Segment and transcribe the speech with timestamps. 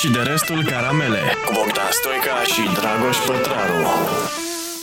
[0.00, 3.82] și de restul caramele cu Bogdan Stoica și Dragoș Pătraru.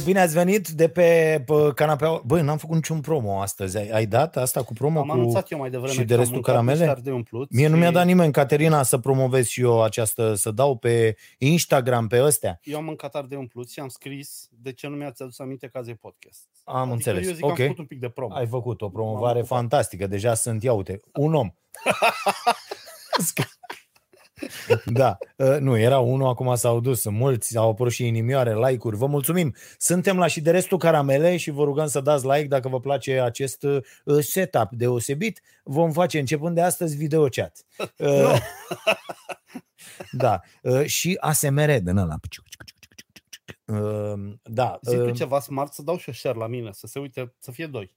[0.04, 2.22] Bine ați venit de pe, pe canapea.
[2.26, 3.78] Băi, n-am făcut niciun promo astăzi.
[3.78, 5.00] Ai, ai dat asta cu promo?
[5.00, 5.12] Am cu...
[5.12, 6.78] anunțat eu mai devreme și că de am restul mâncat caramele?
[6.78, 10.34] niște ardei umpluți Mie nu și mi-a dat nimeni, Caterina, să promovez și eu această,
[10.34, 12.60] să dau pe Instagram, pe ăstea.
[12.64, 15.78] Eu am mâncat ardei umpluți și am scris de ce nu mi-ați adus aminte că
[15.78, 16.48] azi e podcast.
[16.64, 17.28] Am adică înțeles.
[17.28, 17.56] Eu zic ok.
[17.56, 18.36] că am făcut un pic de promo.
[18.36, 19.58] Ai făcut o M-am promovare ocupat.
[19.58, 20.08] fantastică.
[20.08, 21.50] Deja sunt, ia uite, un om.
[24.86, 28.98] da, uh, nu, era unul, acum s-au dus, sunt mulți, au apărut și inimioare, like-uri,
[28.98, 29.56] vă mulțumim.
[29.78, 33.20] Suntem la și de restul caramele și vă rugăm să dați like dacă vă place
[33.20, 33.84] acest uh,
[34.20, 35.42] setup deosebit.
[35.64, 37.66] Vom face începând de astăzi video chat.
[37.98, 38.40] Uh,
[40.12, 42.16] da, uh, și ASMR din ăla.
[43.66, 46.88] Uh, Da, Zic tu uh, ceva smart să dau și o share la mine, să
[46.88, 47.94] se uite, să fie doi.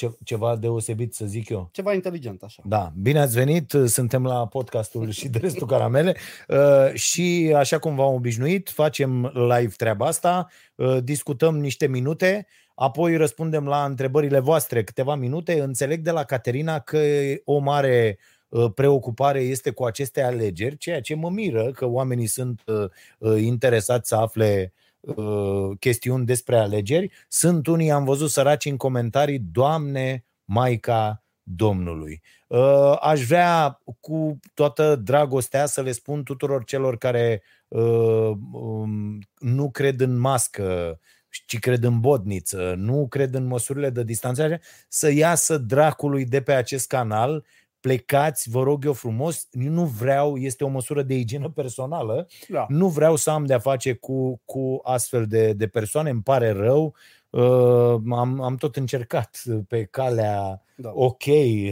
[0.00, 1.68] Ce, ceva deosebit să zic eu.
[1.72, 2.62] Ceva inteligent așa.
[2.64, 6.16] Da, bine ați venit, suntem la podcastul și de restul caramele
[6.48, 13.16] uh, și așa cum v-am obișnuit, facem live treaba asta, uh, discutăm niște minute, apoi
[13.16, 15.60] răspundem la întrebările voastre câteva minute.
[15.60, 17.00] Înțeleg de la Caterina că
[17.44, 22.62] o mare uh, preocupare este cu aceste alegeri, ceea ce mă miră că oamenii sunt
[22.66, 22.84] uh,
[23.18, 27.10] uh, interesați să afle uh, chestiuni despre alegeri.
[27.28, 32.22] Sunt unii, am văzut săraci în comentarii, Doamne, Maica Domnului.
[32.46, 39.70] Uh, Aș vrea cu toată dragostea să le spun tuturor celor care uh, um, nu
[39.70, 40.98] cred în mască,
[41.46, 46.52] ci cred în bodniță, nu cred în măsurile de distanțare, să iasă dracului de pe
[46.52, 47.44] acest canal,
[47.80, 52.66] plecați, vă rog eu frumos, Eu nu vreau, este o măsură de igienă personală, Da.
[52.68, 56.94] nu vreau să am de-a face cu, cu astfel de, de persoane, îmi pare rău,
[57.30, 60.90] uh, am, am tot încercat pe calea da.
[60.94, 61.22] ok,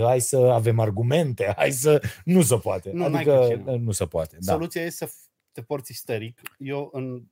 [0.00, 2.00] hai să avem argumente, hai să...
[2.25, 2.91] Nu se poate.
[2.93, 3.77] Nu, n-ai adică cu cine.
[3.77, 4.37] nu se poate.
[4.41, 4.53] Da.
[4.53, 6.41] Soluția e să f- te porți isteric.
[6.59, 7.22] Eu în...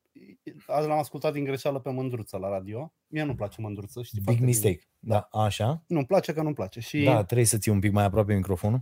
[0.67, 2.93] Azi l-am ascultat din greșeală pe Mândruță la radio.
[3.07, 4.53] Mie nu-mi place Mândruță, știi Big foarte bine.
[4.57, 4.89] mistake.
[4.99, 5.83] Da, așa.
[5.87, 6.81] Nu-mi place că nu-mi place.
[6.81, 8.81] Și, Da, trebuie să ții un pic mai aproape microfonul.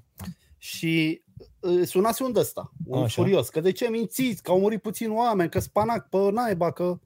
[0.58, 1.22] și
[1.60, 3.04] uh, sunați un ăsta, un Așa.
[3.04, 3.22] Așa.
[3.22, 6.98] furios, că de ce mințiți, că au murit puțini oameni, că spanac pe naiba, că...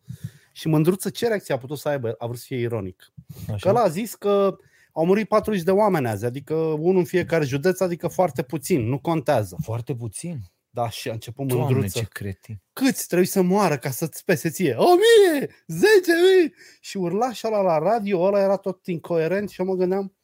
[0.53, 2.15] Și Mândruță ce reacție a putut să aibă?
[2.19, 3.13] A vrut să fie ironic.
[3.47, 3.69] Că Așa.
[3.69, 4.57] ăla a zis că
[4.93, 8.99] au murit 40 de oameni azi, adică unul în fiecare județ, adică foarte puțin, nu
[8.99, 9.57] contează.
[9.63, 10.39] Foarte puțin.
[10.79, 11.99] Da, și a început Doamne, Mândruță.
[11.99, 12.61] ce cretin.
[12.73, 14.75] câți trebuie să moară ca să-ți pese ție?
[14.75, 15.49] O mie!
[15.67, 16.53] Zece mii!
[16.81, 20.15] Și urla și ăla la radio, ăla era tot incoerent și eu mă gândeam,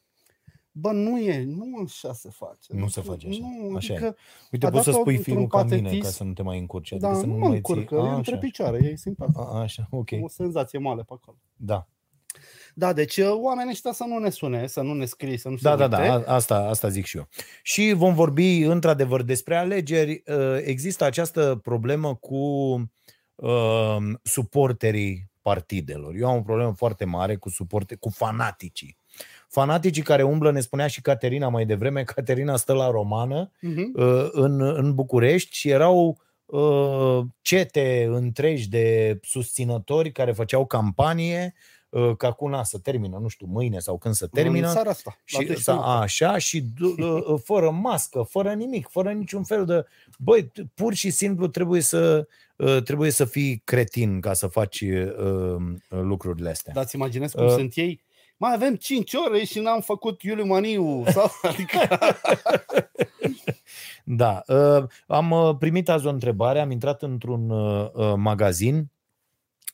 [0.73, 2.73] bă, nu e, nu așa se face.
[2.75, 3.39] Nu se face așa.
[3.41, 3.97] Nu, Așa e.
[3.97, 4.17] adică,
[4.53, 6.03] Uite, A poți să dat-o spui într-un firul ca mine, patetism.
[6.03, 6.93] ca să nu te mai încurci.
[6.93, 8.05] Adică da, să nu nu mă mai încurcă, ții...
[8.07, 8.41] e A, între așa.
[8.41, 9.39] picioare, e simpatic.
[9.39, 10.09] A, așa, ok.
[10.23, 11.37] O senzație moale pe acolo.
[11.57, 11.89] Da.
[12.75, 15.57] Da, deci uh, oamenii ăștia să nu ne sune, să nu ne scrie, să nu
[15.57, 15.97] se Da, da, uite.
[16.09, 17.29] da, a- asta, asta zic și eu.
[17.63, 20.23] Și vom vorbi într-adevăr despre alegeri.
[20.27, 22.37] Uh, Există această problemă cu
[23.35, 26.15] uh, suporterii partidelor.
[26.19, 28.97] Eu am o problemă foarte mare cu suporte, cu fanaticii.
[29.49, 33.93] Fanaticii care umblă, ne spunea și Caterina mai devreme, Caterina stă la romană Mhm.
[33.95, 41.55] uh, în, în București și erau uh, cete întregi de susținători care făceau campanie
[41.95, 44.67] uh, ca cu una să termină, nu știu, mâine sau când să termină.
[44.67, 45.17] În seara asta.
[45.33, 45.93] la Și, deci sa, noaptea.
[45.95, 46.95] așa, și du-
[47.33, 49.85] uh, fără mască, fără nimic, fără niciun fel de...
[50.19, 54.81] Băi, t- pur și simplu trebuie să, uh, trebuie să fii cretin ca să faci
[54.81, 55.57] uh,
[55.89, 56.73] lucrurile astea.
[56.73, 57.51] Dar îți imaginezi cum Uh.
[57.51, 58.03] sunt ei?
[58.37, 61.05] Mai avem 5 ore și n-am făcut Iuliu Maniu.
[61.11, 61.79] Sau, adică,
[64.05, 64.43] Da.
[64.47, 68.91] Uh, am uh, primit azi o întrebare, am intrat într-un uh, uh, magazin,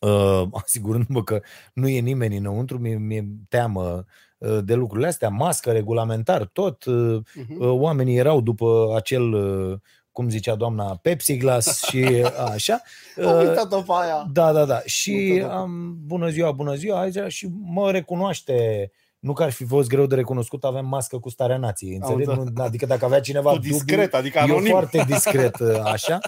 [0.00, 1.41] uh, asigurându-mă că
[1.72, 4.05] nu e nimeni înăuntru, mi-e, mi-e teamă
[4.38, 6.84] uh, de lucrurile astea, mască, regulamentar, tot.
[6.84, 7.61] Uh, Mhm.
[7.61, 9.78] uh, oamenii erau după acel, uh,
[10.12, 12.81] cum zicea doamna, Pepsi Glass și uh, așa.
[13.16, 14.27] Am Uh, uitat-o pe aia.
[14.33, 14.81] Da, da, da.
[14.84, 15.55] Și Multă dată.
[15.59, 18.91] am, bună ziua, bună ziua, aici și mă recunoaște.
[19.19, 21.94] Nu că ar fi fost greu de recunoscut, avem mască cu starea nației.
[21.94, 22.28] Înțelegi?
[22.28, 22.50] înțeles.
[22.55, 24.71] Nu- Adică dacă avea cineva Tu dubii, discret, adică eu anonim.
[24.71, 26.19] foarte discret uh, așa.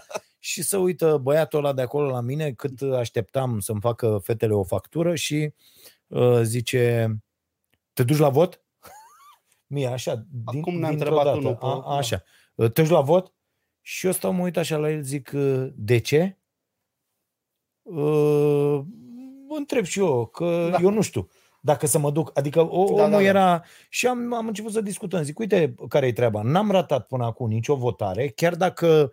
[0.44, 4.62] Și să uită băiatul ăla de acolo la mine cât așteptam să-mi facă fetele o
[4.62, 5.52] factură și
[6.06, 7.16] uh, zice,
[7.92, 8.62] te duci la vot?
[9.66, 12.22] Mie, așa, din, Acum ne-a dintr-o întrebat dată, unul pe- a, așa,
[12.54, 13.32] "Uh, te duci la vot?
[13.80, 16.38] Și eu stau, mă uit așa la el, zic, uh, de ce?
[17.82, 18.80] Uh,
[19.48, 20.78] mă întreb și eu, că Da.
[20.80, 21.28] eu nu știu
[21.60, 22.30] dacă să mă duc.
[22.38, 23.22] Adică o, Da, omul da, da.
[23.22, 23.64] era...
[23.88, 25.22] Și am, am început să discutăm.
[25.22, 26.42] Zic, uite care e treaba.
[26.42, 29.12] N-am ratat până acum nicio votare, chiar dacă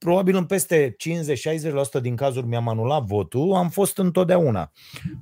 [0.00, 0.96] probabil în peste
[1.98, 4.72] 50-60% din cazuri mi-am anulat votul, am fost întotdeauna.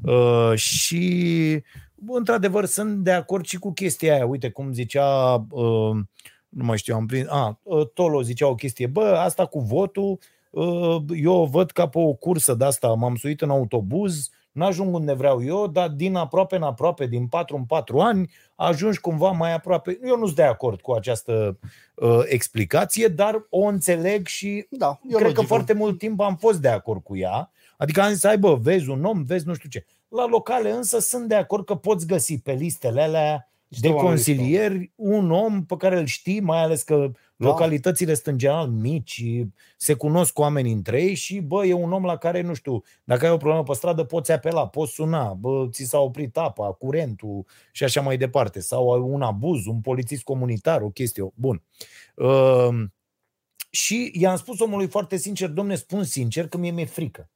[0.03, 1.63] Uh, și
[2.07, 4.27] într-adevăr sunt de acord și cu chestia aia.
[4.27, 5.97] Uite cum zicea, uh,
[6.49, 10.19] nu mai știu, am prins, a, uh, Tolo zicea o chestie, bă, asta cu votul,
[10.51, 14.95] uh, eu o văd ca pe o cursă de asta, m-am suit în autobuz, n-ajung
[14.95, 19.31] unde vreau eu, dar din aproape în aproape, din 4 în 4 ani, ajungi cumva
[19.31, 19.99] mai aproape.
[20.05, 21.59] Eu nu sunt de acord cu această
[21.95, 25.41] uh, explicație, dar o înțeleg și Da, e cred logică.
[25.41, 27.51] că foarte mult timp am fost de acord cu ea.
[27.77, 29.85] Adică am zis, ai bă, vezi un om, vezi nu știu ce.
[30.09, 34.07] La locale însă sunt de acord că poți găsi pe listele alea Niște de oameni
[34.09, 37.47] consilieri un om pe care îl știi, mai ales că Da.
[37.47, 39.25] localitățile sunt în general mici,
[39.77, 43.25] se cunosc oamenii între ei și bă, e un om la care, nu știu, dacă
[43.27, 47.47] ai o problemă pe stradă, poți apela, poți suna, bă, ți s-a oprit apa, curentul
[47.73, 48.61] și așa mai departe.
[48.61, 51.33] Sau un abuz, un polițist comunitar, o chestie.
[51.35, 51.63] Bun.
[52.15, 52.69] Uh,
[53.71, 57.31] și i-am spus omului foarte sincer, domne, spun sincer că mie mi-e frică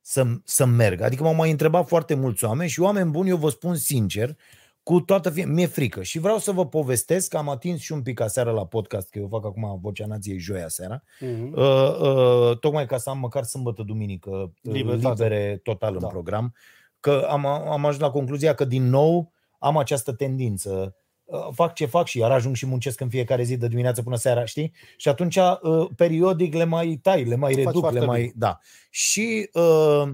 [0.00, 1.00] să, să merg.
[1.00, 4.36] Adică m-au mai întrebat foarte mulți oameni și oameni buni, eu vă spun sincer,
[4.86, 6.02] cu toată fie, mi-e frică.
[6.02, 9.18] Și vreau să vă povestesc că am atins și un pic aseară la podcast, că
[9.18, 11.52] eu fac acum Vocea Nației joia seara, Mhm.
[11.56, 15.08] uh, uh, tocmai ca să am măcar sâmbătă, duminică, uh, Libertate.
[15.24, 16.06] libere total în Da.
[16.06, 16.54] program,
[17.00, 20.96] că am, am ajuns la concluzia că din nou am această tendință
[21.28, 24.16] Uh, fac ce fac și iar ajung și muncesc în fiecare zi de dimineață până
[24.16, 24.72] seara, știi?
[24.96, 28.20] Și atunci uh, periodic le mai tai, le mai Faci reduc, foarte le mai...
[28.20, 28.32] bine.
[28.36, 28.58] Da.
[28.90, 30.08] Și uh,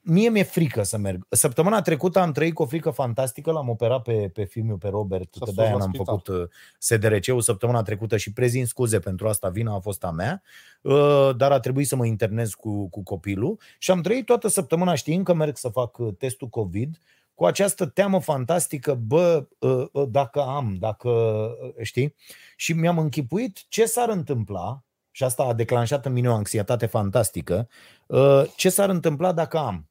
[0.00, 1.26] mie mi-e frică să merg.
[1.28, 5.28] Săptămâna trecută am trăit cu o frică fantastică, l-am operat pe, pe filmul pe Robert,
[5.34, 6.04] S-a că spus de-aia la n-am spital.
[6.04, 10.42] făcut uh, SDRC-ul săptămâna trecută și prezint scuze pentru asta, vina a fost a mea,
[10.80, 14.94] uh, dar a trebuit să mă internez cu, cu copilul și am trăit toată săptămâna
[14.94, 16.98] știind că merg să fac uh, testul COVID
[17.36, 22.14] cu această teamă fantastică, bă, uh, uh, dacă am, dacă, uh, știi?
[22.56, 24.84] Și mi-am închipuit ce s-ar întâmpla,
[25.16, 27.68] și asta a declanșat în mine o anxietate fantastică,
[28.06, 29.88] uh, ce s-ar întâmpla dacă am.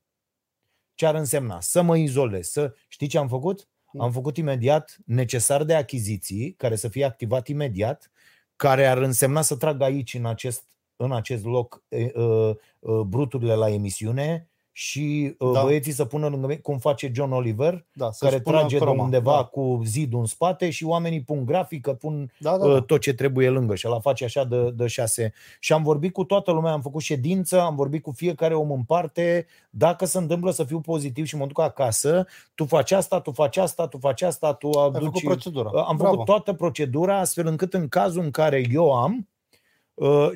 [0.96, 1.62] Ce ar însemna?
[1.62, 2.74] Să mă izolez, să...
[2.88, 3.68] Știi ce am făcut?
[3.98, 8.12] Am făcut imediat necesar de achiziții, care să fie activat imediat,
[8.56, 10.64] care ar însemna să trag aici, în acest,
[10.96, 15.62] în acest loc, e, uh, uh, bruturile la emisiune și uh, Da.
[15.64, 18.84] băieții să pună lângă mine, cum face John Oliver, Da, să-și care pună trage de
[18.84, 19.04] croma.
[19.04, 19.44] undeva Da.
[19.44, 22.82] cu zidul în spate și oamenii pun grafică, pun Da, da, uh, da.
[22.82, 25.34] tot ce trebuie lângă și la face așa de, de șase.
[25.60, 28.84] Și am vorbit cu toată lumea, am făcut ședință, am vorbit cu fiecare om în
[28.84, 32.26] parte, dacă se întâmplă să fiu pozitiv și mă duc acasă,
[32.56, 35.04] tu faci asta, tu faci asta, tu faci asta, tu Ai aduci...
[35.04, 35.70] făcut procedura.
[35.74, 36.12] Uh, Am Bravo.
[36.12, 39.24] făcut toată procedura astfel încât în cazul în care eu am, uh,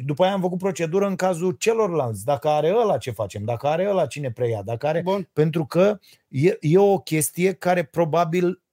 [0.06, 3.90] după aia am făcut procedură în cazul celorlalți, dacă are ăla ce facem, dacă are
[3.90, 5.02] ăla cine preia, dacă are...
[5.02, 5.30] Bun.
[5.34, 8.64] Pentru că e, e o chestie care probabil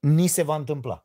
[0.00, 1.04] ni se va întâmpla.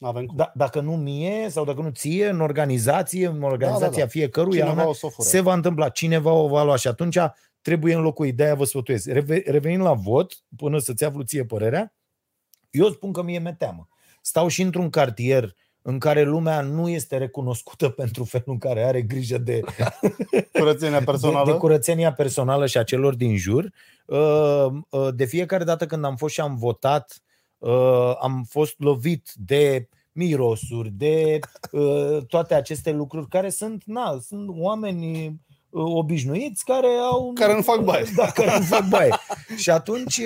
[0.00, 0.36] Avem cum.
[0.36, 4.06] Da, dacă nu mie sau dacă nu ție, în organizație, în organizația Da, da, da.
[4.06, 5.28] fiecăruia, Cineva în- o să o fure.
[5.28, 7.18] se va întâmpla, cineva o va lua și atunci
[7.60, 8.36] trebuie înlocuit.
[8.36, 9.08] De-aia vă sfătuiesc.
[9.08, 11.94] Reve- Revenind la vot, până să-ți aflu ție părerea,
[12.70, 13.88] eu spun că mie mi-e teamă.
[14.22, 15.54] Stau și într-un cartier
[15.86, 19.60] în care lumea nu este recunoscută pentru felul în care are grijă de,
[20.58, 21.52] Curățenia de, personală.
[21.52, 23.72] de curățenia personală și a celor din jur.
[24.06, 27.22] Uh, uh, De fiecare dată când am fost și am votat,
[27.58, 31.38] uh, am fost lovit de mirosuri, de
[31.70, 35.32] uh, toate aceste lucruri care sunt, na, sunt oameni uh,
[35.74, 37.32] obișnuiți care au...
[37.34, 38.04] Care nu fac baie.
[38.16, 39.10] Da, care nu fac baie.
[39.62, 40.16] și atunci...
[40.18, 40.24] Uh,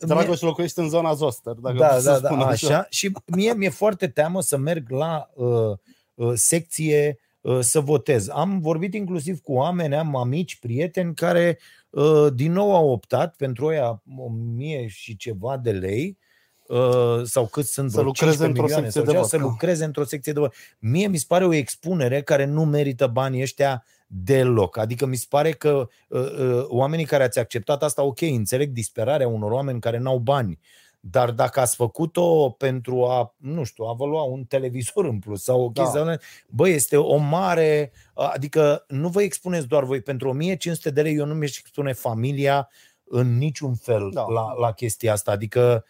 [0.00, 2.66] mie- Dragoș locuiește în zona Zoster, dacă da, pot să da, spun da, așa.
[2.66, 2.86] așa.
[2.90, 5.72] Și mie mi-e foarte teamă să merg la uh,
[6.14, 8.28] uh, secție uh, să votez.
[8.28, 11.58] Am vorbit inclusiv cu oameni, am amici, prieteni care
[11.90, 16.18] uh, din nou au optat pentru aia o mie și ceva de lei
[16.66, 19.30] uh, sau cât sunt Să vreo lucreze 15 într-o milioane secție sau de ceva, vot.
[19.30, 20.54] să lucreze într-o secție de vot.
[20.78, 24.76] Mie mi se pare o expunere care nu merită banii ăștia deloc.
[24.76, 29.28] Adică mi se pare că uh, uh, oamenii care ați acceptat asta, ok, înțeleg disperarea
[29.28, 30.58] unor oameni care n-au bani,
[31.00, 35.42] dar dacă ați făcut-o pentru a, nu știu, a vă lua un televizor în plus
[35.42, 35.82] sau o Da.
[35.82, 36.16] chestie, da.
[36.48, 41.26] bă, este o mare, adică nu vă expuneți doar voi, pentru 1500 de lei eu
[41.26, 42.68] nu mi-aș expune familia
[43.04, 44.24] în niciun fel Da.
[44.28, 45.84] la, la chestia asta, adică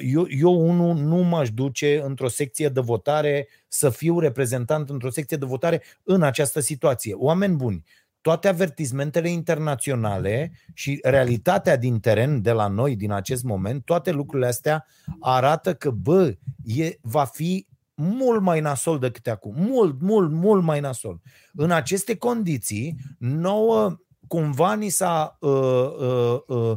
[0.00, 5.36] eu, eu unul nu m-aș duce într-o secție de votare să fiu reprezentant într-o secție
[5.36, 7.14] de votare în această situație.
[7.14, 7.84] Oameni buni,
[8.20, 14.48] toate avertizmentele internaționale și realitatea din teren de la noi din acest moment, toate lucrurile
[14.48, 14.86] astea
[15.20, 19.54] arată că, bă, e, va fi mult mai nasol decât acum.
[19.56, 21.20] Mult, mult, mult mai nasol.
[21.52, 23.96] În aceste condiții, nouă
[24.26, 26.76] cumva ni s-a uh, uh, uh,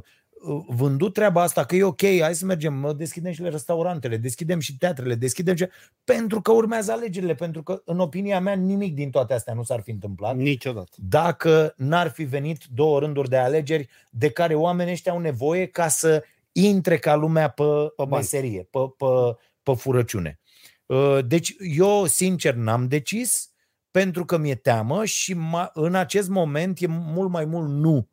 [0.67, 5.15] vândut treaba asta că e ok, hai să mergem, deschidem și restaurantele, deschidem și teatrele,
[5.15, 5.67] deschidem și...
[6.03, 9.81] pentru că urmează alegerile, pentru că în opinia mea nimic din toate astea nu s-ar
[9.81, 10.89] fi întâmplat Niciodată.
[10.96, 15.88] dacă n-ar fi venit două rânduri de alegeri de care oamenii ăștia au nevoie ca
[15.88, 18.12] să intre ca lumea pe, pe bani.
[18.12, 19.05] meserie, pe, pe,
[19.63, 20.39] pe furăciune.
[20.86, 23.50] Uh, Deci eu, sincer, n-am decis.
[23.91, 28.08] pentru că mi-e teamă și ma, în acest moment e mult mai mult nu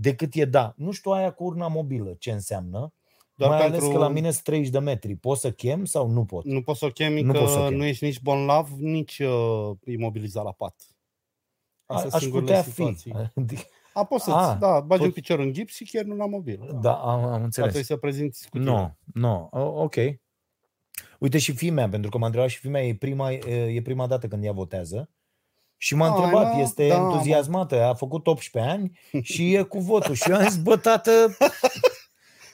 [0.00, 0.72] decât e da.
[0.76, 2.92] Nu știu aia cu urna mobilă ce înseamnă.
[3.34, 3.76] Doar mai pentru...
[3.80, 5.16] ales că la mine sunt 30 de metri.
[5.16, 6.44] Pot să chem sau nu pot?
[6.44, 7.76] Nu poți să o chemi Nu că poți să o chemi.
[7.76, 10.74] nu ești nici bonlav, nici uh, imobilizat la pat.
[11.86, 13.12] A, Astea aș sunt singurele putea situații.
[13.46, 13.56] fi.
[13.98, 16.26] A, poți să A, da, bagi pot- un picior în gips și chiar nu la
[16.26, 16.78] mobil.
[16.82, 17.52] Da, am, am Dar înțeles.
[17.52, 18.70] trebuie să prezinți cu tine.
[18.70, 19.94] Nu, nu, O- ok.
[21.18, 24.44] Uite și fimea, pentru că m-a întrebat și fimea, e prima, e prima dată când
[24.44, 25.10] ea votează.
[25.80, 27.10] Și m-a Ai, întrebat, mă, este da, mă.
[27.12, 28.98] entuziasmată, a făcut 18 ani
[29.32, 30.14] și e cu votul.
[30.14, 31.10] Și eu am zis, bă, tată,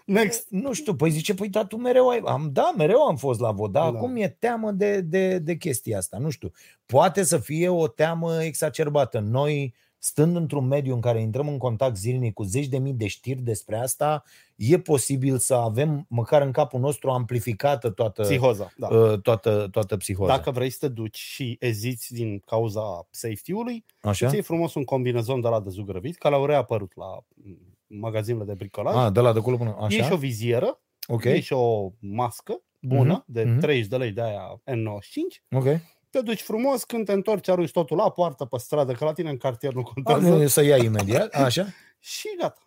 [0.04, 0.47] Next.
[0.50, 2.23] nu știu, păi zice, păi da, tu mereu ai...
[2.25, 3.99] Am, da, mereu am fost la vot, dar Da.
[3.99, 6.52] acum e teamă de, de, de chestia asta, nu știu.
[6.87, 9.19] Poate să fie o teamă exacerbată.
[9.19, 13.06] Noi, stând într-un mediu în care intrăm în contact zilnic cu zeci de mii de
[13.06, 14.25] știri despre asta,
[14.56, 18.88] e posibil să avem, măcar în capul nostru, amplificată toată, Psihoza, da.
[18.88, 20.37] uh, toată, toată psihoza.
[20.37, 24.28] Dacă vrei să te duci și eziți din cauza safety-ului, Așa?
[24.28, 28.54] ți un un combinezon de la de zugrăvit, care au reapărut la mm, magazinele de
[28.54, 28.94] bricolaj.
[28.96, 29.76] A, de la de acolo până...
[29.88, 30.14] E și Așa?
[30.14, 33.58] o vizieră, Ok, e și o mască bună, Mhm, de mhm.
[33.61, 35.42] 30 de lei de aia N95.
[35.50, 35.66] ok.
[36.14, 39.30] Te duci frumos, când te întorci, arunci totul la poartă, pe stradă, că la tine
[39.30, 40.42] în cartier nu contează.
[40.42, 41.66] A, să ia imediat, așa?
[41.99, 42.61] Și gata.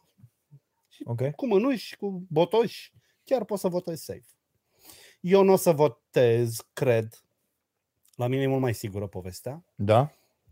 [1.04, 1.30] Ok.
[1.36, 4.26] Cu mânuși, cu botoși, chiar poți să votezi safe.
[5.20, 7.24] Eu nu o să votez, cred.
[8.16, 9.64] La mine e mult mai sigură povestea.
[9.76, 10.12] Da?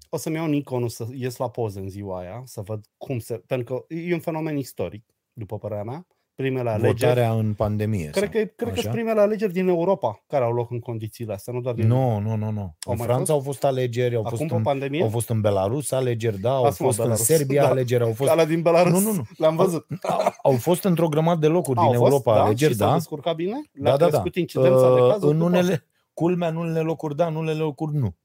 [0.10, 3.38] O să-mi iau Nikonul să ies la poză în ziua aia, să văd cum se...
[3.38, 6.08] Pentru că e un fenomen istoric, după părerea mea.
[6.36, 6.94] Primele alegeri...
[7.00, 8.10] Votarea în pandemie.
[8.10, 8.82] Cred sau- că, cred că așa?
[8.82, 11.88] sunt primele alegeri din Europa care au loc în condițiile astea, nu doar din...
[11.88, 12.62] Nu, nu, nu, nu.
[12.62, 13.30] Au În mai Franța fost?
[13.30, 15.01] au fost alegeri, au Acum fost pe în, pandemie?
[15.01, 17.25] au fost în Belarus alegeri, da, au Lasă-mă, fost în Belarus.
[17.25, 17.70] Serbia Da.
[17.70, 18.92] alegeri, au fost Alea din Belarus.
[18.92, 19.24] Nu, nu, nu.
[19.38, 19.86] Le-am văzut.
[20.01, 22.44] au, au fost într-o grămadă de locuri Au din fost, Europa da?
[22.44, 22.94] alegeri, și s-au da.
[22.94, 23.62] descurcat bine?
[23.74, 24.08] Da, Le-a da, da.
[24.08, 25.32] crescut incidența de Uh, cazuri?
[25.32, 25.50] în după?
[25.50, 28.15] unele, culmea, în unele locuri da, în unele locuri nu.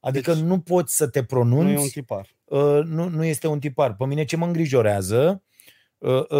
[0.00, 2.26] Adică Deci, nu poți să te Nu pronunți, e un tipar.
[2.44, 3.94] uh, nu, nu este un tipar.
[3.96, 5.40] Pe mine ce mă îngrijorează uh, uh,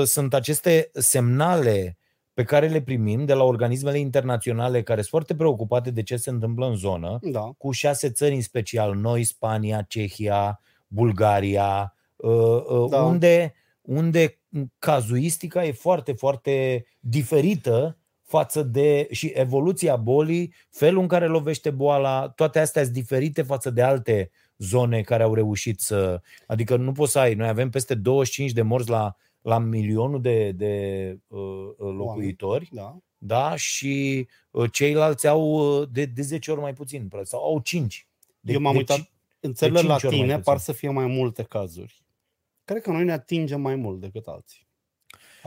[0.04, 1.98] sunt aceste semnale
[2.34, 6.30] pe care le primim de la organismele internaționale care sunt foarte preocupate de ce se
[6.30, 7.50] întâmplă în zonă, Da.
[7.58, 12.30] cu șase țări în special, noi, Spania, Cehia, Bulgaria, uh,
[12.68, 13.02] uh, Da.
[13.02, 14.38] unde, unde
[14.78, 22.28] cazuistica e foarte, foarte diferită față de și evoluția bolii, felul în care lovește boala,
[22.28, 26.20] toate astea sunt diferite față de alte zone care au reușit să.
[26.46, 27.34] Adică nu poți să ai.
[27.34, 29.16] Noi avem peste 25 de morți la,
[29.48, 32.96] la milionul de, de uh, uh, locuitori, Da.
[33.18, 33.56] da?
[33.56, 35.42] Și uh, ceilalți au
[35.80, 38.08] uh, de, de 10 ori mai puțin, sau au 5.
[38.40, 40.42] De, Eu m-am de uitat ci- În țările cinci ori mai latine puțin.
[40.52, 42.02] par să fie mai multe cazuri.
[42.64, 44.67] Cred că noi ne atingem mai mult decât alții.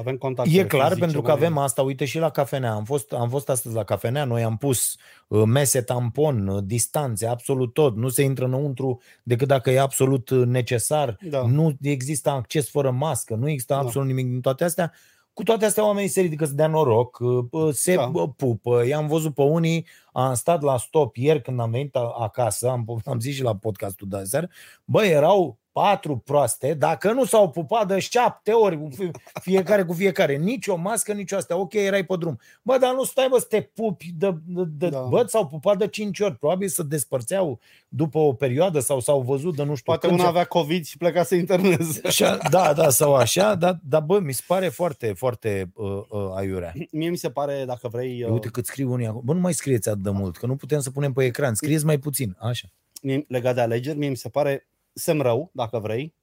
[0.02, 0.50] Avem contact.
[0.52, 2.72] E clar, pentru că avem asta, uite și la cafenea.
[2.72, 4.96] Am fost, am fost astăzi la cafenea, noi am pus
[5.28, 7.96] uh, mese tampon, uh, distanțe, absolut tot.
[7.96, 11.18] Nu se intră înăuntru decât dacă e absolut uh, necesar.
[11.30, 11.46] Da.
[11.48, 13.80] Nu există acces fără mască, nu există Da.
[13.80, 14.92] absolut nimic din toate astea.
[15.34, 18.12] Cu toate astea oamenii se ridică să dea noroc, uh, uh, se Da.
[18.16, 18.28] da.
[18.38, 18.84] pupă.
[18.88, 23.02] I-am văzut pe unii, am stat la stop ieri când am venit a- acasă, am,
[23.06, 24.50] am zis și la podcastul de aseară,
[24.86, 29.12] bă, erau patru proaste, dacă nu s-au pupat de șapte ori, cu fie-
[29.42, 32.40] fiecare cu fiecare, nici o mască, nici o astea, ok, erai pe drum.
[32.62, 35.00] Bă, dar nu stai, bă, să te pupi, de, de, de, Da.
[35.00, 35.06] da.
[35.08, 39.56] bă, s-au pupat de cinci ori, probabil să despărțeau după o perioadă sau s-au văzut
[39.56, 40.20] de nu știu Poate când.
[40.20, 42.02] una avea COVID și pleca să interneze.
[42.08, 46.30] Așa, da, da, sau așa, dar, dar bă, mi se pare foarte, foarte uh, uh,
[46.36, 46.74] aiurea.
[46.92, 49.22] Mie mi se pare, dacă vrei, Eu, uite cât scriu unii acolo.
[49.26, 51.54] Bă, nu mai scrieți atât de mult, că nu putem să punem pe ecran.
[51.56, 52.68] Scrieți mai puțin, așa.
[53.02, 56.14] mie, legat de alegeri, mie mi se pare semn rău, dacă vrei,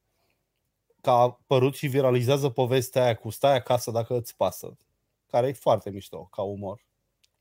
[1.00, 4.76] că a apărut și viralizează povestea aia cu stai acasă dacă îți pasă,
[5.26, 6.86] care e foarte mișto ca umor.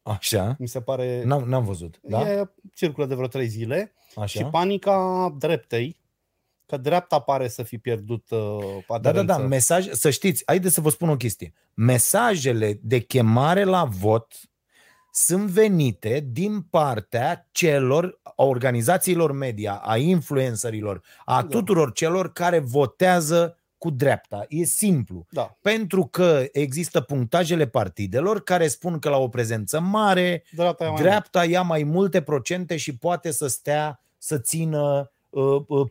[0.04, 0.56] Așa.
[0.60, 1.24] Mi se pare...
[1.24, 2.32] N-am, n-am văzut, da?
[2.32, 4.40] E, circulă de vreo trei zile Așa.
[4.40, 6.00] și panica dreptei,
[6.66, 9.34] că dreapta pare să fi pierdut uh, Da, da, aderență.
[9.34, 11.54] da, mesaj, să știți, haideți să vă spun o chestie.
[11.74, 14.34] Mesajele de chemare la vot
[15.12, 21.48] sunt venite din partea celor, a organizațiilor media, a influencerilor, a Da.
[21.48, 24.46] tuturor celor care votează cu dreapta.
[24.50, 25.26] E simplu.
[25.30, 30.88] Da, Pentru că există punctajele partidelor care spun că la o prezență mare, dreapta e
[30.88, 35.06] mai dreapta ia mai multe procente și poate să stea, să țină uh, uh,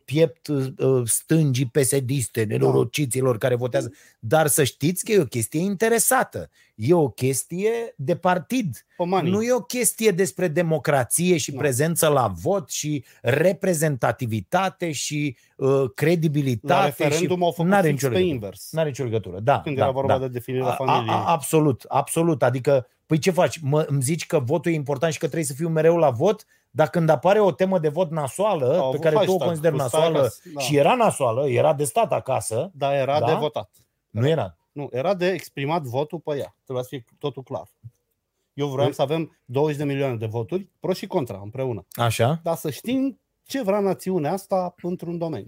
[0.05, 3.93] piept uh, stângii pesediste, nenorociților care votează.
[4.19, 6.51] Dar să știți că e o chestie interesată.
[6.75, 8.87] E o chestie de partid.
[8.97, 9.31] Pomanii.
[9.31, 11.59] Nu e o chestie despre democrație și Nu.
[11.59, 16.73] prezență la vot și reprezentativitate și uh, credibilitate.
[16.81, 17.43] La referendum și...
[17.43, 18.35] au făcut N-are fix nicio pe legătură.
[18.35, 18.69] invers.
[18.73, 19.41] N-are nicio legătură.
[19.41, 20.19] Da, Când da, era vorba da.
[20.19, 21.15] de definirea A- a- familiei.
[21.15, 22.43] a- absolut, absolut.
[22.43, 23.59] Adică Păi ce faci?
[23.59, 26.45] Mă, îmi zici că votul e important și că trebuie să fiu mereu la vot,
[26.71, 29.47] dar când apare o temă de vot nasoală, Au pe avut care tu o hashtag
[29.47, 30.61] consideri cu stai nasoală acasă, da.
[30.61, 33.27] și era nasoală, era de stat acasă, Dar era Da?
[33.27, 33.71] de votat.
[34.11, 34.57] nu era.
[34.73, 36.57] Nu, era de exprimat votul pe ea.
[36.65, 37.69] Trebuia să fie totul clar.
[38.55, 41.87] Eu vreau să avem 20 de milioane de voturi, pro și contra, împreună.
[41.93, 42.41] Așa?
[42.43, 45.47] Dar să știm ce vrea națiunea asta într-un domeniu.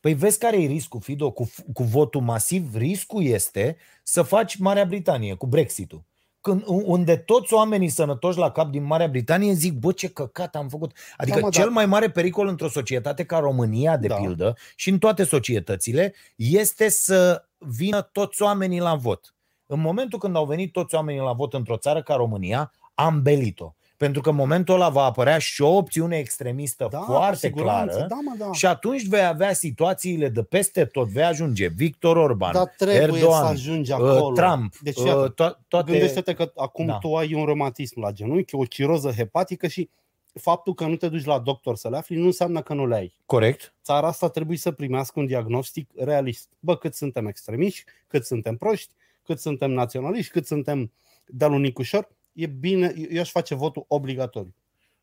[0.00, 2.74] Păi vezi care e riscul, Fido, cu, cu votul masiv?
[2.76, 6.02] Riscul este să faci Marea Britanie cu Brexit-ul.
[6.40, 10.68] Când, unde toți oamenii sănătoși la cap din Marea Britanie zic, bă, ce căcat am
[10.68, 10.92] făcut.
[11.16, 14.14] Adică Da, mă, cel dar- mai mare pericol într-o societate ca România, de Da.
[14.14, 19.34] pildă, și în toate societățile, este să vină toți oamenii la vot.
[19.66, 23.74] În momentul când au venit toți oamenii la vot într-o țară ca România, am belit-o.
[24.00, 27.94] Pentru că în momentul ăla va apărea și o opțiune extremistă Da, cu foarte siguranță.
[27.94, 28.52] clară Da, mă, da.
[28.52, 31.08] și atunci vei avea situațiile de peste tot.
[31.08, 34.32] Vei ajunge Victor Orban, Dar trebuie Erdogan, să ajungi uh, acolo.
[34.32, 35.90] Trump, Deci, uh, iată, to- toate...
[35.90, 36.92] Gândește-te că acum Da.
[36.92, 36.98] da.
[36.98, 39.90] tu ai un reumatism la genunchi, o ciroză hepatică și
[40.40, 42.94] faptul că nu te duci la doctor să le afli nu înseamnă că nu le
[42.94, 43.14] ai.
[43.26, 43.74] Corect?
[43.84, 46.48] Țara asta trebuie să primească un diagnostic realist.
[46.60, 48.92] Bă, cât suntem extremiști, cât suntem proști,
[49.24, 50.92] cât suntem naționaliști, cât suntem
[51.26, 54.54] de-al unicușor, e bine, eu aș face votul obligatoriu.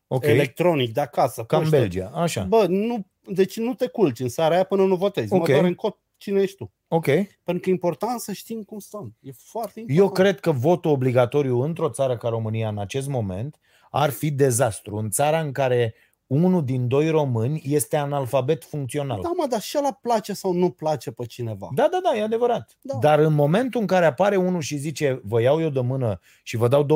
[0.06, 0.24] Ok.
[0.24, 1.44] Electronic, de acasă.
[1.44, 1.78] Ca în poștă.
[1.78, 2.10] Belgia.
[2.14, 2.42] Așa.
[2.42, 5.32] Bă, nu, deci nu te culci în seara aia până nu votezi.
[5.32, 5.40] Ok.
[5.40, 6.72] Mă doare în cot cine ești tu.
[6.88, 7.04] Ok.
[7.44, 9.16] Pentru că e important să știm cum stăm.
[9.20, 10.06] E foarte important.
[10.06, 13.58] Eu cred că votul obligatoriu într-o țară ca România în acest moment
[13.90, 14.96] ar fi dezastru.
[14.96, 15.94] În țara în care
[16.28, 19.20] unul din doi români este analfabet funcțional.
[19.22, 21.68] Da, mă, dar și ăla place sau nu place pe cineva.
[21.74, 22.76] Da, da, da, e adevărat.
[22.80, 22.94] Da.
[22.94, 26.56] Dar în momentul în care apare unul și zice vă iau eu de mână și
[26.56, 26.86] vă dau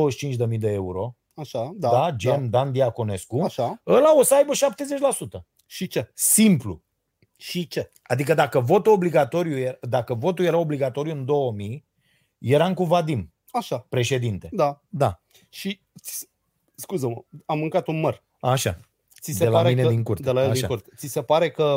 [0.50, 1.98] 25.000 de euro, Așa, da, da.
[2.00, 3.80] da gen Dan Diaconescu, Așa.
[3.86, 5.44] ăla o să aibă 70%.
[5.66, 6.10] Și ce?
[6.14, 6.82] Simplu.
[7.36, 7.90] Și ce?
[8.02, 11.84] Adică dacă votul obligatoriu, era- dacă votul era obligatoriu în 2000,
[12.38, 14.48] eram cu Vadim, Așa, președinte.
[14.52, 14.80] da.
[14.88, 16.28] Da, Și, ți-
[16.74, 18.22] scuză-mă, am mâncat un măr.
[18.40, 18.80] așa.
[19.22, 20.66] Ți se De la pare mine că, din curte, De la el din așa.
[20.66, 20.90] curte.
[20.96, 21.76] Ți se pare că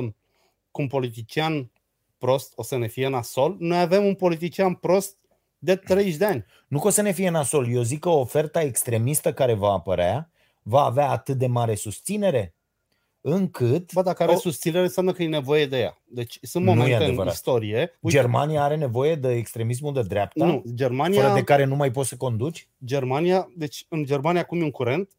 [0.72, 1.72] cu un politician
[2.18, 3.56] prost o să ne fie nasol?
[3.60, 5.18] Noi avem un politician prost
[5.58, 6.46] de 30 de ani.
[6.68, 10.30] Nu că o să ne fie nasol, eu zic că oferta extremistă care va apărea
[10.62, 12.56] va avea atât de mare susținere
[13.22, 16.02] încât Bă, dacă are O- susținere, înseamnă că e nevoie de ea.
[16.06, 17.34] Deci sunt Nu e momente în adevărat.
[17.34, 18.00] istorie.
[18.08, 22.10] Germania are nevoie de extremismul de dreapta, nu, Germania, fără de care nu mai poți
[22.10, 22.68] să conduci?
[22.86, 25.12] Germania, deci în Germania acum e un curent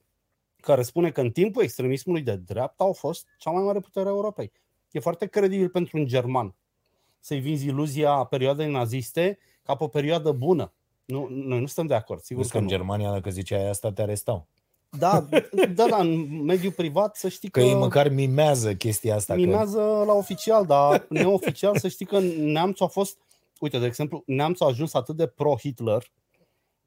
[0.66, 4.10] care spune că în timpul extremismului de dreapta au fost cea mai mare putere a
[4.10, 4.52] Europei.
[4.90, 6.54] E foarte credibil pentru un german
[7.20, 10.72] să-i vinzi iluzia perioadei naziste ca pe o perioadă bună.
[11.04, 12.76] Nu, noi nu suntem de acord, sigur Vezi că că în nu.
[12.76, 14.46] Germania, dacă ziceai asta, te arestau.
[14.90, 15.28] Da,
[15.74, 19.34] da, da, în mediul privat să știi Că că, ei măcar mimează chestia asta.
[19.34, 19.40] Că...
[19.40, 23.18] mimează la oficial, dar neoficial să știi că Neamțul a fost,
[23.60, 26.10] uite, de exemplu, Neamțul a ajuns atât de pro-Hitler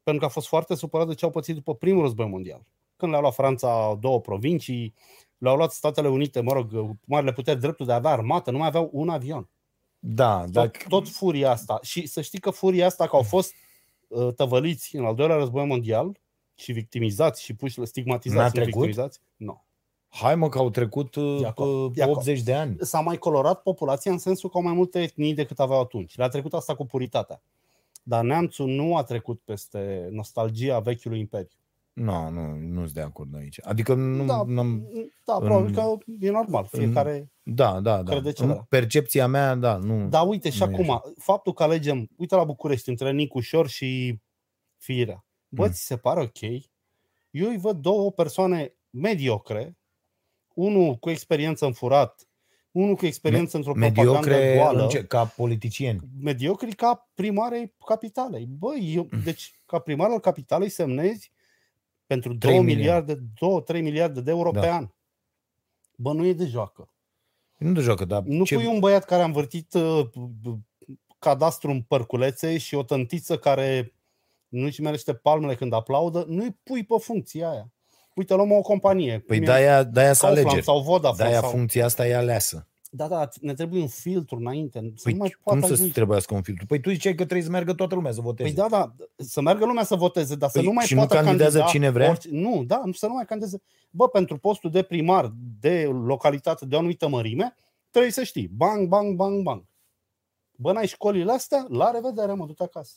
[0.02, 2.62] pentru că a fost foarte supărat de ce au pățit după primul război mondial.
[3.00, 4.94] Când le-a luat Franța două provincii,
[5.38, 8.66] le-au luat Statele Unite, mă rog, marile puteri dreptul de a avea armată, nu mai
[8.66, 9.48] aveau un avion.
[9.98, 11.78] Da, Tot, dar tot furia asta.
[11.82, 13.54] Și să știi că furia asta că au fost
[14.08, 16.20] uh, tăvăliți în al doilea război mondial
[16.54, 18.72] și victimizați și puși N-a stigmatizați și trecut?
[18.72, 19.64] victimizați, nu.
[20.08, 22.16] hai mă că au trecut E uh, acolo, uh, e acolo.
[22.18, 22.76] 80 de ani.
[22.80, 26.16] S-a mai colorat populația în sensul că au mai multe etnii decât aveau atunci.
[26.16, 27.42] Le-a trecut asta cu puritatea.
[28.02, 31.59] Dar neamțul nu a trecut peste nostalgia vechiului imperiu.
[31.92, 33.58] Nu, nu, nu sunt de acord aici.
[33.62, 34.88] Adică nu, da, n-am,
[35.24, 35.82] da, probabil că
[36.20, 36.64] e normal.
[36.70, 37.32] Fiecare...
[37.42, 38.10] da, da, da.
[38.12, 38.66] Crede ce În vrea.
[38.68, 40.08] percepția mea, da, nu.
[40.08, 44.18] Dar uite, și Nu e acum, faptul că alegem, uite la București, între Nicușor și
[44.76, 45.24] Firea.
[45.48, 45.70] Bă, Mm.
[45.72, 46.40] ți se pare ok?
[47.30, 49.78] Eu îi văd două persoane mediocre,
[50.54, 52.28] unul cu experiență în furat,
[52.70, 54.82] unul cu experiență într-o propagandă Mediocre goală.
[54.82, 56.00] în ce, ca politicieni.
[56.20, 58.46] mediocri ca primarei capitalei.
[58.46, 61.32] Băi, eu, deci ca primar al capitalei semnezi
[62.10, 63.00] pentru 3 2 milioane.
[63.00, 64.60] miliarde, 2-3 miliarde de euro Da.
[64.60, 64.88] pe an.
[65.96, 66.92] Bă, nu e de joacă.
[67.56, 68.54] Nu de joacă, dar Nu ce...
[68.54, 70.08] pui un băiat care a învârtit uh,
[71.18, 73.94] cadastru în părculețe și o tântiță care
[74.48, 77.72] nu-și merește palmele când aplaudă, nu-i pui pe funcția aia.
[78.14, 79.18] Uite, luăm o companie.
[79.18, 80.62] Păi cum e de-aia, de-aia să Kaufland alege.
[80.62, 81.22] sau Vodafone.
[81.28, 81.50] De-aia sau...
[81.50, 82.68] funcția asta e aleasă.
[82.92, 84.78] Da, da, ne trebuie un filtru înainte.
[84.94, 85.92] Să Păi nu mai cum poată să ajunge.
[85.92, 86.66] trebuiască un filtru?
[86.66, 88.52] Păi tu ziceai că trebuie să meargă toată lumea să voteze.
[88.52, 90.98] Păi da, da, să meargă lumea să voteze, dar Păi să nu mai și nu
[90.98, 92.08] poată candidează candida cine vrea?
[92.08, 92.28] Orice...
[92.30, 93.62] Nu, da, nu să nu mai candideze.
[93.90, 97.54] Bă, pentru postul de primar de localitate de o anumită mărime,
[97.90, 99.64] trebuie să știi, bang, bang, bang, bang.
[100.56, 101.66] Bă, n-ai școlile astea?
[101.68, 102.92] La revedere, mă, du-te acasă.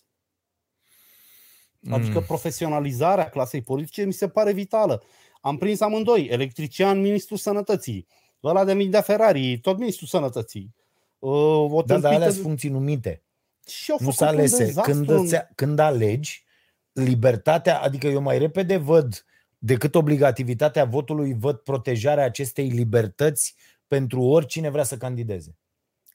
[1.91, 2.25] Adică Mm.
[2.25, 5.03] profesionalizarea clasei politice mi se pare vitală.
[5.41, 8.07] Am prins amândoi, electrician, ministrul sănătății,
[8.43, 10.75] ăla de mic de Ferrari, tot ministrul sănătății.
[11.19, 13.23] Uh, O Da, dar tâmpită alea de- sunt funcții numite.
[13.67, 14.65] și au Nu făcut s-a un alese.
[14.65, 16.45] dezastru Când, în- îți, când alegi,
[16.91, 19.25] libertatea, adică eu mai repede văd
[19.57, 23.55] decât obligativitatea votului, văd protejarea acestei libertăți
[23.87, 25.57] pentru oricine vrea să candideze.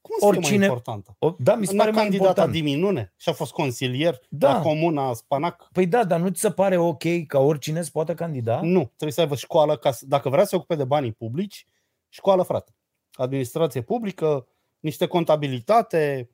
[0.01, 1.17] Cum să fie Oricine- mai importantă?
[1.19, 2.53] O, da, mi se N-a pare mai candidat important.
[2.53, 4.53] Diminune și a fost consilier Da.
[4.53, 5.69] la comuna Spanac.
[5.73, 8.61] Păi da, dar nu ți se pare ok ca oricine să poată candida?
[8.63, 9.77] Nu, trebuie să aibă școală.
[9.77, 11.67] Ca să, dacă vrea să se ocupe de banii publici,
[12.09, 12.77] școală, frate.
[13.13, 14.47] Administrație publică,
[14.81, 16.31] niște contabilitate,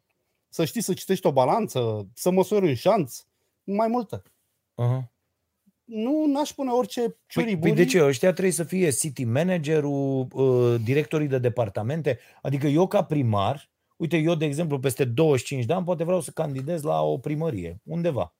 [0.49, 3.21] să știi să citești o balanță, să măsori un șanț,
[3.65, 4.23] mai multe.
[4.83, 5.13] Uh-huh.
[5.85, 7.73] Nu n-aș pune orice Păi, ciuriburi.
[7.73, 8.05] păi de ce?
[8.05, 12.19] Ăștia trebuie să fie city managerul, uh, directorii de departamente.
[12.43, 16.31] Adică eu ca primar, uite, eu de exemplu peste 25 de ani poate vreau să
[16.31, 18.35] candidez la o primărie, undeva.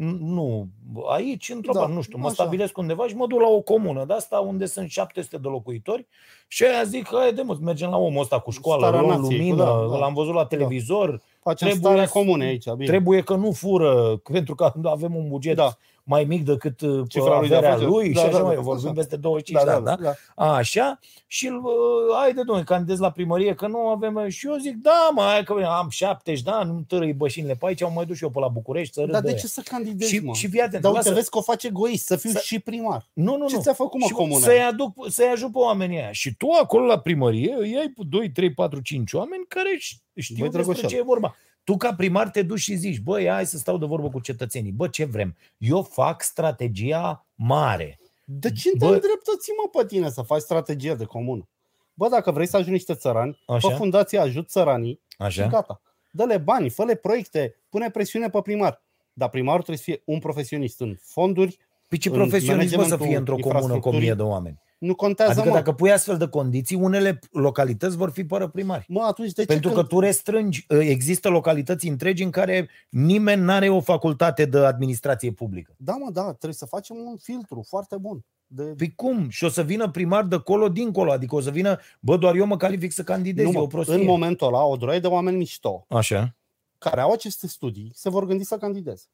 [0.00, 0.66] N- Nu,
[1.08, 2.34] aici, într-o Da, da, nu știu, mă așa.
[2.34, 6.06] stabilesc undeva și mă duc la o comună de asta unde sunt 700 de locuitori
[6.48, 9.38] și aia zic, hai de mă, mergem la omul ăsta cu școală, Starea luăm nației,
[9.38, 9.96] cu- lumină, da, da.
[9.98, 12.70] l-am văzut la televizor, Facem trebuie starea să- comune aici.
[12.70, 12.86] Bine.
[12.86, 15.76] trebuie că nu fură, pentru că avem un buget Da.
[16.06, 17.90] Mai mic decât uh, Cifra lui de averea afaceri.
[17.90, 18.94] lui Da, și așa da, mai da, vorbim așa.
[18.94, 19.96] peste 25 de ani, da?
[19.96, 20.44] da.
[20.56, 21.72] Așa, și îl, uh,
[22.20, 25.52] haide domnule, candidez la primărie, că nu avem, și eu zic, da mă, hai că
[25.68, 28.38] am 70 de ani, nu târâi bășinile pe aici, am mai dus și eu pe
[28.38, 29.38] la București să râd Dar de de ea.
[29.40, 30.32] ce să candidezi, Și, mă?
[30.32, 32.58] și fii atent, Dar uite, lasă- vezi că o face egoist, să fiu Să- și
[32.58, 33.06] primar.
[33.12, 33.60] nu, nu, Ce nu.
[33.62, 34.40] ți-a făcut, mă, Și comuna?
[34.44, 36.12] Să-i, aduc, să-i ajut pe oamenii aia.
[36.12, 40.34] Și tu acolo la primărie îi ai 2, 3, 4, 5 oameni care ș- știu
[40.38, 40.88] Băi, despre Drăgoșel.
[40.88, 41.34] ce e vorba.
[41.64, 44.72] Tu ca primar te duci și zici, băi, hai să stau de vorbă cu cetățenii.
[44.72, 45.36] Bă, ce vrem?
[45.58, 47.98] Eu fac strategia mare.
[48.24, 51.48] De ce te Bă- îndreptăți, mă, pe tine să faci strategie de comună?
[51.94, 53.68] Bă, dacă vrei să ajungi niște țărani, Așa.
[53.68, 55.46] fă fundația Ajut Țăranii și Așa?
[55.46, 55.80] gata.
[56.10, 58.82] Dă-le bani, fă-le proiecte, pune presiune pe primar.
[59.12, 62.88] Dar primarul trebuie să fie un profesionist în fonduri, Păi ce în profesionism mă să
[62.88, 64.00] fie managementul într-o comună cu o infrastructurii.
[64.00, 64.60] mie de oameni?
[64.84, 65.54] Nu contează, Adică mă.
[65.54, 68.84] dacă pui astfel de condiții, unele localități vor fi fără primari.
[68.88, 69.88] Mă, atunci de ce Pentru că când...
[69.88, 75.74] tu restrângi, există localități întregi în care nimeni nu are o facultate de administrație publică.
[75.78, 78.24] Da, mă, da, trebuie să facem un filtru foarte bun.
[78.46, 78.62] De...
[78.62, 79.28] Păi cum?
[79.28, 82.46] Și o să vină primar de colo dincolo, adică o să vină, bă, doar eu
[82.46, 83.94] mă calific să candidez, nu, e o mă, prostie.
[83.94, 86.36] în momentul ăla, o droaie de oameni mișto, Așa.
[86.78, 89.04] care au aceste studii, se vor gândi să candideze.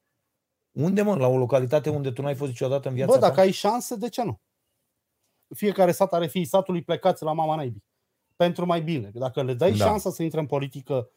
[0.72, 1.16] Unde, mă?
[1.16, 3.28] La o localitate unde tu n-ai fost niciodată în viața Bă, ta?
[3.28, 4.40] dacă ai șanse, de ce nu?
[5.54, 7.84] Fiecare sat are fiii satului plecați la mama naibii.
[8.36, 9.10] Pentru mai bine.
[9.14, 9.76] Dacă le dai Da.
[9.76, 9.84] da.
[9.84, 11.10] șansa să intre în politică,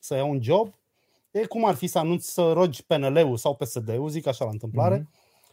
[0.00, 0.74] să ia un job,
[1.30, 4.96] e cum ar fi să anunți să rogi PNL-ul sau PSD-ul, zic așa la întâmplare.
[4.98, 5.10] Mhm.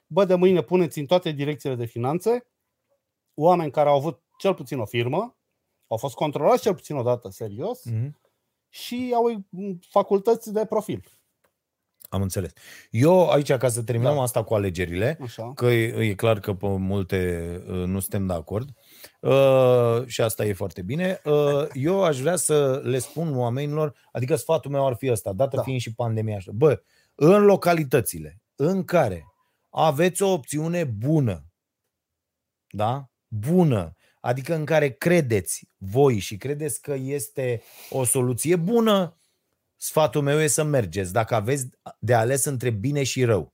[0.08, 2.46] Bă, de mâine puneți în toate direcțiile de finanțe
[3.34, 5.36] oameni care au avut cel puțin o firmă,
[5.88, 8.20] au fost controlați cel puțin o dată serios Mhm.
[8.70, 11.04] și au mm, facultăți de profil.
[12.12, 12.52] Am înțeles.
[12.90, 14.22] Eu aici, ca să terminăm Da.
[14.22, 15.54] asta cu alegerile, Așa.
[15.56, 18.70] că e, e clar că pe multe uh, nu suntem de acord
[19.20, 21.22] uh, și asta e foarte bine.
[21.26, 25.56] Uh, eu aș vrea să le spun oamenilor, adică sfatul meu ar fi ăsta, dată
[25.56, 25.62] Da.
[25.62, 26.52] fiind și pandemia asta.
[26.54, 26.82] Bă,
[27.16, 29.26] în localitățile în care
[29.70, 31.46] aveți o opțiune bună,
[32.70, 33.10] da?
[33.28, 39.16] Bună, adică în care credeți voi și credeți că este o soluție bună,
[39.82, 41.14] sfatul meu e să mergeți.
[41.14, 41.68] Dacă aveți
[42.00, 43.54] de ales între bine și rău.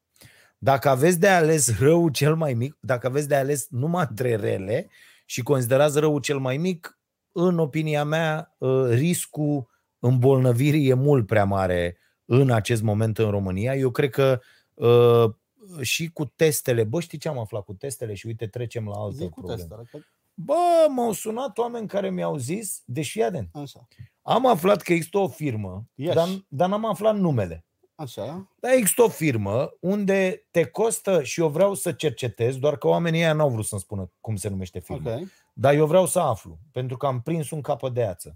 [0.58, 4.90] Dacă aveți de ales răul cel mai mic, dacă aveți de ales numai între rele
[5.26, 7.00] și considerați răul cel mai mic,
[7.32, 13.76] în opinia mea, uh, riscul îmbolnăvirii e mult prea mare în acest moment în România.
[13.76, 14.40] Eu cred că
[14.74, 15.34] uh,
[15.82, 19.16] și cu testele, bă, știi ce am aflat cu testele și uite trecem la altă
[19.16, 19.76] Zic cu problemă.
[19.76, 20.06] testele.
[20.38, 23.88] Că- Bă, m-au sunat oameni care mi-au zis, deși atent, Așa.
[24.22, 26.16] am aflat că există o firmă, Iași.
[26.16, 27.66] dar, dar n-am aflat numele.
[27.96, 28.52] Așa.
[28.60, 33.20] Dar există o firmă unde te costă și eu vreau să cercetez, doar că oamenii
[33.20, 35.14] ăia n-au vrut să-mi spună cum se numește firma.
[35.16, 35.28] Ok.
[35.54, 38.36] Dar eu vreau să aflu, pentru că am prins un capăt de ață.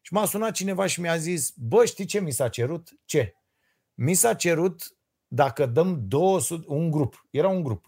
[0.00, 2.88] Și m-a sunat cineva și mi-a zis, bă, știi ce mi s-a cerut?
[3.04, 3.34] Ce?
[3.94, 7.86] Mi s-a cerut dacă dăm 200, un grup, era un grup,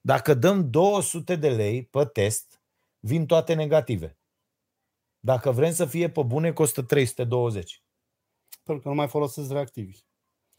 [0.00, 2.60] dacă dăm 200 de lei pe test,
[3.04, 4.18] vin toate negative.
[5.20, 7.82] Dacă vrem să fie pe bune, costă 320.
[8.62, 9.98] Pentru că nu mai folosesc reactivi.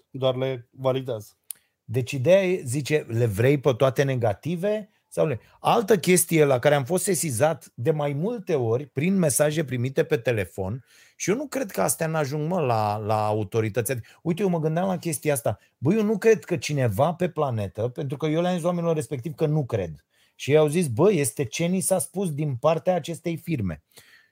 [0.10, 1.38] Doar le validează.
[1.84, 4.90] Deci ideea e, zice, le vrei pe toate negative?
[5.08, 5.40] Sau le...
[5.60, 10.18] Altă chestie la care am fost sesizat de mai multe ori prin mesaje primite pe
[10.18, 13.92] telefon și eu nu cred că astea n-ajung mă la, la autorități.
[13.92, 15.60] Adică, Uite, eu mă gândeam la chestia asta.
[15.78, 19.34] Băi, eu nu cred că cineva pe planetă, pentru că eu le-am zis oamenilor respectiv
[19.34, 20.06] că nu cred.
[20.36, 23.84] Și ei au zis, bă, este ce ni s-a spus din partea acestei firme.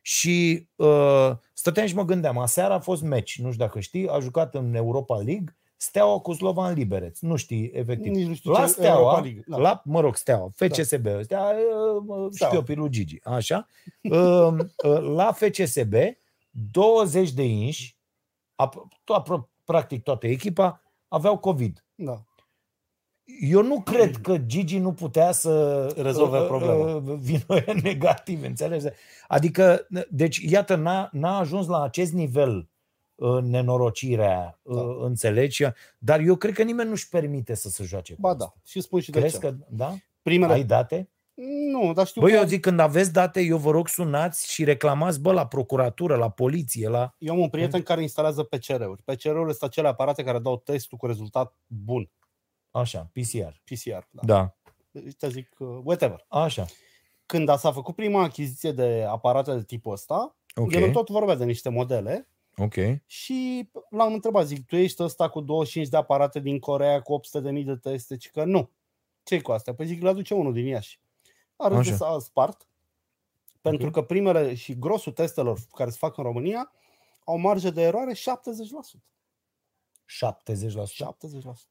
[0.01, 4.19] Și uh, stăteam și mă gândeam, aseară a fost meci, nu știu dacă știi, a
[4.19, 7.17] jucat în Europa League, Steaua cu Slovan Liberec.
[7.19, 8.11] Nu știi, efectiv.
[8.13, 9.57] Nici nu știu La ce- Steaua, Europa League, da.
[9.57, 12.53] la, mă rog, Steaua, FCSB, Steaua, uh, Steaua.
[12.61, 13.67] știu eu, lui Gigi, așa.
[14.01, 14.11] Uh,
[14.83, 15.93] uh, La FCSB,
[16.71, 17.97] 20 de inși,
[18.63, 21.85] ap- to- apro- practic toată echipa, aveau COVID.
[21.95, 22.23] Da.
[23.41, 26.95] Eu nu cred că Gigi nu putea să Rezolve uh, problema.
[26.95, 28.85] uh, Vină negativ, înțelegi?
[29.27, 32.69] Adică, deci, iată, n-a, n-a ajuns la acest nivel
[33.15, 34.73] uh, nenorocirea, Da.
[34.81, 35.63] uh, înțelegi?
[35.97, 38.43] Dar eu cred că nimeni nu-și permite să se joace cu Ba asta.
[38.55, 39.39] da, și spun și de Crezi ce.
[39.39, 39.93] că, da?
[40.21, 40.53] Primele...
[40.53, 41.07] Ai date?
[41.71, 44.63] Nu, dar știu Băi, că eu zic, când aveți date, eu vă rog sunați și
[44.63, 47.15] reclamați, bă, la procuratură, la poliție, la...
[47.17, 49.01] eu am un prieten care instalează PCR-uri.
[49.03, 52.09] PCR-urile sunt acele aparate care dau testul cu rezultat bun.
[52.73, 53.61] Așa, PCR.
[53.63, 54.07] PCR.
[54.09, 54.21] Da.
[54.25, 54.55] Da.
[54.91, 56.25] Deci te zic, uh, whatever.
[56.27, 56.65] Așa.
[57.25, 60.71] Când a s-a făcut prima achiziție de aparate de tipul ăsta, Ok.
[60.73, 62.73] el tot vorbea de niște modele Ok.
[63.05, 67.63] și l-am întrebat, zic, tu ești ăsta cu 25 de aparate din Corea cu 800.000
[67.65, 68.17] de teste?
[68.17, 68.69] Și că nu.
[69.23, 69.73] ce cu astea?
[69.73, 70.99] Păi zic, le aduce unul din Iași.
[71.55, 71.95] A râs de Așa.
[71.95, 72.67] s-a spart,
[73.61, 73.93] pentru Ok.
[73.93, 76.71] că primele și grosul testelor care se fac în România
[77.25, 79.03] au marjă de eroare 70%.
[80.05, 80.93] 70%.
[80.93, 81.67] 70%.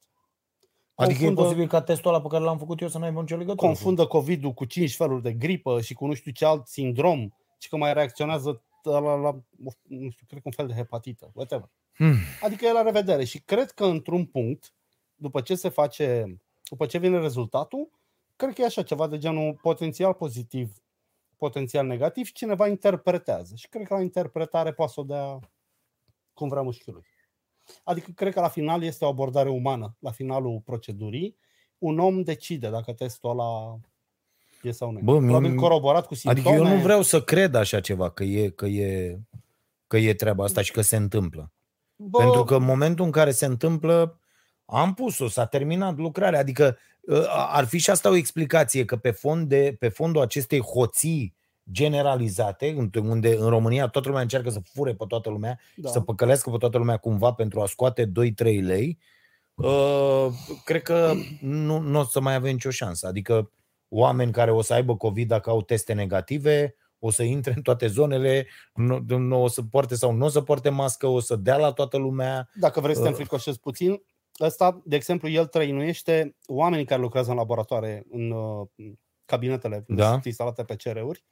[0.95, 3.37] Adică e Confundă- posibil ca testul ăla pe care l-am făcut eu să n-aibă nicio
[3.37, 3.61] legătură.
[3.61, 7.29] cu- confundă COVID-ul cu 5 feluri de gripă și cu nu știu ce alt sindrom
[7.59, 9.31] și că mai reacționează la, la, la
[9.83, 11.69] nu știu, cred că un fel de hepatită, whatever.
[11.93, 12.15] Hmm.
[12.43, 14.73] Adică e la revedere și cred că într-un punct,
[15.15, 16.37] după ce se face,
[16.69, 17.91] după ce vine rezultatul,
[18.37, 20.77] cred că e așa ceva de genul potențial pozitiv,
[21.37, 23.55] potențial negativ și cineva interpretează.
[23.57, 25.39] Și cred că la interpretare poate să o dea
[26.33, 27.03] cum vrea mușchiului.
[27.85, 29.97] Adică cred că la final este o abordare umană.
[29.99, 31.37] La finalul procedurii,
[31.79, 33.79] un om decide dacă testul ăla
[34.63, 34.99] e sau nu.
[34.99, 35.03] e.
[35.05, 36.49] Bă, mie- Probabil coroborat cu simptome.
[36.49, 39.19] Adică eu nu vreau să cred așa ceva, că e, că e,
[39.87, 41.53] că e treaba asta și că se întâmplă.
[41.97, 44.21] Bă, Pentru că în momentul în care se întâmplă,
[44.65, 46.39] am pus-o, s-a terminat lucrarea.
[46.39, 50.61] Adică ă, ar fi și asta o explicație, că pe, fond de, pe fondul acestei
[50.61, 51.35] hoții
[51.71, 55.91] generalizate, unde- unde în România toată lumea încearcă să fure pe toată lumea da.
[55.91, 58.99] să păcălească pe toată lumea cumva pentru a scoate 2-3 lei,
[59.55, 60.27] uh,
[60.65, 63.07] cred că nu, nu o să mai avem nicio șansă.
[63.07, 63.51] Adică
[63.89, 67.87] oameni care o să aibă COVID dacă au teste negative, o să intre în toate
[67.87, 71.57] zonele, nu, nu o să poarte sau nu o să poarte mască, o să dea
[71.57, 72.49] la toată lumea.
[72.55, 73.13] Dacă vrei să te Uh.
[73.13, 74.03] înfricoșezi puțin,
[74.41, 78.67] ăsta, de exemplu, el trăinuiește oamenii care lucrează în laboratoare, în uh,
[79.25, 80.11] cabinetele unde Da.
[80.11, 81.25] sunt instalate PCR-uri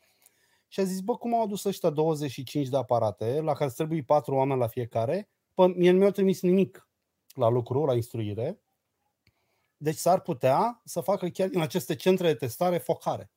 [0.73, 4.03] și a zis, bă, cum au adus ăștia 25 de aparate la care îți trebuie
[4.03, 5.29] 4 oameni la fiecare?
[5.55, 6.89] Pă, mie nu mi-au trimis nimic
[7.35, 8.61] la lucru, la instruire.
[9.77, 13.31] Deci s-ar putea să facă chiar în aceste centre de testare focare.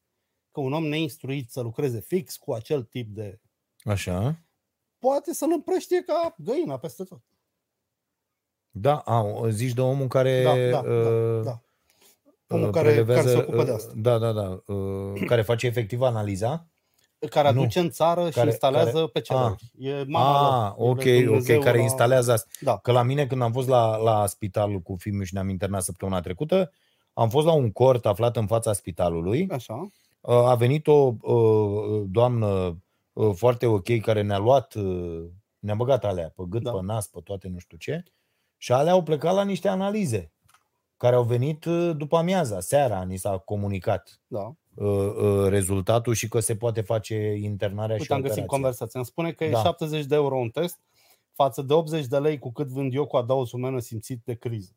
[0.51, 3.39] Că un om neinstruit să lucreze fix cu acel tip de...
[3.83, 4.39] Așa.
[4.99, 7.21] Poate să-l împrăștie ca găina peste tot.
[8.69, 10.43] Da, a, o- zici de omul care...
[10.43, 11.61] Da, da, da, uh, da.
[12.47, 13.93] Omul uh, care, care se prelevează, ocupă de uh, asta.
[13.95, 14.73] Da, da, da.
[14.73, 16.67] uh, Care face efectiv analiza.
[17.29, 17.59] Care Nu.
[17.59, 19.71] aduce în țară și Care- instalează pe ceruri.
[19.77, 20.89] E mama Ah, lor.
[20.89, 22.49] ok, E ok, Dumnezeu care la- instalează asta.
[22.61, 22.77] Da.
[22.77, 26.19] Că la mine, când am fost la, la spitalul cu filmul și ne-am internat săptămâna
[26.21, 26.71] trecută,
[27.13, 29.47] am fost la un cort aflat în fața spitalului.
[29.51, 29.73] Așa.
[30.21, 32.77] Uh, A venit o uh, doamnă
[33.13, 35.23] uh, foarte ok care ne-a luat, uh,
[35.59, 36.71] ne-a băgat alea pe gât, Da.
[36.71, 38.03] pe nas, pe toate nu știu ce.
[38.57, 40.31] Și alea au plecat la niște analize
[40.97, 44.53] care au venit uh, după amiaza, seara, ni s-a comunicat Da.
[44.75, 48.57] Uh, uh, rezultatul și că se poate face internarea și Uite, am găsit operația.
[48.57, 48.99] conversația.
[48.99, 49.61] Îmi spune că e Da.
[49.61, 50.79] 70 de euro un test
[51.33, 54.75] față de 80 de lei cu cât vând eu cu adaos umană simțit de criză.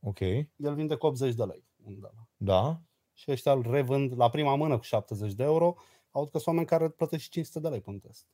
[0.00, 1.64] Ok, El vinde cu 80 de lei.
[1.84, 2.10] un de la.
[2.36, 2.80] da.
[3.12, 5.74] Și ăștia îl revând la prima mână cu 70 de euro.
[6.10, 8.26] Aud că sunt oameni care plătesc și 500 de lei pe un test.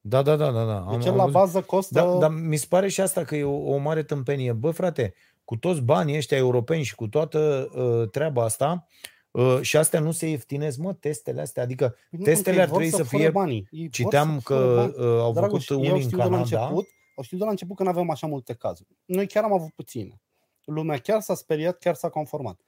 [0.00, 0.64] Da, da, da, da.
[0.64, 0.86] da.
[0.90, 1.32] Deci el la văzut.
[1.32, 1.94] bază costă...
[1.94, 4.52] Da, dar mi se pare și asta că e o, o mare tâmpenie.
[4.52, 5.14] Bă, frate,
[5.44, 9.10] cu toți banii ăștia europeni și cu toată uh, treaba asta, uh,
[9.60, 11.62] și astea nu se ieftinesc, mă, testele astea.
[11.62, 13.30] Adică Nu, testele că ei ar vor trebui să fure fie...
[13.30, 13.68] Banii.
[13.70, 14.94] Ei vor Citeam să fure că bani.
[15.14, 16.42] uh, au Dragoș, făcut eu unii în știu de la Canada.
[16.64, 18.88] început, au știu de la început că nu avem așa multe cazuri.
[19.04, 20.20] Noi chiar am avut puține.
[20.64, 22.60] Lumea chiar s-a speriat, chiar s-a conformat.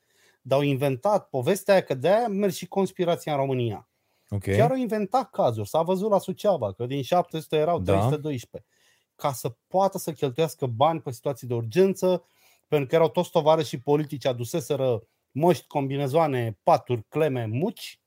[0.42, 3.88] Dar au inventat povestea aia că de-aia merge și conspirația în România.
[4.30, 4.42] Ok.
[4.42, 5.68] Chiar au inventat cazuri.
[5.68, 7.92] S-a văzut la Suceava că din 700 erau Da.
[7.92, 8.70] 312.
[9.16, 12.24] Ca să poată să cheltuiască bani pe situații de urgență,
[12.68, 18.00] pentru că erau toți tovară și politici aduseseră măști, combinezoane, paturi, cleme, muci.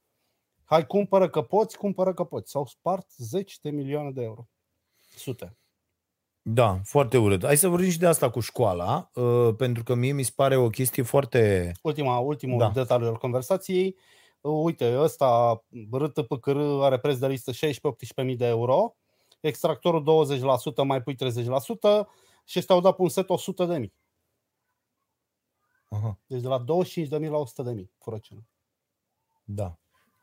[0.63, 2.51] Hai, cumpără că poți, cumpără că poți.
[2.51, 4.47] S-au spart zeci de milioane de euro.
[5.15, 5.57] Sute.
[6.41, 7.45] Da, foarte urât.
[7.45, 10.55] Hai să vorbim și de asta cu școala, uh, pentru că mie mi se pare
[10.55, 11.71] o chestie foarte...
[11.81, 12.65] Ultima, ultimul Da.
[12.65, 12.71] da.
[12.71, 13.95] detaliu al conversației.
[14.41, 15.61] Uh, Uite, ăsta
[15.91, 18.95] RTPCR are preț de listă 16-18.000 de euro,
[19.39, 20.27] extractorul
[20.83, 21.17] 20%, mai pui 30%
[22.45, 23.25] și ăștia au dat pe un set
[23.79, 23.93] 100.000.
[25.89, 27.38] Aha, Deci de la 25.000 la
[27.74, 28.48] 100.000 furăciune.
[29.43, 29.78] da.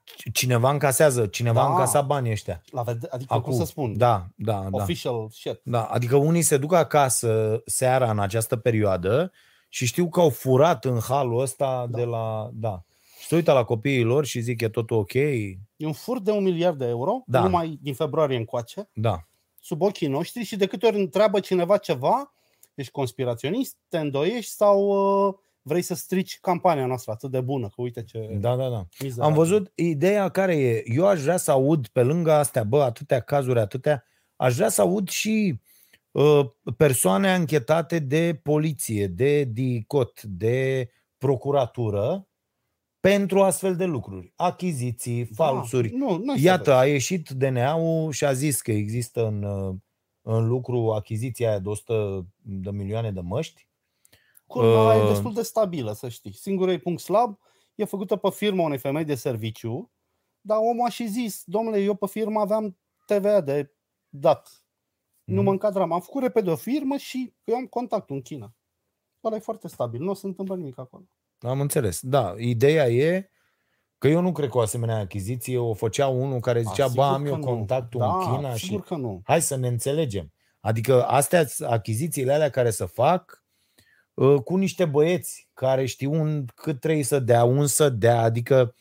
[0.05, 1.67] C- Cineva încasează, cineva Da.
[1.67, 1.73] da.
[1.73, 2.63] încasa banii ăștia.
[2.71, 4.83] La vede- adică cum să spun, Da, da, da.
[4.83, 5.61] official shit.
[5.65, 9.33] Da, adică unii se duc acasă seara în această perioadă
[9.69, 11.97] și știu că au furat în halul ăsta da.
[11.99, 12.51] de la...
[12.53, 12.85] Da.
[13.21, 15.13] Și se uită la copiii lor și zic, e totul ok?
[15.15, 17.43] E un fur de un miliard de euro, Da.
[17.43, 19.27] numai din februarie încoace, Da.
[19.61, 22.35] sub ochii noștri și de câte ori întreabă cineva ceva,
[22.75, 24.81] ești conspiraționist, te îndoiești sau
[25.29, 28.87] uh, vrei să strici campania noastră atât de bună, că uite ce Da, da, da.
[29.03, 29.33] mizerabil.
[29.33, 30.83] Am văzut ideea care e.
[30.87, 34.05] Eu aș vrea să aud pe lângă astea, bă, atâtea cazuri, atâtea,
[34.37, 35.61] aș vrea să aud și
[36.11, 36.47] uh,
[36.77, 42.27] persoane anchetate de poliție, de DICOT, de procuratură
[43.01, 44.33] pentru astfel de lucruri.
[44.37, 45.89] Achiziții, falsuri.
[45.89, 49.75] Da, nu, nu Iată, a ieșit DNA-ul și a zis că există în, uh,
[50.21, 53.67] în lucru achiziția aia de 100 de milioane de măști.
[54.53, 56.33] Curva e Uh, destul de stabilă, să știi.
[56.33, 57.39] Singurul ei punct slab
[57.75, 59.93] e făcută pe firma unei femei de serviciu,
[60.41, 63.73] dar omul a și zis, domnule, eu pe firmă aveam TVA de
[64.09, 64.65] dat.
[65.25, 65.45] Nu Mhm.
[65.45, 65.93] mă încadram.
[65.93, 68.55] Am făcut repede o firmă și eu am contactul în China.
[69.25, 71.05] Ăla e foarte stabil, nu o se întâmplă nimic acolo.
[71.41, 72.01] Am înțeles.
[72.03, 73.31] Da, ideea e
[73.99, 76.93] că eu nu cred că o asemenea achiziție o făcea unul care zicea, A, bă,
[76.93, 77.45] sigur am că eu nu.
[77.45, 79.21] contactul da, în China sigur și că nu.
[79.25, 80.33] hai să ne înțelegem.
[80.61, 83.42] Adică astea, achizițiile alea care se fac uh,
[84.45, 88.75] cu niște băieți care știu un, cât trebuie să dea, un să dea, adică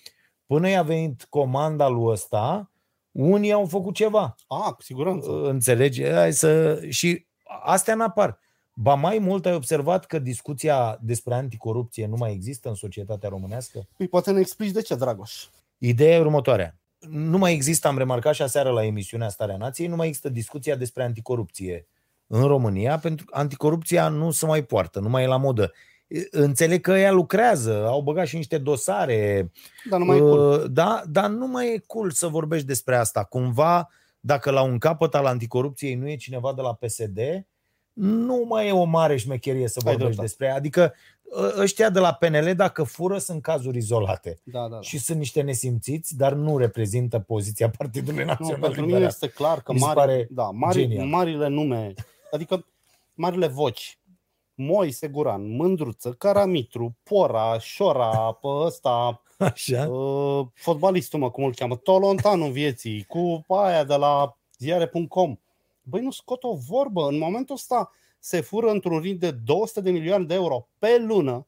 [0.45, 2.71] până i-a venit comanda lui ăsta,
[3.11, 4.35] unii au făcut ceva.
[4.47, 5.29] A, cu siguranță.
[5.29, 6.09] Uh, Înțelegi?
[6.11, 6.81] Hai să...
[6.89, 7.25] Și
[7.63, 8.39] astea n-apar.
[8.73, 13.87] Ba mai mult ai observat că discuția despre anticorupție nu mai există în societatea românească?
[13.97, 15.45] Păi poate ne explici de ce, Dragoș.
[15.77, 16.75] Ideea e următoarea.
[17.09, 20.75] Nu mai există, am remarcat și aseară la emisiunea Starea Nației, nu mai există discuția
[20.75, 21.87] despre anticorupție
[22.33, 25.71] în România, pentru că anticorupția nu se mai poartă, nu mai e la modă.
[26.31, 29.51] Înțeleg că ea lucrează, au băgat și niște dosare,
[29.89, 30.59] Dar nu mai e cool.
[30.61, 33.23] Uh, Da, dar nu mai e cool să vorbești despre asta.
[33.23, 33.89] Cumva,
[34.19, 37.19] dacă la un capăt al anticorupției nu e cineva de la PSD,
[37.93, 40.21] nu mai e o mare șmecherie să Ai vorbești dreptate.
[40.27, 40.55] despre ea.
[40.55, 40.93] Adică
[41.35, 44.39] ă- ăștia de la PNL, dacă fură, sunt cazuri izolate.
[44.43, 44.81] Da, da, da.
[44.81, 49.07] Și sunt niște nesimțiți, dar nu reprezintă poziția Partidului Nu, Național pentru mine Liberal.
[49.07, 51.05] este clar că Mi se mari, pare da, mari, genial.
[51.07, 51.93] marile nume,
[52.31, 52.65] adică
[53.13, 53.99] marile voci,
[54.55, 59.87] Moise Guran, Mândruță, Caramitru, Pora, Șora, pe ăsta, Așa?
[59.89, 65.39] uh, fotbalistul, mă, cum îl cheamă, Tolontanul vieții, cu aia de la ziare.com.
[65.83, 67.07] Băi, nu scot o vorbă.
[67.07, 71.47] În momentul ăsta se fură într-un ring de 200 de milioane de euro pe lună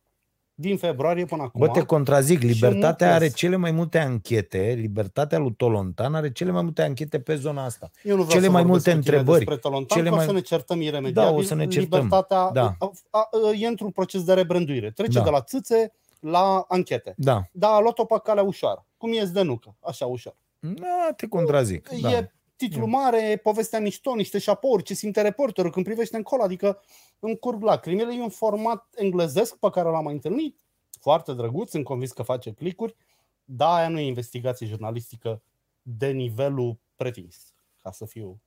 [0.56, 1.60] din februarie până acum.
[1.60, 2.42] Bă, te contrazic.
[2.42, 3.24] Libertatea mulți.
[3.24, 7.63] are cele mai multe anchete, libertatea lui Tolontan are cele mai multe anchete pe zona
[7.66, 7.92] asta.
[8.04, 10.13] Eu nu vreau cele să mai vorbesc multe cu tine întrebări, Despre Tolontan, cele că
[10.13, 11.32] o mai- să ne certăm iremediabil.
[11.32, 12.02] Da, o să ne certăm.
[12.02, 12.76] Libertatea Da.
[12.80, 14.92] a, a, a, e într-un proces de rebranduire.
[14.92, 15.24] Trece Da.
[15.24, 17.13] de la țâțe la anchete.
[17.18, 17.42] Da.
[17.52, 18.86] Dar a luat-o pe calea ușoară.
[18.98, 20.36] Cum e Zdenucă, așa ușor.
[20.60, 21.89] Da, te contrazic.
[22.02, 22.12] Da.
[22.12, 26.80] E titlu mare, povestea mișto, niște șapouri, ce simte reporterul când privește încolo, adică
[27.23, 28.13] îmi curg lacrimile.
[28.13, 30.59] E un format englezesc pe care l-am mai întâlnit,
[30.99, 32.95] foarte drăguț, sunt convins că face clicuri,
[33.43, 35.41] dar aia nu e investigație jurnalistică
[35.81, 38.41] de nivelul pretins, ca să fiu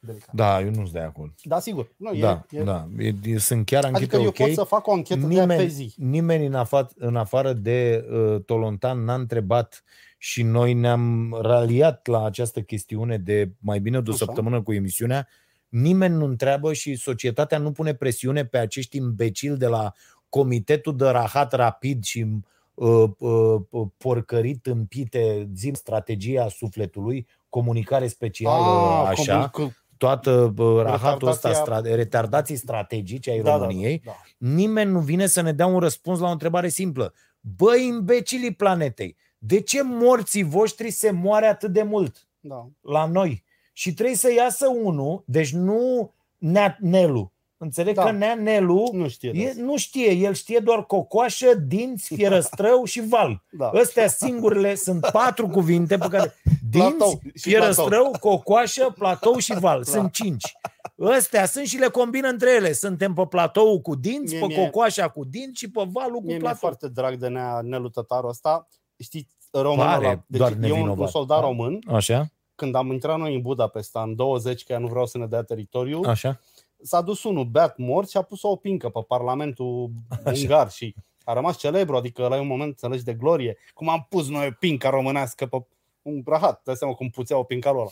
[0.00, 0.34] delicat.
[0.34, 1.32] Da, eu nu-s de acord.
[1.42, 1.92] Da, sigur.
[1.96, 2.88] Nu, Da, e, e, da.
[2.98, 4.36] E, e, sunt chiar anchete Adică eu ok.
[4.36, 5.94] pot să fac o anchetă de aia pe nimeni, zi.
[5.96, 9.84] nimeni în, afa- în afară de uh, Tolontan n-a întrebat
[10.18, 14.24] și noi ne-am raliat la această chestiune de mai bine de o Așa.
[14.24, 15.28] săptămână cu emisiunea.
[15.68, 19.92] Nimeni nu întreabă și societatea nu pune presiune pe acești imbecili de la
[20.28, 22.26] Comitetul de Rahat Rapid și
[22.74, 30.54] uh, uh, uh, porcărit împite, zim strategia sufletului, comunicare specială, Ah, așa, cum- că- toată
[30.56, 35.26] uh, rahatul ăsta, Retardația- stra- retardații strategice ai da, da, României, da, nimeni nu vine
[35.26, 37.14] să ne dea un răspuns la o întrebare simplă.
[37.40, 42.68] Băi, imbecilii planetei, de ce morții voștri se moare atât de mult da.
[42.80, 43.44] la noi?
[43.78, 47.32] Și trebuie să iasă unul, deci nu Nea Nelu.
[47.56, 48.04] Înțeleg Da.
[48.04, 49.30] că Nea Nelu Nu știe.
[49.32, 49.62] de e, asta.
[49.62, 53.42] nu știe, el știe doar cocoașă, dinți, fierăstrău și val.
[53.50, 53.70] Da.
[53.74, 56.34] Ăstea singurele sunt patru cuvinte pe care
[56.72, 59.82] Platou dinți, și fierăstrău, cocoașă, platou și val.
[59.84, 59.90] Da.
[59.90, 60.52] Sunt cinci.
[61.00, 62.72] Ăstea sunt și le combină între ele.
[62.72, 66.22] Suntem pe platou cu dinți, Mie- pe mie- cocoașa cu dinți și pe valul cu
[66.24, 66.58] Mie mi-e platou.
[66.58, 68.68] foarte drag de Nea, Nelu Tătarul ăsta.
[69.02, 70.22] Știți, românul Pare ăla.
[70.26, 70.98] Deci doar e un, nevinovat.
[70.98, 71.46] un soldat Da.
[71.46, 71.78] român.
[71.92, 72.26] Așa,
[72.58, 75.42] Când am intrat noi în Budapesta în 20, că ea nu vreau să ne dea
[75.42, 76.40] teritoriu, așa.
[76.82, 79.90] s-a dus unul beat mort și a pus o pincă pe Parlamentul
[80.24, 80.40] Așa.
[80.40, 80.94] ungar și
[81.24, 83.56] a rămas celebru, adică la un moment înțelegi de glorie.
[83.74, 85.66] Cum am pus noi o pincă românească pe
[86.02, 87.84] un rahat, dai seama cum puțea o pincă ăla.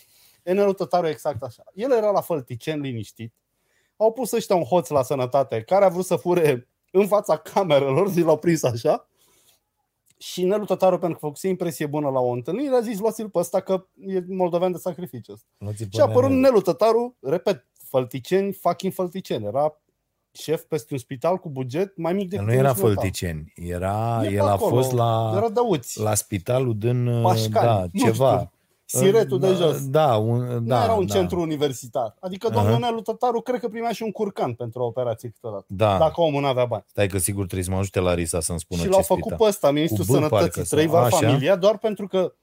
[0.42, 1.62] Enelu Tătaru e exact așa.
[1.74, 3.34] El era la Fălticeni liniștit.
[3.96, 8.08] Au pus ăștia un hoț la sănătate care a vrut să fure în fața camerelor,
[8.08, 9.08] zi l-au prins așa.
[10.18, 13.38] Și Nelu Tătaru, pentru că făcuse impresie bună la o întâlnire, a zis luați-l pe
[13.38, 15.46] ăsta că e moldovean de sacrificiu ăsta.
[15.58, 16.42] Luați-l pe Și a apărut Nea Nelu.
[16.50, 19.44] Nelu Tătaru, repet, Fălticeni, fucking Fălticeni.
[19.44, 19.80] Era
[20.32, 22.94] șef peste un spital cu buget mai mic decât Nu era Timiș Metal.
[22.94, 26.00] Fălticeni, era, E pe el a acolo, fost la, Era dăuți.
[26.00, 28.32] la spitalul din, Pașcani, da, nu ceva.
[28.36, 28.50] știu,
[28.88, 29.88] Siretul de Da, jos.
[29.88, 32.14] Da, un, Nu da, era un da, centru universitar.
[32.20, 32.56] Adică Aha.
[32.60, 35.64] domnul Nelu Tătaru cred că primea și un curcan pentru o operație câteodată.
[35.68, 36.84] Da, Dacă omul nu avea bani.
[36.86, 39.38] stai că sigur trebuie să mă ajute Larisa să-mi spună și ce l-au făcut spital.
[39.38, 41.16] pe ăsta, ministrul Cu B, parcă, sănătății, sau- trei var așa.
[41.16, 42.34] familia, doar pentru că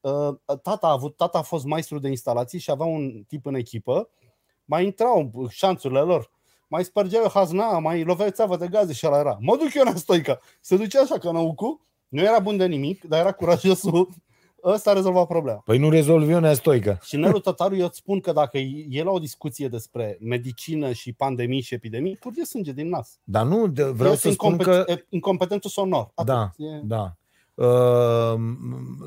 [0.00, 3.54] uh, tata, a avut, tata a fost maestru de instalații și avea un tip în
[3.54, 4.08] echipă,
[4.64, 6.30] mai intrau șanțurile lor,
[6.68, 9.36] mai spărgeau hazna, mai loveau țeavă de gaze și ăla era.
[9.40, 10.38] Mă duc eu la Stoica.
[10.60, 14.08] Se ducea așa ca năucu, nu era bun de nimic, dar era curajosul.
[14.64, 15.58] Ăsta a rezolvat problema.
[15.58, 16.98] Păi nu rezolv eu, Nea Stoică.
[17.02, 18.58] Și Nelu Tătaru, eu îți spun că dacă
[18.88, 23.18] e la o discuție despre medicină și pandemii și epidemii, curge sânge din nas.
[23.24, 24.84] Dar nu, de- vreau Este să spun incompet- că...
[24.92, 26.10] e- incompetentul sonor.
[26.14, 26.34] Atât.
[26.34, 27.14] Da, E- da.
[27.54, 28.40] Uh,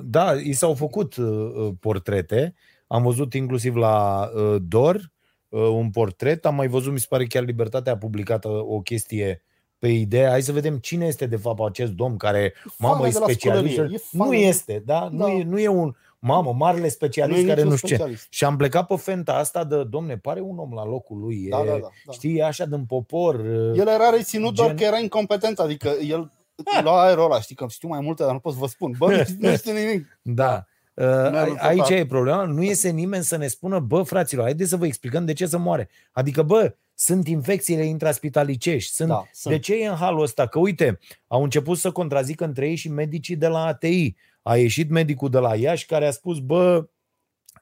[0.04, 2.54] Da, i s-au făcut uh, portrete.
[2.88, 5.12] Am văzut inclusiv la uh, Dor
[5.50, 6.46] uh, un portret.
[6.46, 9.44] Am mai văzut, mi se pare chiar Libertatea a publicat uh, o chestie
[9.84, 10.30] pe ideea.
[10.30, 13.26] Hai să vedem cine este de fapt acest domn care, mamă, Fană e de la
[13.26, 13.74] specialist.
[13.74, 14.36] scolărie, e Nu fană.
[14.36, 15.00] este, da?
[15.00, 15.10] Da.
[15.12, 17.94] Nu, e, nu e un, mamă, marele specialist e care niciun nu știu ce.
[17.94, 18.28] specialist.
[18.30, 21.48] Și am plecat pe fenta asta de, domne, pare un om la locul lui.
[21.50, 22.12] Da, e, da, da, da.
[22.12, 23.36] Știi, e așa din popor.
[23.36, 26.32] uh, El era reținut doar Gen- că era incompetent, adică el
[26.84, 28.94] lua aerul ăla, știi că știu mai multe, dar nu pot să vă spun.
[28.98, 30.20] Bă, nu știu, nu știu nimic.
[30.22, 30.66] Da.
[30.94, 31.98] Uh, Merul Aici total.
[31.98, 32.44] e problema.
[32.46, 35.58] Nu iese nimeni să ne spună, bă, fraților, haideți să vă explicăm de ce să
[35.58, 35.90] moare.
[36.12, 36.74] Adică, bă,
[37.04, 38.94] sunt infecțiile intraspitalicești.
[38.94, 39.54] Sunt, Da, sunt.
[39.54, 40.48] De ce e în halul ăsta?
[40.48, 44.16] Că, uite, au început să contrazică între ei și medicii de la ATI.
[44.42, 46.88] A ieșit medicul de la Iași care a spus, bă,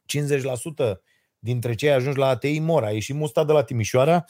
[0.06, 1.02] 50%
[1.40, 2.84] dintre cei ajungi la ATI mor.
[2.84, 4.26] A ieșit musta de la Timișoara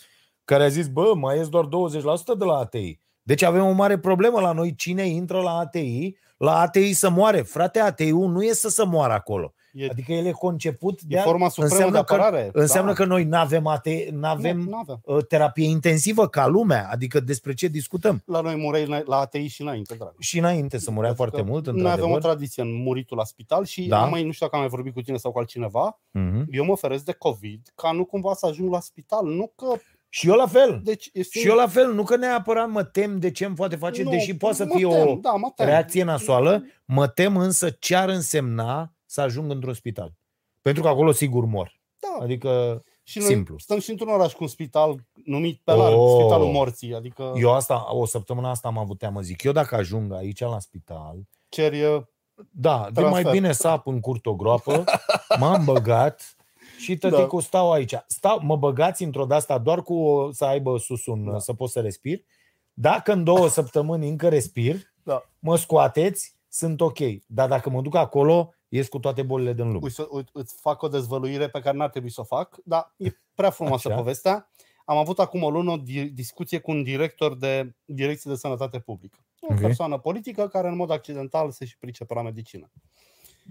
[0.45, 2.99] care a zis, bă, mai ies doar 20% de la ATI.
[3.23, 4.75] Deci avem o mare problemă la noi.
[4.75, 7.41] Cine intră la ATI, la ATI să moare.
[7.41, 9.53] Frate, ATI-ul nu e să se moară acolo.
[9.73, 12.49] E, Adică el e conceput de e a- forma supremă de înseamnă că, apărare.
[12.53, 12.95] înseamnă da.
[12.97, 15.01] că noi nu avem, ATI, n-avem Nu, n-avem.
[15.05, 16.87] uh, terapie intensivă ca lumea.
[16.91, 18.21] Adică despre ce discutăm.
[18.25, 20.13] La noi mureai la ATI și înainte, drag.
[20.19, 22.21] Și înainte să murea Pentru foarte că mult, Noi avem o într-adevăr.
[22.21, 23.99] tradiție în muritul la spital și Da.
[23.99, 24.05] da.
[24.05, 26.47] mai nu știu dacă am mai vorbit cu tine sau cu altcineva, Mhm.
[26.51, 29.73] eu mă feresc de COVID ca nu cumva să ajung la spital, nu că...
[30.13, 30.81] Și eu la fel.
[30.83, 33.75] Deci este Și eu la fel, nu că neapărat mă tem de ce îmi poate
[33.75, 35.65] face, Nu, deși poate să mă fie tem, o da, mă tem.
[35.65, 40.13] reacție nasoală, mă tem însă ce ar însemna să ajung într-un spital.
[40.61, 41.79] Pentru că acolo sigur mor.
[41.99, 42.23] Da.
[42.23, 43.57] Adică Și noi simplu.
[43.57, 44.95] stăm și într-un oraș cu un spital
[45.25, 46.19] numit pe larg, Oh.
[46.19, 50.13] Spitalul Morții, adică eu asta, o săptămână asta am avut teamă, zic, eu dacă ajung
[50.13, 51.15] aici la spital,
[51.49, 52.01] ceri uh,
[52.51, 53.23] da, de Transfer.
[53.23, 54.83] mai bine sap în curt o groapă,
[55.39, 56.35] m-am băgat
[56.79, 57.45] și tăticul da.
[57.45, 57.93] stau aici.
[58.07, 61.31] Stau, mă băgați într-o de asta doar cu o- să aibă sus un, da.
[61.31, 61.39] Da.
[61.39, 62.19] să pot să respir.
[62.73, 65.23] Dacă în două săptămâni încă respir, Da.
[65.39, 66.97] mă scoateți, sunt ok.
[67.27, 69.79] Dar dacă mă duc acolo, ies cu toate bolile din lume.
[69.81, 73.09] Uite, uite, îți fac o dezvăluire pe care n-ar trebui să o fac, dar e
[73.35, 73.97] prea frumoasă Așa.
[73.97, 74.51] povestea.
[74.85, 78.79] Am avut acum o lună o di- discuție cu un director de direcție de sănătate
[78.79, 79.25] publică.
[79.39, 79.59] O Ok.
[79.59, 82.71] persoană politică care în mod accidental se și pricepe la medicină.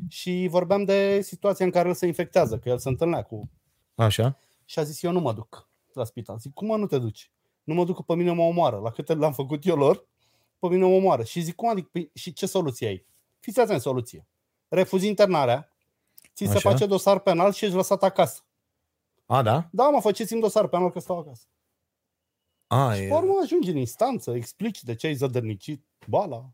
[0.09, 3.51] Și vorbeam de situația în care el se infectează, că el se întâlnea cu...
[3.95, 4.39] Așa?
[4.65, 6.39] Și a zis, eu nu mă duc la spital.
[6.39, 7.31] Zic, cum mă nu te duci?
[7.65, 8.77] Nu mă duc că pe mine mă omoară.
[8.77, 10.07] La câte le-am făcut eu lor,
[10.59, 11.23] pe mine mă omoară.
[11.23, 11.89] Și zic, cum adică?
[11.93, 13.07] Păi, și ce soluție ai?
[13.41, 14.27] Fiți atent soluție.
[14.71, 15.73] Refuzi internarea,
[16.35, 16.71] ți se Așa.
[16.71, 18.41] face dosar penal și ești lăsat acasă.
[19.27, 19.69] A, da?
[19.73, 21.45] Da, mă, faceți-mi dosar penal că stau acasă.
[22.67, 23.07] A, Și e...
[23.09, 26.51] pe urmă ajungi în instanță, explici de ce ai zădărnicit bala.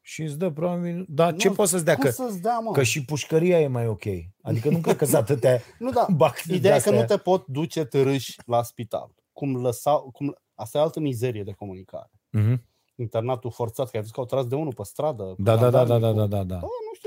[0.00, 1.06] Și îți dă probabil...
[1.08, 1.94] Dar ce Nu, poți să-ți dea?
[1.94, 2.70] Cum Că, să-ți dea, mă?
[2.72, 4.04] că și pușcăria e mai ok.
[4.42, 6.06] Adică nu cred că sunt atâtea Nu, da.
[6.16, 7.14] bacterii Ideea e că de-astea.
[7.14, 9.14] nu te pot duce târâși la spital.
[9.32, 10.36] Cum lăsa, cum...
[10.54, 12.10] Asta e altă mizerie de comunicare.
[12.30, 12.62] Mhm.
[12.94, 15.22] Internatul forțat, că ai văzut că au tras de unul pe stradă.
[15.24, 16.60] cu Da, da, da, da, jandarmi, da, cu- da, da, da.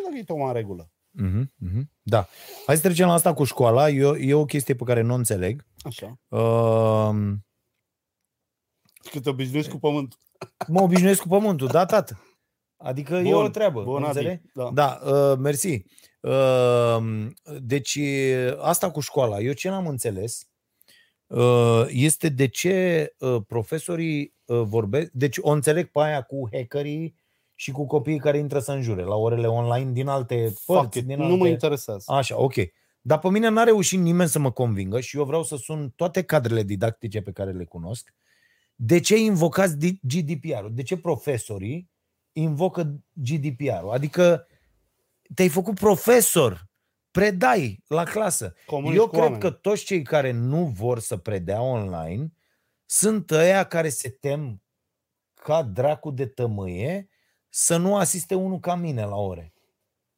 [0.09, 0.91] Bă, nu știu dacă e tocmai în regulă.
[1.11, 1.91] Mhm, mhm.
[2.01, 2.27] Da.
[2.65, 3.89] Hai să trecem la asta cu școala.
[3.89, 5.65] E o, e o chestie pe care nu o înțeleg.
[5.81, 6.19] Așa.
[6.27, 7.33] Uh,
[9.11, 10.19] Că te obișnuiești cu pământul.
[10.67, 12.23] mă obișnuiesc cu pământul, da, tată.
[12.77, 13.83] Adică e Bun, o treabă.
[13.83, 14.17] Bun, Adi.
[14.17, 14.41] înțelegi?
[14.53, 14.71] Da.
[14.73, 15.83] Da, uh, mersi.
[16.21, 17.27] Uh,
[17.61, 17.99] deci,
[18.57, 20.49] asta cu școala, eu ce n-am înțeles
[21.27, 27.15] uh, este de ce uh, profesorii uh, vorbesc, deci o înțeleg pe aia cu hackerii
[27.59, 30.97] și cu copiii care intră să înjure la orele online din alte Fuck părți.
[30.97, 31.35] it, Din nu alte...
[31.37, 32.11] mă interesează.
[32.13, 32.53] Așa, ok.
[33.01, 36.23] Dar pe mine n-a reușit nimeni să mă convingă și eu vreau să sun toate
[36.23, 38.13] cadrele didactice pe care le cunosc.
[38.75, 40.73] De ce invocați D- GDPR-ul?
[40.73, 41.89] De ce profesorii
[42.31, 43.91] invocă GDPR-ul?
[43.91, 44.47] Adică
[45.35, 46.67] te-ai făcut profesor,
[47.11, 48.53] predai la clasă.
[48.65, 49.41] Comunici eu cu cred oamenii.
[49.41, 52.33] că toți cei care nu vor să predea online
[52.85, 54.61] sunt ăia care se tem
[55.33, 57.09] ca dracu de tămâie
[57.49, 59.53] să nu asiste unul ca mine la ore.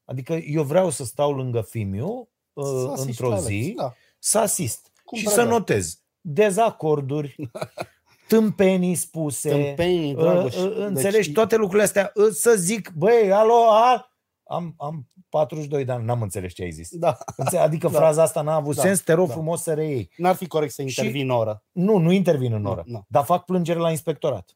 [0.05, 3.93] Adică eu vreau să stau lângă Fimiu Să uh, asisti într-o la zi, lecții, Da.
[4.19, 5.43] să asist Cum și predai.
[5.43, 7.35] să notez dezacorduri,
[8.27, 9.49] tâmpenii spuse.
[9.49, 10.55] Tâmpenii, Uh, Dragoș.
[10.55, 12.11] uh, Înțelegi Deci, toate lucrurile astea.
[12.15, 14.11] Uh, Să zic, băi, alo, a,
[14.43, 16.89] am, am 42 de ani, n-am înțeles ce ai zis.
[16.95, 17.97] Da, Înțe- Adică Da.
[17.97, 18.81] fraza asta n-a avut Da.
[18.81, 19.33] sens, te rog Da.
[19.33, 20.09] frumos să reiei.
[20.17, 21.63] n-ar fi corect să Și- intervin în oră.
[21.71, 23.05] Nu, nu intervin în Nu, oră, nu.
[23.07, 24.55] dar fac plângere la inspectorat.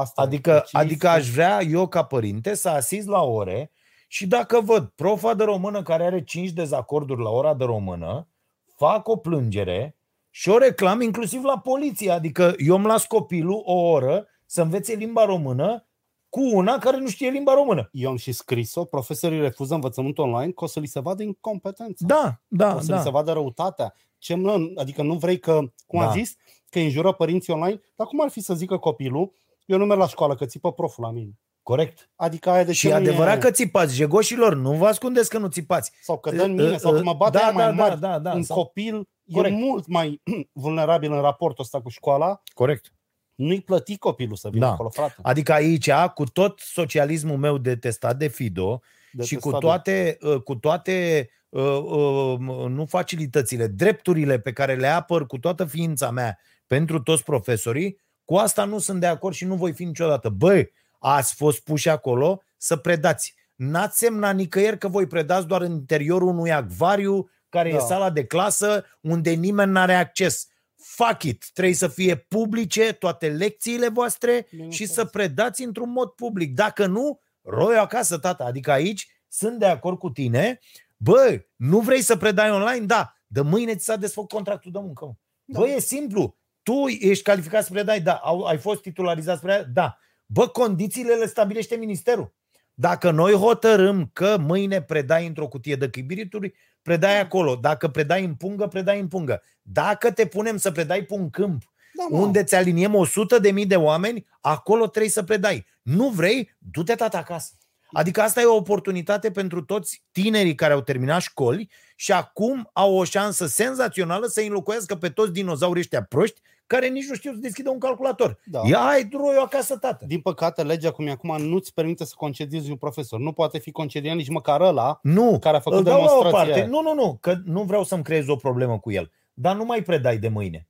[0.00, 3.70] Asta Adică, deci adică este- aș vrea eu ca părinte să asist la ore
[4.08, 8.28] și dacă văd profa de română care are 5 dezacorduri la ora de română,
[8.76, 9.96] fac o plângere
[10.30, 12.10] și o reclam inclusiv la poliție.
[12.10, 15.86] Adică eu îmi las copilul o oră să învețe limba română
[16.28, 17.88] cu una care nu știe limba română.
[17.92, 22.04] Eu am și scris-o, profesorii refuză învățământ online, că o să li se vadă incompetența.
[22.06, 23.10] Da, da, o să li se da.
[23.10, 23.94] vadă răutatea.
[24.18, 26.06] Ce, mă, adică nu vrei că, cum Da.
[26.06, 26.34] am zis,
[26.70, 29.32] că îi înjură părinții online, dar cum ar fi să zică copilul,
[29.66, 31.30] eu nu merg la școală, că țipă proful la mine.
[31.62, 32.10] Corect.
[32.16, 35.28] Adică aia de Și ce e nu e- adevărat că țipați, jegoșilor, nu vă ascundeți
[35.30, 35.92] că nu țipați.
[36.02, 37.94] Sau că dă în mine, sau că mă bate da, aia mai da, mare.
[37.94, 39.54] da, da, da, un sau- copil Corect.
[39.54, 42.42] e mult mai vulnerabil în raportul ăsta cu școala.
[42.54, 42.92] Corect.
[43.34, 44.72] Nu-i plăti copilul să vină Da.
[44.72, 45.14] acolo, frate.
[45.22, 48.80] Adică aici, cu tot socialismul meu detestat de Fido
[49.12, 49.66] De și cu testabil.
[49.68, 52.38] toate, uh, cu toate uh, uh,
[52.68, 58.36] nu facilitățile, drepturile pe care le apăr cu toată ființa mea pentru toți profesorii, cu
[58.36, 60.28] asta nu sunt de acord și nu voi fi niciodată.
[60.28, 63.34] Băi, ați fost puși acolo să predați.
[63.54, 67.74] N-ați semnat nicăieri că voi predați doar în interiorul unui acvariu care da.
[67.76, 67.84] e Da.
[67.84, 70.48] sala de clasă unde nimeni n-are acces.
[70.76, 71.50] Fuck it!
[71.52, 74.92] Trebuie să fie publice toate lecțiile voastre și Bineînțeles.
[74.92, 76.54] să predați într-un mod public.
[76.54, 78.44] Dacă nu, roi acasă, tata.
[78.44, 80.58] Adică aici sunt de acord cu tine.
[80.96, 82.86] Bă, nu vrei să predai online?
[82.86, 83.16] Da.
[83.26, 85.04] De mâine ți s-a desfăcut contractul de muncă.
[85.04, 85.14] mă.
[85.44, 85.58] Da.
[85.60, 86.36] Bă, e simplu.
[86.66, 88.00] Tu ești calificat să predai?
[88.00, 88.12] Da.
[88.12, 89.66] Au, ai fost titularizat să predai?
[89.72, 89.98] Da.
[90.26, 92.34] Bă, condițiile le stabilește ministerul.
[92.74, 97.54] Dacă noi hotărâm că mâine predai într-o cutie de chibirituri, predai acolo.
[97.54, 99.42] Dacă predai în pungă, predai în pungă.
[99.62, 101.62] Dacă te punem să predai pe un câmp
[101.94, 102.18] Da, mă.
[102.18, 105.66] unde ți aliniem 100 de mii de oameni, acolo trebuie să predai.
[105.82, 106.56] Nu vrei?
[106.58, 107.52] Du-te tata acasă.
[107.92, 112.94] Adică asta e o oportunitate pentru toți tinerii care au terminat școli și acum au
[112.94, 117.38] o șansă senzațională să înlocuiască pe toți dinozaurii ăștia proști care nici nu știu să
[117.38, 118.38] deschidă un calculator.
[118.44, 118.60] Da.
[118.68, 120.04] Ia hai, dru eu acasă, tată.
[120.06, 123.20] Din păcate, legea cum e acum nu-ți permite să concediezi un profesor.
[123.20, 126.06] Nu poate fi concediat nici măcar ăla Nu, care a făcut îl dau la o
[126.06, 126.60] demonstrația parte.
[126.60, 126.66] aia.
[126.66, 129.10] Nu, nu, nu, că nu vreau să-mi creez o problemă cu el.
[129.34, 130.68] Dar nu mai predai de mâine.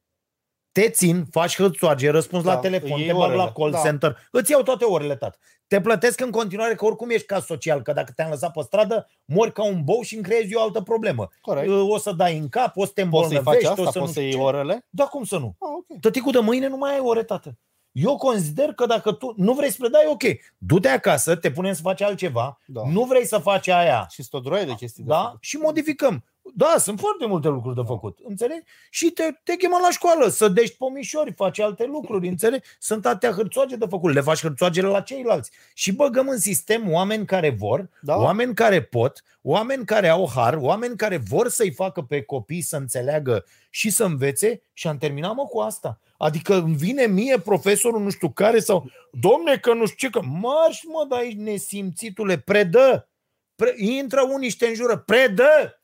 [0.76, 3.78] Te țin, faci hârțoage, răspunzi Da, la telefon, iei te bag la orele, call da.
[3.78, 5.38] center, îți iau toate orele, tată.
[5.66, 9.08] Te plătesc în continuare că oricum ești caz social, că dacă te-am lăsat pe stradă,
[9.24, 11.28] mori ca un bou și îmi creezi eu o altă problemă.
[11.40, 11.68] Corect.
[11.88, 13.82] O să dai în cap, o să te Poți să-i faci îmbolnăvești, asta?
[13.82, 14.48] o să Poți nu să iei știu ce.
[14.48, 14.86] orele?
[14.90, 15.56] Da, cum să nu?
[15.58, 16.00] Ah, ok.
[16.00, 17.58] Tăticul de mâine nu mai ai ore, tată.
[17.92, 20.22] Eu consider că dacă tu nu vrei să predai, ok,
[20.58, 22.82] du-te acasă, te punem să faci altceva, Da.
[22.90, 25.22] nu vrei să faci aia, Și sunt o droaie de chestii de da?
[25.24, 25.38] făcut.
[25.42, 26.24] Și modificăm.
[26.54, 28.62] Da, sunt foarte multe lucruri de făcut, înțelegi?
[28.90, 32.68] Și te, te chemă la școală să dești pomișori, faci alte lucruri, înțelegi?
[32.78, 35.50] Sunt atâtea hârțoage de făcut, le faci hârțoagele la ceilalți.
[35.74, 38.16] Și băgăm în sistem oameni care vor, Da.
[38.16, 42.76] oameni care pot, oameni care au har, oameni care vor să-i facă pe copii să
[42.76, 46.00] înțeleagă și să învețe și am terminat mă cu asta.
[46.18, 50.26] Adică îmi vine mie profesorul nu știu care sau domne că nu știu ce, că
[50.26, 53.08] marș mă, dar ești nesimțitule, predă!
[53.54, 55.80] Pre- intră unii și te înjură, predă!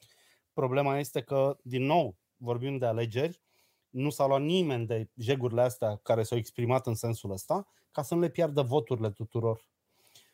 [0.52, 3.40] Problema este că, din nou, vorbim de alegeri,
[3.90, 8.14] nu s-a luat nimeni de jegurile astea care s-au exprimat în sensul ăsta, ca să
[8.14, 9.64] nu le piardă voturile tuturor.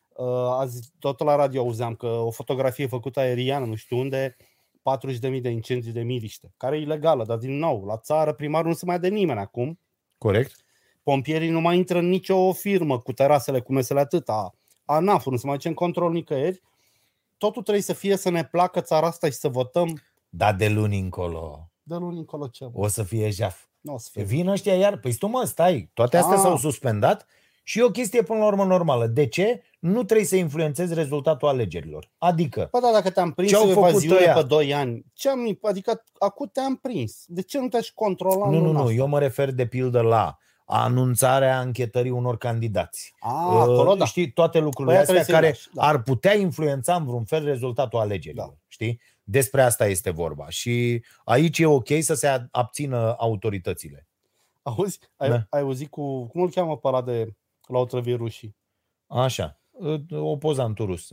[0.09, 4.37] Uh, Azi tot la radio auzeam că o fotografie făcută aeriană, nu știu unde,
[4.79, 8.75] 40.000 de incendii de miriște, care e ilegală, dar din nou, la țară primarul nu
[8.75, 9.81] se mai de nimeni acum.
[10.19, 10.64] Corect.
[11.03, 14.55] Pompierii nu mai intră în nicio firmă cu terasele, cu mesele atâta.
[14.85, 16.62] ANAF nu se mai duce în control nicăieri.
[17.39, 20.99] Totul trebuie să fie să ne placă țara asta și să votăm Dar de luni
[20.99, 22.64] încolo de luni încolo ce.
[22.64, 22.81] bă.
[22.81, 23.64] o să fie jaf.
[23.81, 24.22] Nu o să fie.
[24.22, 26.41] Vin ăștia iar, păi tu mă, stai, toate astea Ah.
[26.43, 27.26] s-au suspendat
[27.62, 29.07] și e o chestie până la urmă normală.
[29.07, 29.62] De ce?
[29.79, 32.11] Nu trebuie să influențezi rezultatul alegerilor.
[32.18, 34.33] Adică, Bă, da, dacă te-am prins Ce-au o făcut evaziune ăia?
[34.33, 37.24] pe 2 ani, ce am, adică acum te-am prins.
[37.26, 38.93] De ce nu te-aș controla în nu, nu, luna nu, asta?
[38.97, 43.14] eu mă refer de pildă la anunțarea anchetării unor candidați.
[43.20, 44.05] A, acolo, Uh, da.
[44.05, 45.83] Știi, toate lucrurile Păi, astea trebuie să-i care lași, da.
[45.97, 48.47] ar putea influența în vreun fel rezultatul alegerilor.
[48.47, 48.55] Da.
[48.68, 49.01] Știi?
[49.31, 50.49] Despre asta este vorba.
[50.49, 54.07] Și aici e ok să se abțină autoritățile.
[54.62, 54.99] Auzi?
[55.16, 55.47] Ai, Da.
[55.51, 57.35] ai auzit cu, cum îl cheamă pe ăla de
[57.66, 58.57] la otrăvie rușii?
[59.07, 59.61] Așa.
[60.11, 61.11] Opozantul rus.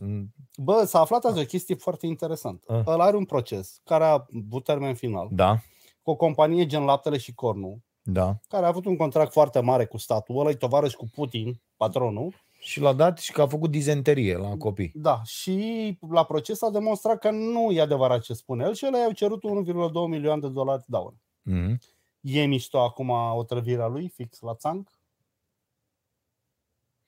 [0.58, 2.74] Bă, s-a aflat azi o chestie foarte interesantă.
[2.74, 2.84] Ah.
[2.86, 5.60] Ăla are un proces care a avut termen final Da,
[6.02, 8.38] cu o companie gen Laptele și Cornul, da.
[8.48, 10.40] care a avut un contract foarte mare cu statul.
[10.40, 12.34] Ăla e tovarăș cu Putin, patronul.
[12.66, 14.92] Și l-a dat și că a făcut dizenterie la copii.
[14.96, 19.00] Da, și la proces a demonstrat că nu e adevărat ce spune el și ele
[19.00, 21.22] i-au cerut 1,2 milioane de dolari daune.
[21.52, 21.76] Mm-hmm.
[22.22, 24.90] E mișto acum otrăvirea lui, fix la țanc?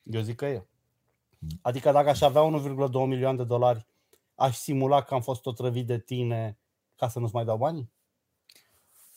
[0.03, 0.67] Eu zic că e.
[1.61, 3.87] Adică dacă aș avea 1,2 milioane de dolari,
[4.35, 6.57] aș simula că am fost otrăvit de tine
[6.95, 7.91] ca să nu-ți mai dau banii?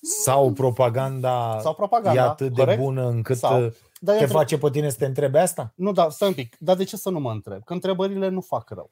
[0.01, 2.81] Sau propaganda, Sau propaganda, e atât de corect?
[2.81, 3.73] bună încât Sau- uh,
[4.03, 5.73] Dar eu te întreb- face pe tine să te întrebi asta?
[5.75, 6.57] Nu, da, stai un pic.
[6.59, 7.65] Dar de ce să nu mă întreb?
[7.65, 8.91] Că întrebările nu fac rău.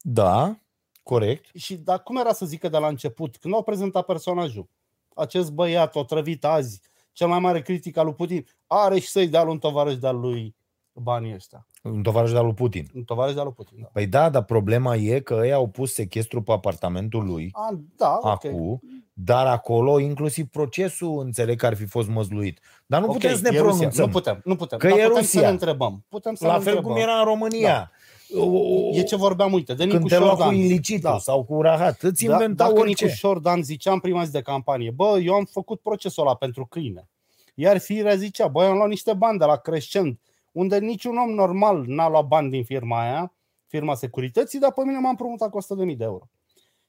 [0.00, 0.58] Da,
[1.02, 1.56] corect.
[1.56, 4.68] Și dar cum era să zică de la început, când au prezentat personajul,
[5.14, 6.80] acest băiat otrăvit azi,
[7.12, 10.18] cel mai mare critic al lui Putin, are și să-i dea lui un tovarăș de-al
[10.20, 10.56] lui
[10.92, 11.66] banii ăștia.
[11.82, 12.90] Un tovarăș de al lui Putin.
[12.94, 13.88] Un tovarăș de-al lui Putin, da.
[13.92, 18.18] Păi da, dar problema e că ei au pus sechestru pe apartamentul lui A, da,
[18.20, 18.24] ok.
[18.24, 18.80] acum,
[19.12, 22.60] dar acolo inclusiv procesul înțeleg că ar fi fost măzluit.
[22.86, 23.72] Dar nu Ok, putem să ne e Rusia.
[23.74, 24.04] pronunțăm.
[24.06, 24.78] Nu putem, nu putem.
[24.78, 25.40] Că Dar e putem Rusia.
[25.40, 26.04] să ne întrebăm.
[26.08, 26.92] Putem să La ne fel întrebăm.
[26.92, 27.90] cum era în România.
[28.38, 30.54] O- E ce vorbeam, uite, de Când Nicu te lua cu Șordan.
[30.54, 31.18] ilicitul Da.
[31.18, 33.04] sau cu rahat, îți Da, inventa dacă orice.
[33.04, 36.66] Nicu Șordan zicea în prima zi de campanie, bă, eu am făcut procesul ăla pentru
[36.66, 37.08] câine.
[37.54, 40.20] Iar firea zicea, bă, eu am luat niște bani de la Crescent,
[40.52, 43.32] unde niciun om normal n-a luat bani din firma aia,
[43.66, 46.28] firma securității, dar pe mine m-am împrumutat cu 100.000 de euro.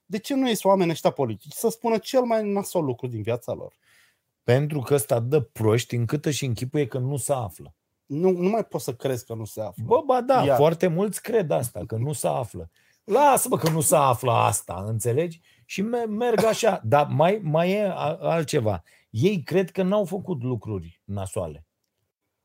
[0.05, 3.53] De ce nu ies oamenii ăștia politici să spună cel mai nasol lucru din viața
[3.53, 3.74] lor?
[4.43, 7.74] Pentru că ăsta dă proști încât și închipuie că nu se află.
[8.05, 9.84] Nu, nu mai poți să crezi că nu se află.
[9.86, 10.57] Bă, ba da, Iar.
[10.57, 12.70] foarte mulți cred asta, că nu se află.
[13.03, 15.41] Lasă-mă că nu se află asta, înțelegi?
[15.66, 16.82] Și me- merg așa.
[16.84, 18.84] Dar mai, mai e a- altceva.
[19.09, 21.66] Ei cred că n-au făcut lucruri nasoale.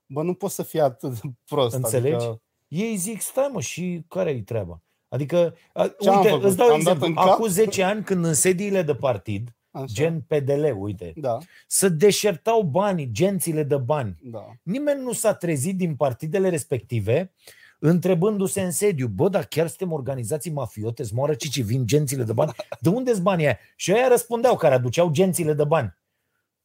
[0.09, 1.74] Bă, nu poți să fii atât de prost.
[1.74, 2.14] Înțelegi?
[2.14, 4.82] Adică, Ei zic, stai mă, și care-i treaba?
[5.09, 6.44] Adică, a, Ce am uite, făcut?
[6.44, 7.00] îți dau Am exemplu.
[7.00, 7.28] dat în cap?
[7.28, 9.84] Acum 10 ani, când în sediile de partid, așa.
[9.92, 14.16] gen PDL, uite, Da, să deșertau banii, gențile de bani.
[14.22, 14.44] da.
[14.62, 17.32] Nimeni nu s-a trezit din partidele respective
[17.80, 22.52] întrebându-se în sediu, bă, dar chiar suntem organizații mafiote, zmoară cici, vin gențile de bani?
[22.80, 23.59] De unde sunt banii aia?
[23.76, 25.94] Și aia răspundeau care aduceau gențile de bani.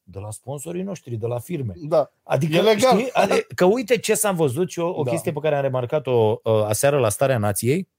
[0.05, 1.73] De la sponsorii noștri, de la firme.
[1.77, 2.11] Da.
[2.23, 2.97] Adică, E legal.
[2.97, 3.09] Știi?
[3.13, 5.11] Ade- Că uite ce s-a văzut și o, o Da.
[5.11, 7.89] chestie pe care am remarcat-o uh, aseară la Starea Nației.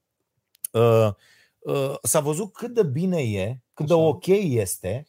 [0.71, 1.07] Uh,
[1.59, 4.01] uh, s-a văzut cât de bine e, cât de Așa.
[4.01, 5.05] ok este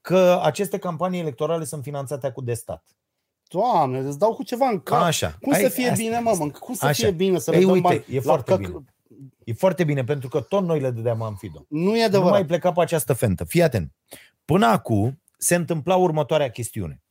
[0.00, 2.84] că aceste campanii electorale sunt finanțate cu de stat.
[3.48, 5.02] Doamne, îți dau cu ceva în cap.
[5.02, 5.36] Așa.
[5.40, 6.50] Cum Ai- să fie asta- bine, mă, mă?
[6.50, 7.02] Cum să Așa.
[7.02, 8.04] fie bine să le Ei, dăm uite, bani?
[8.10, 8.84] e La foarte căc- bine.
[9.44, 11.64] E foarte bine, pentru că tot noi le dădeam în Fido.
[11.68, 12.46] Nu e Nu mai adevărat.
[12.46, 13.44] pleca pe această fentă.
[13.44, 13.92] Fii atent.
[14.44, 17.02] Până acum se întâmpla următoarea chestiune.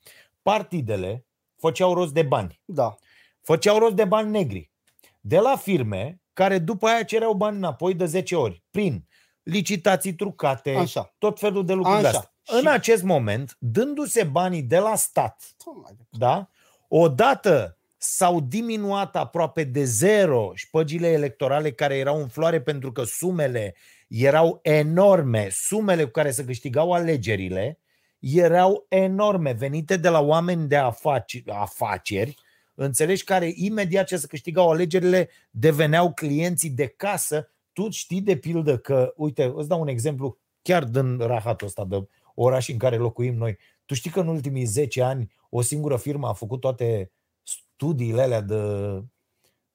[0.41, 1.25] Partidele
[1.57, 2.61] făceau rost de bani.
[2.65, 2.95] Da.
[3.41, 4.71] Făceau rost de bani negri.
[5.19, 8.63] De la firme care după aia cereau bani înapoi de 10 ori.
[8.71, 9.05] Prin
[9.43, 11.15] licitații trucate, Așa.
[11.17, 12.17] tot felul de lucruri de Așa.
[12.17, 12.33] astea.
[12.43, 16.49] Și- În acest moment, dându-se banii de la stat, Doamne, de- da?
[16.87, 23.75] Odată s-au diminuat aproape de zero șpăgile electorale care erau în floare pentru că sumele
[24.07, 27.79] erau enorme, sumele cu care se câștigau alegerile
[28.21, 32.35] erau enorme, venite de la oameni de afaceri, afaceri
[32.75, 37.49] înțelegi, care imediat ce se câștigau alegerile deveneau clienții de casă.
[37.73, 42.07] Tu știi de pildă că, uite, îți dau un exemplu chiar din rahatul ăsta de
[42.35, 43.57] oraș în care locuim noi.
[43.85, 47.11] Tu știi că în ultimii 10 ani o singură firmă a făcut toate
[47.43, 48.55] studiile alea de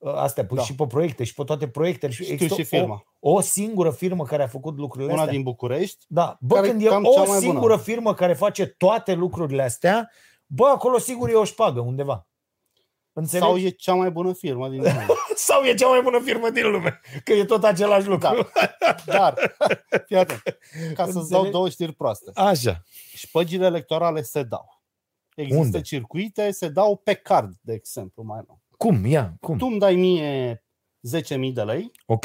[0.01, 0.63] astea, păi Da.
[0.63, 2.13] și pe proiecte și pe toate proiectele.
[2.13, 3.05] Și Știu există și firma.
[3.29, 5.35] O, o singură firmă care a făcut lucrurile Una astea.
[5.35, 6.05] din București.
[6.09, 7.39] Da, bă, care când e e cam cea o mai bună.
[7.39, 10.11] singură firmă care face toate lucrurile astea,
[10.47, 12.27] bă, acolo sigur e o șpagă undeva.
[13.13, 13.47] Înțelegi?
[13.47, 15.07] Sau e cea mai bună firmă din lume.
[15.35, 18.29] Sau e cea mai bună firmă din lume, că e tot același lucru.
[18.29, 18.51] Da.
[19.07, 19.35] Dar,
[20.07, 20.43] fii atent,
[20.95, 21.51] ca să-ți dau Înțelegi?
[21.51, 22.31] două știri proaste.
[22.35, 22.83] Așa.
[23.15, 24.83] Șpăgile electorale se dau.
[25.37, 25.81] Există Unde?
[25.81, 28.61] circuite, se dau pe card, de exemplu, mai nou.
[28.77, 29.05] Cum?
[29.07, 29.59] Ia, cum?
[29.59, 30.65] Tu îmi dai mie
[31.21, 32.25] 10.000 de lei, Ok.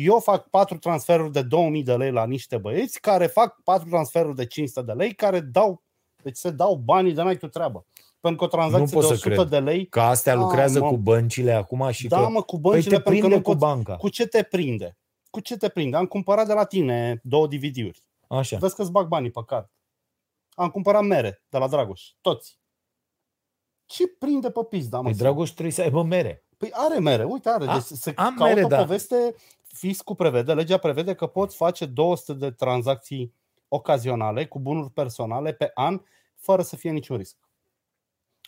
[0.00, 4.36] Eu fac patru transferuri de 2000 de lei la niște băieți care fac patru transferuri
[4.36, 5.82] de 500 de lei care dau,
[6.22, 7.86] deci se dau banii de n-ai tu treabă.
[8.20, 9.48] Pentru că o tranzacție Nu de pot să 100 cred.
[9.48, 10.88] de lei, Că astea Ah, lucrează mă.
[10.88, 12.28] cu băncile acum și da că...
[12.28, 13.96] mă, cu Păi băncile, te pentru că prinde nu cu poți, banca.
[13.96, 14.96] cu ce te prinde?
[15.30, 15.96] Cu ce te prinde?
[15.96, 18.02] Am cumpărat de la tine două DVD-uri.
[18.28, 18.56] Așa.
[18.58, 19.70] Vezi că-ți bag banii pe card.
[20.54, 22.58] Am cumpărat mere de la Dragoș, toți.
[23.86, 25.02] Ce prinde pe pizda, mă?
[25.02, 26.44] Păi Dragoș trebuie să aibă mere.
[26.56, 27.66] Păi are mere, uite, are.
[27.66, 28.76] A- Deci se am caută mere, o da.
[28.78, 29.34] poveste,
[29.78, 33.34] fiscul prevede, legea prevede că poți face 200 de tranzacții
[33.68, 36.00] ocazionale cu bunuri personale pe an,
[36.36, 37.36] fără să fie niciun risc.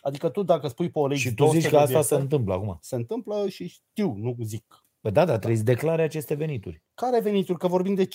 [0.01, 2.13] Adică tu dacă spui pe o lege Și tu 200 zici că de asta se
[2.13, 2.77] obiecte, întâmplă acum.
[2.81, 4.85] se întâmplă și știu, nu zic.
[5.01, 6.83] Bă, da, da, trebuie să declare aceste venituri.
[6.93, 7.57] Care venituri?
[7.57, 8.09] Că vorbim de 50-100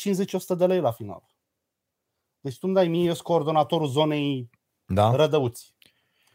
[0.56, 1.26] de lei la final.
[2.40, 4.50] Deci tu îmi dai mie, eu sunt coordonatorul zonei
[4.86, 5.14] Da?
[5.14, 5.74] Rădăuți.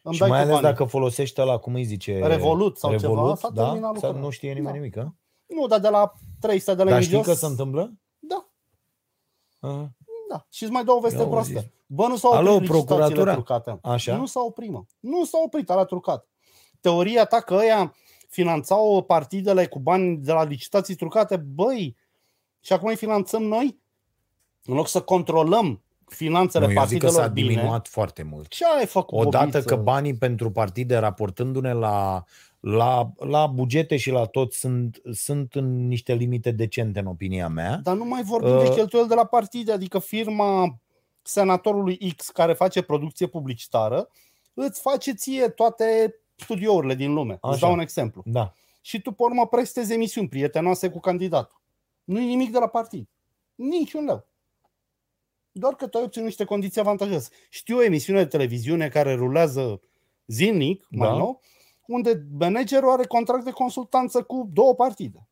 [0.03, 0.69] Îmi și dai mai tu ales banii.
[0.77, 2.25] dacă folosești la cum îi zice...
[2.25, 3.63] Revolut sau ceva, Revolut, s-a da?
[3.63, 4.25] terminat Sau lucrul.
[4.25, 4.71] nu știe nimeni Da.
[4.79, 5.15] nimic, a?
[5.55, 7.93] Nu, dar de la 300 de lei Dar în știi jos, că se întâmplă?
[8.19, 8.45] Da,
[9.59, 9.89] A,
[10.29, 10.45] Da.
[10.49, 11.51] Și îți mai dau o veste Ia auzi.
[11.51, 11.71] proastă.
[11.85, 13.33] Bă, nu s-au oprit Alo, licitațiile procuratura?
[13.33, 13.79] trucate.
[13.81, 14.15] Așa?
[14.15, 14.83] Nu s-au oprit, mă.
[14.99, 16.27] Nu s-au oprit, alea trucat.
[16.81, 17.95] Teoria ta că ăia
[18.29, 21.97] finanțau partidele cu bani de la licitații trucate, băi,
[22.59, 23.79] și acum îi finanțăm noi?
[24.65, 28.47] În loc să controlăm finanțele Nu, eu zic că partidelor s-a bine, diminuat foarte mult.
[28.47, 29.63] ce ai făcut, Odată bobiță?
[29.63, 32.23] că banii pentru partide, raportându-ne la,
[32.61, 37.79] la, la bugete și la tot, sunt, sunt în niște limite decente, în opinia mea.
[37.83, 40.79] Dar nu mai vorbim Uh, de cheltuieli de la partide, adică firma
[41.21, 44.09] senatorului X care face producție publicitară
[44.53, 47.31] îți face ție toate studiourile din lume.
[47.33, 47.39] Așa.
[47.41, 47.65] Îți Așa.
[47.65, 48.21] dau un exemplu.
[48.25, 48.53] Da.
[48.81, 51.61] Și tu, pe urmă, prestezi emisiuni prietenoase cu candidatul.
[52.03, 53.07] Nu e nimic de la partid.
[53.55, 54.25] Niciun leu.
[55.51, 57.29] Doar că tu ai obținut niște condiții avantajoase.
[57.49, 59.81] Știu o emisiune de televiziune care rulează
[60.25, 61.15] zilnic, mai Da.
[61.15, 61.41] nou,
[61.87, 65.27] unde managerul are contract de consultanță cu două partide.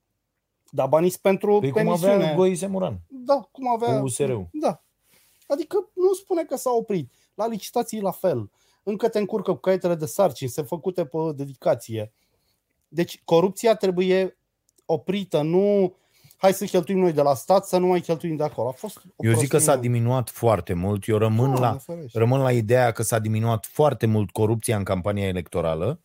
[0.72, 2.14] Dar banii sunt pentru Păi cum emisiune.
[2.14, 3.98] avea Goise Muran Da, cum avea...
[4.00, 4.48] cu USR-ul.
[4.52, 4.84] Da.
[5.48, 7.12] Adică nu spune că s-a oprit.
[7.34, 8.52] La licitații la fel.
[8.84, 12.12] Încă te încurcă cu caietele de sarcini, se făcute pe dedicație.
[12.88, 14.38] Deci corupția trebuie
[14.86, 15.96] oprită, nu
[16.38, 18.68] hai să cheltuim noi de la stat, să nu mai cheltuim de acolo.
[18.68, 19.74] A fost o Eu zic că prostie.
[19.74, 21.08] s-a diminuat foarte mult.
[21.08, 22.18] Eu rămân Doamne la, ferește.
[22.20, 26.00] rămân la ideea că s-a diminuat foarte mult corupția în campania electorală.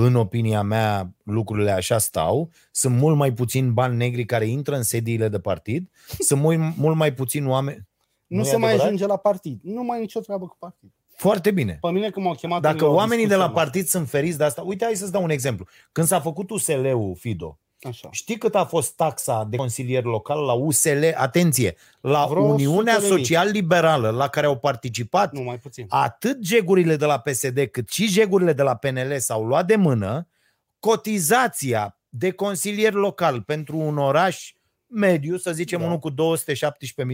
[0.00, 2.50] În opinia mea, lucrurile așa stau.
[2.70, 5.90] Sunt mult mai puțini bani negri care intră în sediile de partid.
[6.18, 7.88] Sunt mult, mult mai puțini oameni.
[8.26, 8.86] Nu Nu-i se mai adevărat?
[8.86, 9.60] ajunge la partid.
[9.62, 10.92] Nu mai e nicio treabă cu partid.
[11.16, 11.78] Foarte bine.
[11.80, 14.38] Pe mine când m-au chemat Dacă în o oamenii de la discuție, partid sunt feriți
[14.38, 15.66] de asta, uite, hai să-ți dau un exemplu.
[15.92, 18.08] Când s-a făcut USL-ul, Fido, Așa.
[18.12, 21.04] știi cât a fost taxa de consilier local la USL?
[21.14, 23.24] Atenție, la Vreo Uniunea 100 de mii.
[23.24, 25.86] Social-Liberală, la care au participat Nu mai puțin.
[25.88, 30.28] atât jegurile de la PSD cât și jegurile de la PNL s-au luat de mână,
[30.78, 34.52] cotizația de consilier local pentru un oraș
[34.86, 35.84] mediu, să zicem Da.
[35.86, 36.16] unul cu 217.000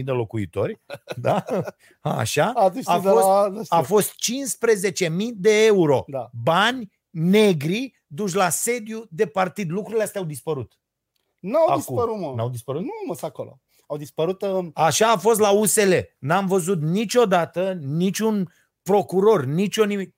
[0.03, 0.79] de locuitori,
[1.15, 1.43] da?
[2.01, 3.47] Așa, A, tu știi a de fost, la...
[3.47, 3.77] nu știu.
[3.77, 4.13] a fost
[5.03, 6.03] 15.000 de euro.
[6.07, 6.29] Da.
[6.43, 9.71] Bani negri duși la sediu de partid.
[9.71, 10.79] Lucrurile astea au dispărut.
[11.39, 11.75] N-au Acum.
[11.75, 12.33] dispărut, mă.
[12.35, 12.81] N-au dispărut?
[12.81, 13.59] Nu, mă, sunt acolo.
[13.87, 14.41] Au dispărut...
[14.41, 15.93] Uh, Așa a fost la USL.
[16.19, 20.15] N-am văzut niciodată niciun procuror, nicio nimic.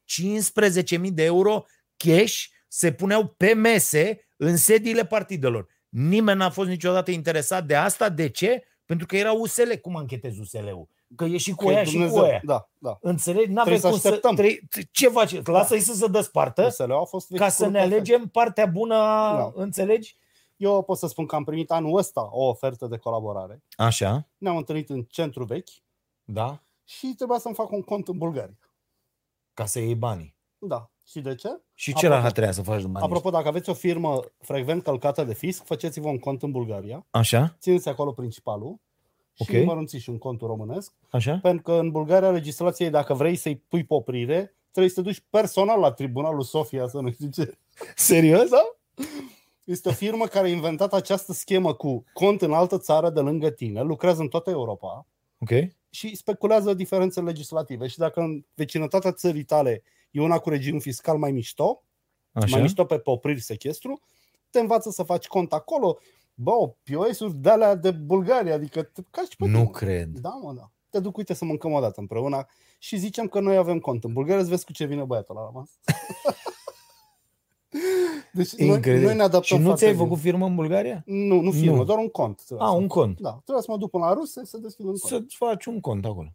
[1.02, 1.66] 15.000 de euro
[1.98, 5.68] cash se puneau pe mese în sediile partidelor.
[5.90, 8.10] Nimeni n-a fost niciodată interesat de asta.
[8.10, 8.64] De ce?
[8.86, 9.72] Pentru că era USL.
[9.82, 10.90] Cum anchetezi USL-ul?
[11.16, 12.42] Că e și cu că aia și cu aia.
[12.44, 12.98] Da, da.
[13.02, 13.52] Înțelegi?
[13.52, 14.08] N-avem Trebuie să cum să...
[14.08, 14.36] așteptăm.
[14.36, 14.62] Trei...
[14.92, 15.46] Ce faci?
[15.46, 19.52] Lasă-i să se despărtă USL-ul a fost ca să ne alegem partea bună, Da.
[19.56, 20.16] înțelegi?
[20.58, 23.64] Eu pot să spun că am primit anul ăsta o ofertă de colaborare.
[23.76, 25.70] Așa, Ne-am întâlnit în centru vechi
[26.24, 26.62] da.
[26.84, 28.58] și trebuia să-mi fac un cont în Bulgaria.
[29.54, 30.36] Ca să iei banii.
[30.58, 30.90] Da.
[31.06, 31.48] Și de ce?
[31.74, 32.14] Și ce Apropo.
[32.16, 33.06] rahat trebuia să faci de bani?
[33.06, 37.56] Apropo, dacă aveți o firmă frecvent călcată de fisc, faceți-vă un cont în Bulgaria, Așa,
[37.60, 38.80] țineți acolo principalul
[39.44, 39.66] și Ok.
[39.66, 41.40] mărunțiți și un cont românesc, așa.
[41.42, 45.08] pentru că în Bulgaria legislația e dacă vrei să-i pui pe oprire, trebuie să te
[45.08, 47.58] duci personal la tribunalul Sofia să nu știu ce.
[47.96, 48.50] Serios?
[48.50, 48.62] Da?
[49.64, 53.50] Este o firmă care a inventat această schemă cu cont în altă țară de lângă
[53.50, 55.06] tine, lucrează în toată Europa
[55.40, 55.50] Ok.
[55.90, 57.88] și speculează diferențe legislative.
[57.88, 61.84] Și dacă în vecinătatea țării tale e una cu regim fiscal mai mișto,
[62.32, 62.48] Așa.
[62.50, 64.02] mai mișto pe popriri sechestru,
[64.50, 65.98] te învață să faci cont acolo.
[66.40, 69.70] Bă, POS-uri de alea de Bulgaria, adică te cași pe Nu tine.
[69.70, 70.10] cred.
[70.20, 70.72] Da, mă, da.
[70.90, 72.46] Te duc, uite, să mâncăm o dată împreună
[72.80, 75.46] și zicem că noi avem cont în Bulgaria, să vezi cu ce vine băiatul la
[75.46, 75.70] rămas.
[78.34, 79.06] deci noi, Incredibil.
[79.08, 80.04] noi ne adaptăm și nu foarte ți-ai bine.
[80.04, 81.04] făcut firmă în Bulgaria?
[81.06, 81.84] Nu, nu firmă, Nu.
[81.84, 82.42] doar un cont.
[82.46, 83.20] Trebuia A, să- un cont.
[83.20, 85.12] Da, trebuie să mă duc până la ruse să deschid un cont.
[85.12, 86.30] Să-ți faci un cont acolo.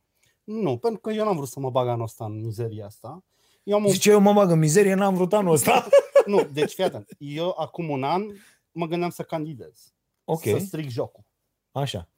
[0.44, 3.24] Nu, pentru că eu n-am vrut să mă bag anul ăsta în mizeria asta.
[3.62, 3.90] Eu am un...
[3.90, 5.86] Zice, eu mă bag în mizerie, n-am vrut anul ăsta.
[6.26, 7.09] Nu, deci fii atent.
[7.18, 8.22] Eu acum un an
[8.72, 9.91] mă gândeam să candidez.
[10.24, 11.24] Ok, Să stric jocul.
[11.72, 12.08] așa.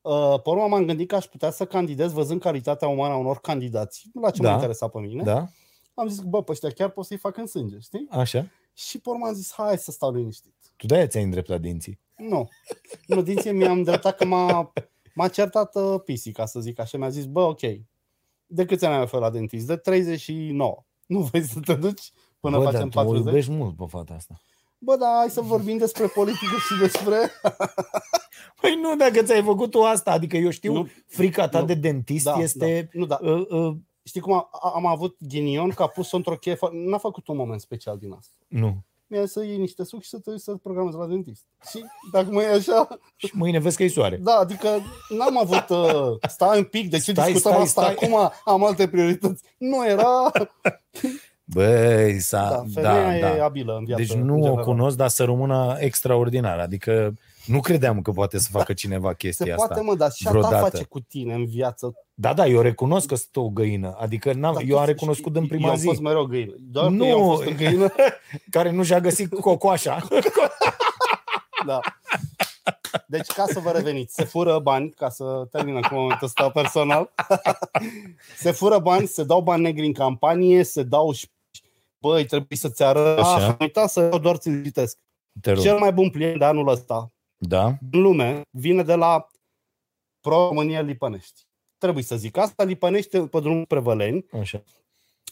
[0.00, 3.40] Uh, pe urmă m-am gândit că aș putea să candidez văzând calitatea umană a unor
[3.40, 4.08] candidați.
[4.20, 4.48] La ce Da.
[4.48, 5.22] mă interesa pe mine.
[5.22, 5.48] Da,
[5.94, 8.06] Am zis, bă, pe ăștia chiar pot să-i fac în sânge, știi?
[8.10, 8.46] așa.
[8.74, 10.54] Și pe urmă am zis, hai să stau liniștit.
[10.76, 12.00] Tu de-aia ți-ai îndreptat dinții.
[12.16, 12.48] Nu.
[13.06, 14.72] Nu, dinție mi-am dreptat că m-a,
[15.14, 16.98] m-a certat uh, pisica, să zic așa.
[16.98, 17.60] Mi-a zis, bă, ok,
[18.46, 19.66] de câți ani ai fost la dentist?
[19.66, 20.84] De 39.
[21.06, 22.10] Nu vrei să te duci
[22.40, 23.26] până Bă, facem dar tu o 40?
[23.26, 24.40] iubești mult pe fata asta.
[24.78, 27.16] Bă, da, hai să vorbim despre politică și despre...
[28.60, 30.88] Păi nu, dacă ți-ai făcut tu asta, adică eu știu, Nu.
[31.06, 31.66] frica ta Nu.
[31.66, 32.88] de dentist Da, este...
[32.92, 32.98] Da.
[32.98, 33.18] Nu, da.
[33.22, 36.70] Uh, uh, Știi cum a, a- am avut ghinion că a pus-o într-o cheie, fo-
[36.72, 38.32] n-a făcut un moment special din asta.
[38.48, 38.76] nu.
[39.08, 41.44] Mi-a zis să iei niște suc și să te duci să programezi la dentist.
[41.70, 44.16] Și dacă mă e așa, Și mâine vezi că e soare.
[44.16, 44.68] da, adică
[45.08, 47.94] n-am avut, uh, stai un pic, de ce Stai, discutăm stai, asta stai.
[48.10, 49.42] acum, am alte priorități.
[49.58, 50.30] Nu era,
[51.48, 52.64] Băi, s-a...
[52.74, 53.36] da, da, femeia da.
[53.36, 54.02] e abilă în viață.
[54.02, 54.64] Deci în nu o general.
[54.64, 56.58] cunosc, dar să rămână extraordinar.
[56.58, 57.14] Adică
[57.46, 59.66] Nu credeam că poate să facă cineva chestia Se asta.
[59.66, 60.54] poate, mă, dar și a vreodată.
[60.54, 61.94] ta face cu tine în viață.
[62.14, 63.96] Da, da, eu recunosc că sunt o găină.
[64.00, 65.86] Adică n-am, Dar eu tu am știi, recunoscut în prima eu am zi.
[65.86, 66.52] fost mereu găină.
[66.58, 66.96] Doar Nu.
[66.96, 67.02] nu.
[67.04, 67.92] că eu am fost în găină.
[68.50, 69.98] Care nu și-a găsit cocoașa.
[71.66, 71.80] Da.
[73.06, 77.12] Deci, ca să vă reveniți, se fură bani, ca să termină cu momentul ăsta personal,
[78.42, 81.28] se fură bani, se dau bani negri în campanie, se dau și
[81.98, 83.18] băi, trebuie să-ți arăt.
[83.18, 83.36] Așa.
[83.36, 84.98] Ah, am uitat să eu doar ți-l citesc.
[85.40, 85.62] Te rog.
[85.62, 87.66] Cel mai bun client de anul ăsta Da?
[87.92, 89.26] în lume vine de la
[90.20, 91.46] Pro România Lipănești.
[91.78, 94.26] Trebuie să zic asta, Lipănești pe drumul spre Văleni.
[94.40, 94.62] Așa.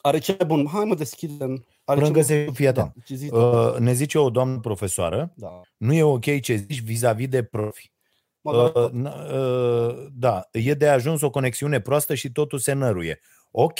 [0.02, 1.50] Are cel mai bun, hai mă deschidem.
[1.84, 2.92] Are Până cel mai- găsești, fii atent.
[2.94, 3.30] Da, ce zici?
[3.30, 5.60] Uh, ne zice o doamnă profesoară, da.
[5.76, 7.92] nu e ok ce zici vis-a-vis de profi.
[8.40, 12.72] Mă, da, Uh, n- uh, da, e de ajuns o conexiune proastă și totul se
[12.72, 13.20] năruie.
[13.50, 13.78] Ok,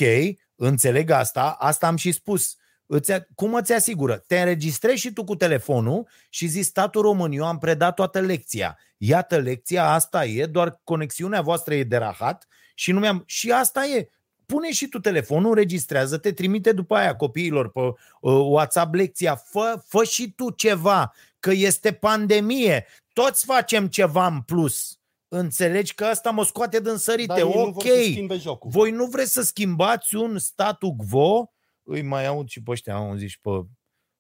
[0.55, 2.57] înțeleg asta, asta am și spus.
[2.87, 4.25] Îți, cum îți asigură?
[4.27, 8.79] Te înregistrezi și tu cu telefonul și zici statul român, eu am predat toată lecția.
[8.97, 13.23] Iată lecția, asta e, doar conexiunea voastră e de rahat și nu mi-am...
[13.27, 14.09] Și asta e.
[14.47, 20.05] Pune și tu telefonul, înregistrează-te, trimite după aia copiilor pe uh, WhatsApp lecția, fă, fă
[20.05, 24.99] și tu ceva, că este pandemie, toți facem ceva în plus.
[25.29, 27.27] Înțelegi că asta mă scoate din sărite.
[27.27, 28.71] dar ei nu ok, vor să schimbe jocul.
[28.71, 31.54] voi nu vreți să schimbați un statu quo?
[31.85, 33.49] Îi mai aud și pe ăștia, am zis și pe...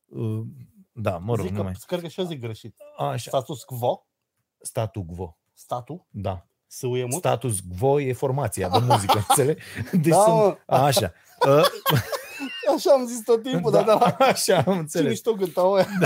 [0.04, 0.40] Uh,
[0.92, 1.72] da, mă rog, zic nu că, mai...
[1.86, 2.76] cred că și eu zic greșit.
[2.98, 4.06] Așa, Status quo,
[4.60, 5.38] statu quo.
[5.52, 6.46] statul, Da.
[6.66, 7.14] sâuie mult.
[7.14, 9.62] Status quo e formația de muzică, înțelegi?
[9.92, 10.34] Deci Da, sunt...
[10.36, 10.58] mă.
[10.66, 11.12] Așa.
[11.48, 11.64] Uh,
[12.76, 15.08] Așa am zis tot timpul, da, dar de la așa, am ce înțeles.
[15.10, 15.86] mișto cântau aia.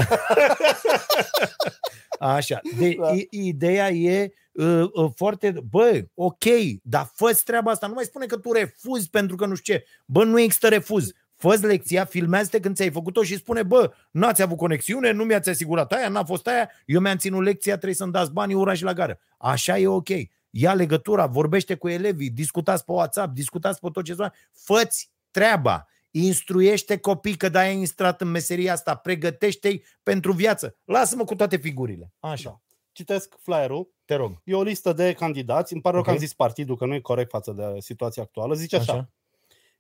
[2.19, 2.61] Așa.
[2.79, 3.13] De, Da.
[3.15, 5.55] i- ideea e uh, uh, foarte...
[5.71, 6.45] Bă, ok,
[6.83, 7.87] dar fă treaba asta.
[7.87, 9.85] Nu mai spune că tu refuzi pentru că nu știu ce.
[10.07, 11.11] Bă, nu există refuz.
[11.39, 15.93] Fă lecția, filmează-te când ți-ai făcut-o și spune, bă, n-ați avut conexiune, nu mi-ați asigurat
[15.93, 18.93] aia, n-a fost aia, eu mi-am ținut lecția, trebuie să-mi dați banii, ura și la
[18.93, 19.19] gară.
[19.39, 20.09] Așa e ok.
[20.51, 24.35] Ia legătura, vorbește cu elevii, discutați pe WhatsApp, discutați pe tot ce zona.
[24.53, 25.87] Făți treaba.
[26.11, 30.77] Instruiește copii că de-aia ai intrat în meseria asta, pregătește-i pentru viață.
[30.85, 32.13] Lasă-mă cu toate figurile.
[32.21, 32.61] Așa, Da.
[32.93, 33.91] Citesc flyerul.
[34.05, 34.41] te rog.
[34.45, 35.73] E o listă de candidați.
[35.73, 36.09] Îmi pare rău Ok.
[36.11, 38.55] că am zis partidul, că nu e corect față de situația actuală.
[38.55, 38.93] Zice așa.
[38.93, 39.11] Așa.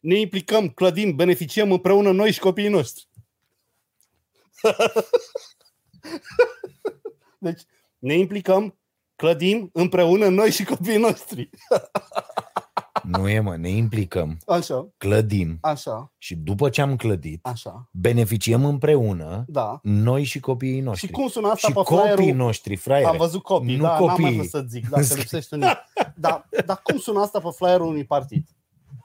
[0.01, 3.09] Ne implicăm, clădim, beneficiem împreună noi și copiii noștri.
[7.39, 7.63] deci,
[7.99, 8.79] ne implicăm,
[9.17, 11.51] clădim împreună noi și copiii noștri.
[13.03, 17.89] Nu e, mă, ne implicăm, Așa, clădim așa, și după ce am clădit, așa.
[17.93, 19.79] beneficiem împreună Da.
[19.83, 21.07] noi și copiii noștri.
[21.07, 22.37] Și cum sună asta și pe copiii flyerul?
[22.37, 23.09] noștri, fraiere.
[23.09, 24.35] Am văzut copii, Nu da, n-am mai copiii.
[24.37, 25.61] vrut să zic, dacă lipsește un
[26.17, 28.47] dar, dar cum sună asta pe flyerul unui partid?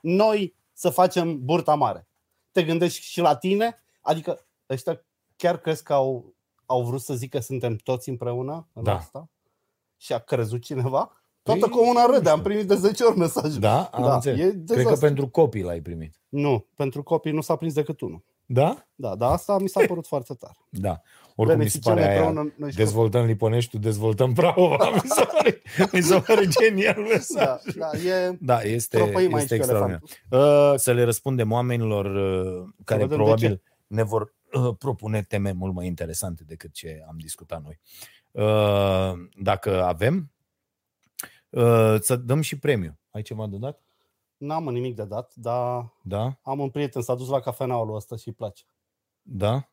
[0.01, 2.07] Noi să facem burta mare.
[2.51, 3.83] Te gândești și la tine?
[4.01, 5.05] Adică ăștia
[5.35, 6.33] chiar crezi că au,
[6.65, 8.95] au vrut să zică că suntem toți împreună în Da.
[8.95, 9.29] asta?
[9.97, 11.21] Și a crezut cineva?
[11.43, 12.49] Toată Păi, comuna nu râde, am știu.
[12.49, 13.59] primit de 10 ori mesajul.
[13.59, 13.83] Da?
[13.83, 14.39] Am Da, înțeles.
[14.39, 14.99] e Cred că dezastru.
[15.05, 16.21] pentru copii l-ai primit.
[16.29, 18.23] Nu, pentru copii nu s-a prins decât unul.
[18.45, 18.85] Da?
[18.95, 20.57] Da, dar asta mi s-a părut foarte tare.
[20.69, 21.01] Da.
[21.35, 24.89] Oricum mi se Beneficiem pare aia, împreună noi și dezvoltăm Liponești, dezvoltăm Prahova.
[25.03, 25.61] Mi se pare,
[25.91, 27.09] mi se pare genial copii.
[27.11, 27.61] mesaj.
[27.75, 28.37] Da, da, e...
[28.41, 30.01] Da, este, Tropăim aici este cu extraordinar.
[30.29, 30.71] elefantul.
[30.71, 35.51] Uh, să le răspundem oamenilor uh, care vedem de probabil ne vor uh, propune teme
[35.51, 37.79] mult mai interesante decât ce am discutat noi.
[38.31, 40.31] Uh, dacă avem,
[41.49, 42.99] uh, să dăm și premiu.
[43.11, 43.81] Ai ceva de dat?
[44.37, 46.39] N-am nimic de dat, dar Da?
[46.41, 48.63] am un prieten, s-a dus la cafeneaua lui ăsta și îi place.
[49.21, 49.69] Da?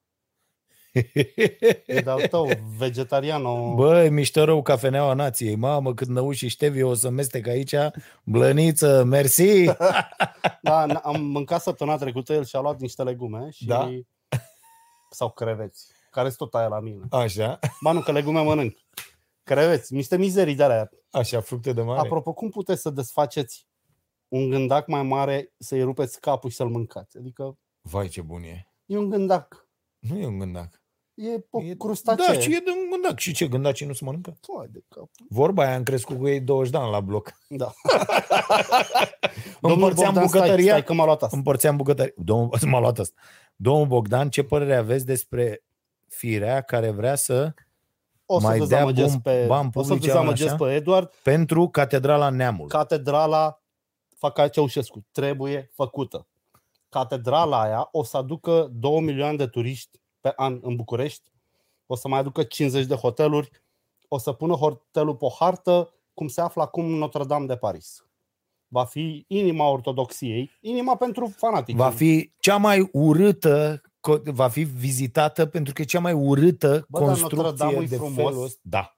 [0.93, 3.45] E de-al tău, vegetarian.
[3.45, 3.75] O...
[3.75, 5.55] Băi, mișto rău cafeneaua nației.
[5.55, 7.75] Mamă, cât năuși și ștevi o să mestec aici.
[8.25, 9.65] Blăniță, mersi!
[10.63, 13.67] Da, n- am mâncat săptămâna trecută, el și-a luat niște legume și...
[13.67, 13.91] Da?
[15.11, 17.05] Sau creveți, care sunt tot aia la mine.
[17.11, 18.77] Așa, Ba nu, că legume mănânc.
[19.43, 20.91] Creveți, niște mizerii de alea.
[21.11, 22.01] așa, fructe de mare.
[22.01, 23.67] Apropo, cum puteți să desfaceți
[24.29, 27.17] un gândac mai mare, să-i rupeți capul și să-l mâncați?
[27.19, 28.67] Adică Vai, ce bun e.
[28.87, 29.69] e un gândac.
[29.99, 30.80] Nu e un gândac.
[31.23, 32.27] E o E- crustacee.
[32.35, 33.19] Da, și e de un gândac.
[33.19, 34.37] Și ce, gândacii nu se mănâncă?
[34.59, 35.09] Hai de cap.
[35.29, 37.33] Vorba aia, am crescut cu ei 20 de ani la bloc.
[37.49, 37.73] Da.
[39.61, 40.69] Împărțeam Bogdan, stai, bucătăria.
[40.71, 41.37] stai, că m-a luat asta.
[41.37, 42.13] Împărțeam bucătăria.
[42.17, 43.21] Domnul, m-a luat asta.
[43.57, 45.63] Domnul Bogdan, ce părere aveți despre
[46.09, 47.55] firea care vrea să
[48.27, 50.65] O să mai dea dezamăgesc bun- pe, bani o să publici, dezamăgesc așa?
[50.65, 51.11] pe Eduard.
[51.23, 52.69] pentru Catedrala Neamului?
[52.71, 53.63] Catedrala
[54.17, 55.05] fac ca Ceaușescu.
[55.13, 56.27] Trebuie făcută.
[56.89, 61.31] Catedrala aia o să aducă 2 milioane de turiști pe an în București.
[61.87, 63.51] O să mai aducă 50 de hoteluri.
[64.09, 68.05] O să pună hotelul pe o hartă cum se află acum Notre-Dame de Paris.
[68.69, 71.77] Va fi inima ortodoxiei, inima pentru fanatici.
[71.77, 76.87] Va fi cea mai urâtă, co- va fi vizitată pentru că e cea mai urâtă
[76.89, 78.15] Bă, dar construcție Notre-Dame-ul e de frumos.
[78.15, 78.61] felul ăsta.
[78.63, 78.95] Da.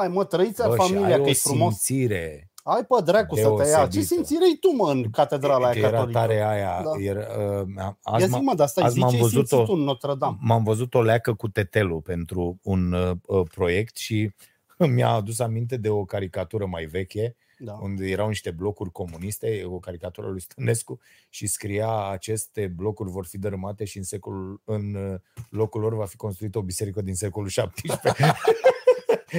[0.00, 1.74] Ai, mă, trăiți Bă, și familia, ai că o e frumos.
[1.78, 2.50] simțire.
[2.68, 3.54] Ai pe dracu să te ia.
[3.64, 4.04] Ce deosebită.
[4.06, 6.18] simțire ai tu, mă, în catedrala Că aia era catolică?
[6.18, 6.82] tare aia.
[6.84, 6.90] Da.
[7.02, 7.20] Era,
[7.60, 9.66] uh, Ia azi, zi, m- mă, dar stai, azi zi m-am ce ai văzut-o- simțit
[9.66, 10.36] tu în Notre-Dame.
[10.40, 14.30] m-am văzut o leacă cu tetelul pentru un uh, uh, proiect și
[14.94, 17.72] mi-a adus aminte de o caricatură mai veche Da.
[17.82, 20.98] unde erau niște blocuri comuniste, o caricatură lui Stănescu
[21.28, 25.14] și scria aceste blocuri vor fi dărâmate și în, secolul, în uh,
[25.50, 27.70] locul lor va fi construită o biserică din secolul XVII.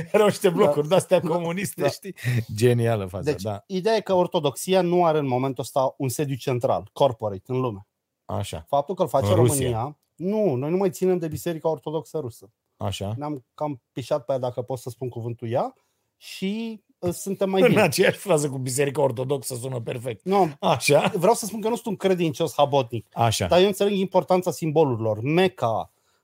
[0.11, 1.89] erau niște blocuri de-astea comuniste, da.
[1.89, 2.15] știi?
[2.55, 3.63] Genială faza, Deci, da.
[3.67, 7.87] ideea e că ortodoxia nu are în momentul ăsta un sediu central, corporate, în lume.
[8.25, 9.53] Așa, Faptul că îl face În Rusia.
[9.71, 12.51] România, nu, noi nu mai ținem de Biserica Ortodoxă Rusă.
[12.77, 13.13] așa.
[13.17, 15.73] Ne-am cam pișat pe ea, dacă pot să spun cuvântul ea,
[16.19, 17.81] și uh, suntem mai În bine.
[17.81, 20.25] aceeași frază cu Biserica Ortodoxă sună perfect.
[20.25, 23.47] Nu, Așa, vreau să spun că nu sunt un credincios habotnic, așa.
[23.47, 25.19] dar eu înțeleg importanța simbolurilor.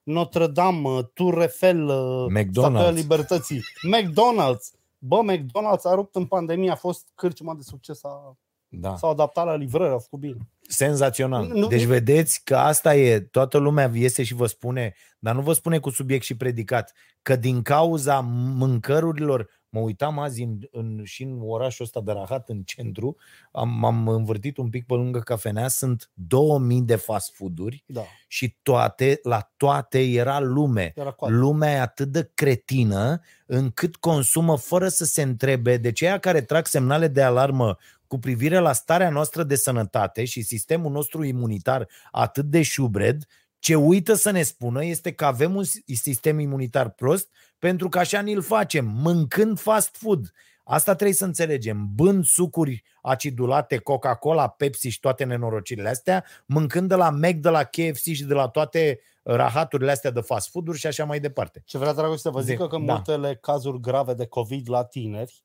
[0.04, 2.52] Mecca, Notre-Dame, Tour Eiffel, uh, McDonald's.
[2.52, 3.62] Statuia Libertății,
[3.96, 4.80] McDonald's.
[4.98, 8.38] Bă, McDonald's a rupt în pandemie, a fost cârciuma de succes, a,
[8.68, 8.96] Da.
[8.96, 10.38] s-au adaptat la livrări, au făcut bine.
[10.68, 11.46] Senzațional.
[11.48, 15.54] Nu- Deci vedeți că asta e, toată lumea iese și vă spune, dar nu vă
[15.54, 18.20] spune cu subiect și predicat, că din cauza
[18.58, 23.16] mâncărurilor, mă uitam azi în, în, și în orașul ăsta de Rahat, în centru,
[23.52, 28.58] am, m-am învârtit un pic pe lângă cafenea, sunt 2000 de fast food-uri Da, și
[28.62, 30.94] toate, la toate era lume.
[30.96, 31.36] era coadă.
[31.36, 36.66] Lumea e atât de cretină încât consumă fără să se întrebe de ceea care trag
[36.66, 42.46] semnale de alarmă cu privire la starea noastră de sănătate și sistemul nostru imunitar atât
[42.46, 43.26] de șubred,
[43.60, 45.64] ce uită să ne spună este că avem un
[45.94, 47.30] sistem imunitar prost
[47.64, 50.32] pentru că așa ni-l facem, mâncând fast food.
[50.64, 51.90] Asta trebuie să înțelegem.
[51.96, 57.64] Bând sucuri acidulate, Coca-Cola, Pepsi și toate nenorocirile astea, mâncând de la Mac, de la
[57.64, 61.62] KFC și de la toate rahaturile astea de fast food-uri și așa mai departe.
[61.66, 62.78] Ce vrea, Dragoș, să vă Zi, zic că da.
[62.78, 65.44] multele cazuri grave de COVID la tineri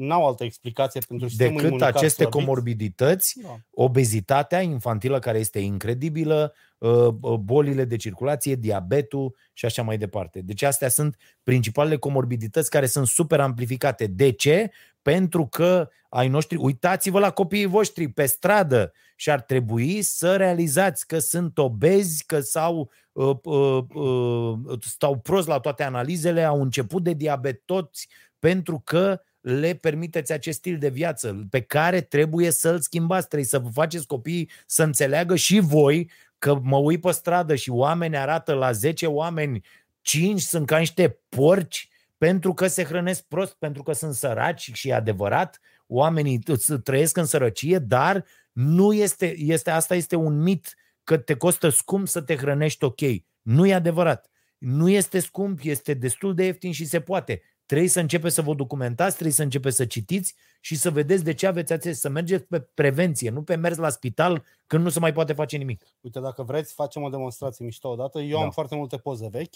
[0.00, 2.38] n-au altă explicație pentru sistemul Decât imunitar aceste slăbit.
[2.40, 3.58] comorbidități, Da.
[3.70, 6.90] obezitatea infantilă care este incredibilă, uh,
[7.20, 10.40] uh, bolile de circulație, diabetul și așa mai departe.
[10.40, 14.06] Deci astea sunt principalele comorbidități care sunt super amplificate.
[14.06, 14.70] De ce?
[15.02, 21.06] Pentru că ai noștri, uitați-vă la copiii voștri pe stradă și ar trebui să realizați
[21.06, 27.02] că sunt obezi, că sau uh, uh, uh, stau prost la toate analizele, au început
[27.02, 32.80] de diabet toți pentru că le permiteți acest stil de viață pe care trebuie să-l
[32.80, 37.54] schimbați, trebuie să vă faceți copiii să înțeleagă și voi că mă uit pe stradă
[37.54, 39.64] și oameni arată la 10 oameni,
[40.00, 41.88] 5 sunt ca niște porci
[42.18, 47.16] pentru că se hrănesc prost, pentru că sunt săraci și e adevărat, oamenii t- trăiesc
[47.16, 50.74] în sărăcie, dar nu este, este, asta este un mit
[51.04, 53.00] că te costă scump să te hrănești ok.
[53.42, 54.30] Nu e adevărat.
[54.58, 57.42] Nu este scump, este destul de ieftin și se poate.
[57.70, 61.34] Trebuie să începeți să vă documentați, trebuie să începeți să citiți și să vedeți de
[61.34, 64.98] ce aveți acces, să mergeți pe prevenție, nu pe mers la spital când nu se
[65.00, 65.82] mai poate face nimic.
[66.00, 68.20] Uite, dacă vreți, facem o demonstrație mișto odată.
[68.20, 68.44] Eu Da.
[68.44, 69.54] am foarte multe poze vechi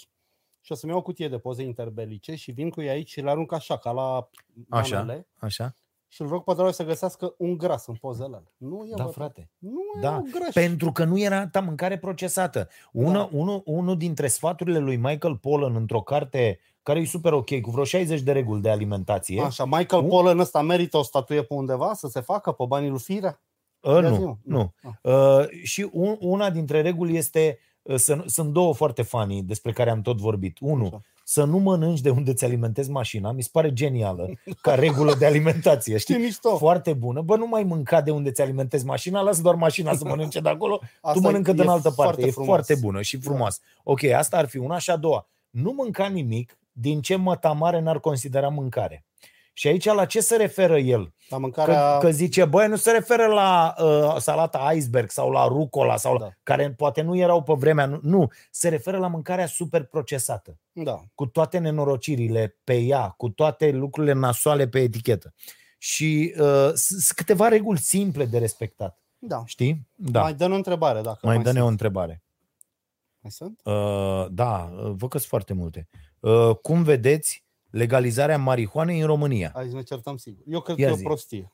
[0.61, 3.21] și o să-mi iau o cutie de poze interbelice și vin cu ei aici și
[3.21, 4.29] le arunc așa, ca la
[4.69, 4.97] Așa.
[4.97, 5.73] manele, Așa?
[6.07, 8.53] și îl rog pe Dragoș să găsească un gras în pozele alea.
[8.57, 9.49] Nu e, Da, bă, frate.
[9.57, 10.53] Nu e Da, un graș.
[10.53, 12.69] Pentru că nu era ta mâncare procesată.
[12.91, 13.29] Una, Da.
[13.31, 17.83] unul, unul dintre sfaturile lui Michael Pollan într-o carte care e super ok, cu vreo
[17.83, 19.41] 60 de reguli de alimentație.
[19.41, 20.07] Așa, Michael Nu?
[20.07, 23.41] Pollan ăsta merită o statuie pe undeva să se facă pe banii lui Firea?
[23.79, 24.35] Uh, Ia nu, zi-mă.
[24.43, 24.73] nu.
[24.83, 25.13] Ah.
[25.13, 29.71] Uh, și un, una dintre reguli este, uh, să, nu- sunt două foarte funny despre
[29.71, 30.57] care am tot vorbit.
[30.61, 31.01] Unu, Așa.
[31.23, 34.29] să nu mănânci de unde ți alimentezi mașina, mi se pare genială
[34.61, 36.25] ca regulă de alimentație, Știi știi?
[36.25, 36.57] mișto.
[36.57, 37.21] Foarte bună.
[37.21, 40.49] Bă, nu mai mânca de unde ți alimentezi mașina, lasă doar mașina să mănânce de
[40.49, 42.01] acolo, Asta tu mănâncă e din altă parte.
[42.03, 42.47] foarte e frumos.
[42.49, 43.59] foarte bună și frumos.
[43.83, 45.27] Ok, asta ar fi una și a doua.
[45.49, 49.05] Nu mânca nimic din ce mătamare n-ar considera mâncare.
[49.53, 50.99] Și aici la ce se referă el?
[51.01, 51.97] La Că, mâncarea...
[51.97, 56.23] că zice, băi, nu se referă la uh, salata iceberg sau la rucola, sau Da.
[56.25, 57.85] la, care poate nu erau pe vremea.
[57.85, 61.03] Nu, nu, se referă la mâncarea super procesată, Da.
[61.13, 65.33] cu toate nenorocirile pe ea, cu toate lucrurile nasoale pe etichetă.
[65.77, 68.99] Și uh, sunt câteva reguli simple de respectat.
[69.19, 69.43] Da.
[69.45, 69.87] Știi?
[69.95, 70.21] Da.
[70.21, 71.71] Mai dă o întrebare dacă Mai mai dă-ne o sunt.
[71.71, 72.23] întrebare.
[73.19, 73.59] Mai sunt?
[73.63, 75.87] Uh, da, uh, vă că sunt foarte multe.
[76.29, 79.51] Uh, cum vedeți legalizarea marihuanei în România?
[79.55, 80.43] Aici ne certăm sigur.
[80.47, 81.03] Eu cred Ia că e o zi.
[81.03, 81.53] prostie.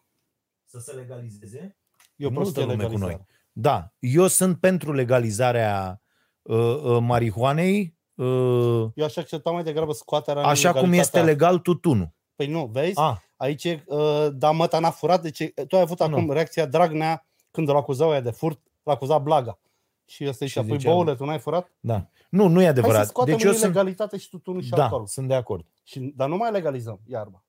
[0.65, 1.77] Să se legalizeze?
[2.15, 2.91] E o Multă prostie lume cu noi.
[2.99, 3.25] legalizare.
[3.51, 6.01] Da, eu sunt pentru legalizarea
[6.41, 8.25] uh, uh, marihuanei, uh,
[8.95, 11.23] Eu aș accepta mai degrabă scoaterea în așa cum este legalitatea.
[11.23, 12.11] legal tutunul.
[12.35, 12.99] Păi nu, vezi?
[12.99, 16.05] Ah, Aici e, uh, da, măta n-a furat, deci e- tu ai avut Nu.
[16.05, 19.59] acum reacția Dragnea când îl acuzau ea de furt, l-a acuzat Blaga.
[20.11, 21.71] Și ăsta Și zicea, păi zicea- boule, tu n-ai furat?
[21.79, 22.09] da.
[22.29, 23.07] Nu, nu e Hai să adevărat.
[23.07, 25.07] scoatem Deci în eu sunt, ilegalitate și tutunul și da, alcoolul.
[25.07, 25.65] sunt de acord.
[25.83, 27.43] Și, dar nu mai legalizăm iarba.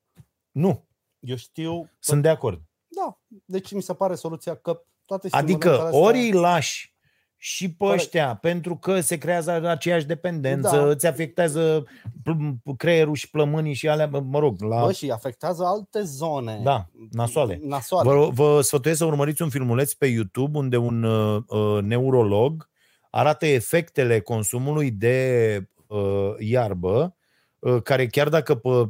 [0.51, 0.85] Nu,
[1.19, 1.89] Eu știu...
[1.99, 2.61] sunt de acord.
[2.87, 6.92] Da, deci mi se pare soluția că toate stimulentele Adică astea- ori îi lași
[7.45, 10.89] și pe Care- ăștia, pentru că se creează aceeași dependență, Da.
[10.89, 11.85] îți afectează
[12.23, 14.85] pl- creierul și plămânii și alea, mă rog, la...
[14.85, 16.59] Bă, și afectează alte zone.
[16.63, 17.59] Da, nasoale.
[17.63, 18.09] Nasoale.
[18.09, 22.69] Vă, vă sfătuiesc să urmăriți un filmuleț pe YouTube unde un uh, uh, neurolog
[23.09, 27.15] arată efectele consumului de uh, iarbă,
[27.59, 28.89] uh, care chiar dacă pe uh,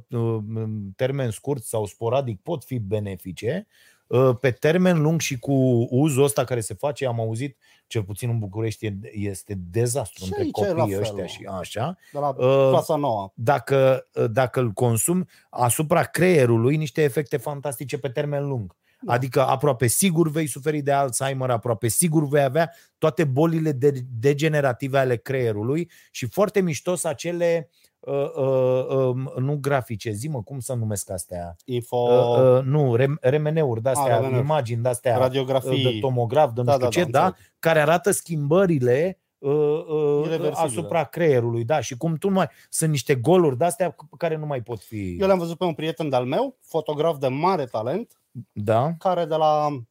[0.56, 3.93] în termen scurt sau sporadic pot fi benefice, uh,
[4.40, 5.54] pe termen lung și cu
[5.90, 7.58] uzul ăsta care se face, am auzit,
[7.88, 11.24] cel puțin în București, e- este dezastru Și între aici e la copiii fel, ăștia
[11.24, 11.30] mă.
[11.30, 13.32] și așa De la Uh, clasa nouă.
[13.36, 18.76] dacă, dacă îl consumi asupra creierului niște efecte fantastice pe termen lung.
[19.06, 19.14] Da.
[19.14, 24.98] Adică aproape sigur vei suferi de Alzheimer, aproape sigur vei avea toate bolile de, degenerative
[25.00, 30.74] ale creierului și foarte miștos acele uh, uh, uh, nu grafice, zi mă, cum să
[30.74, 31.56] numesc astea?
[31.66, 34.44] Info, Uh, uh, nu, rem, remeneuri de-astea, remeneuri.
[34.46, 35.84] imagini de-astea radiografii.
[35.84, 37.50] de tomograf, de nu Da, știu da, ce, da, da, înțeleg.
[37.60, 40.52] care arată schimbările uh, uh, Irreversibile.
[40.80, 44.46] asupra creierului, da, și cum tu nu mai sunt niște goluri de-astea pe care nu
[44.46, 45.18] mai pot fi.
[45.20, 49.36] Eu l-am văzut pe un prieten de-al meu, fotograf de mare talent, Da, care de
[49.36, 49.82] la uh,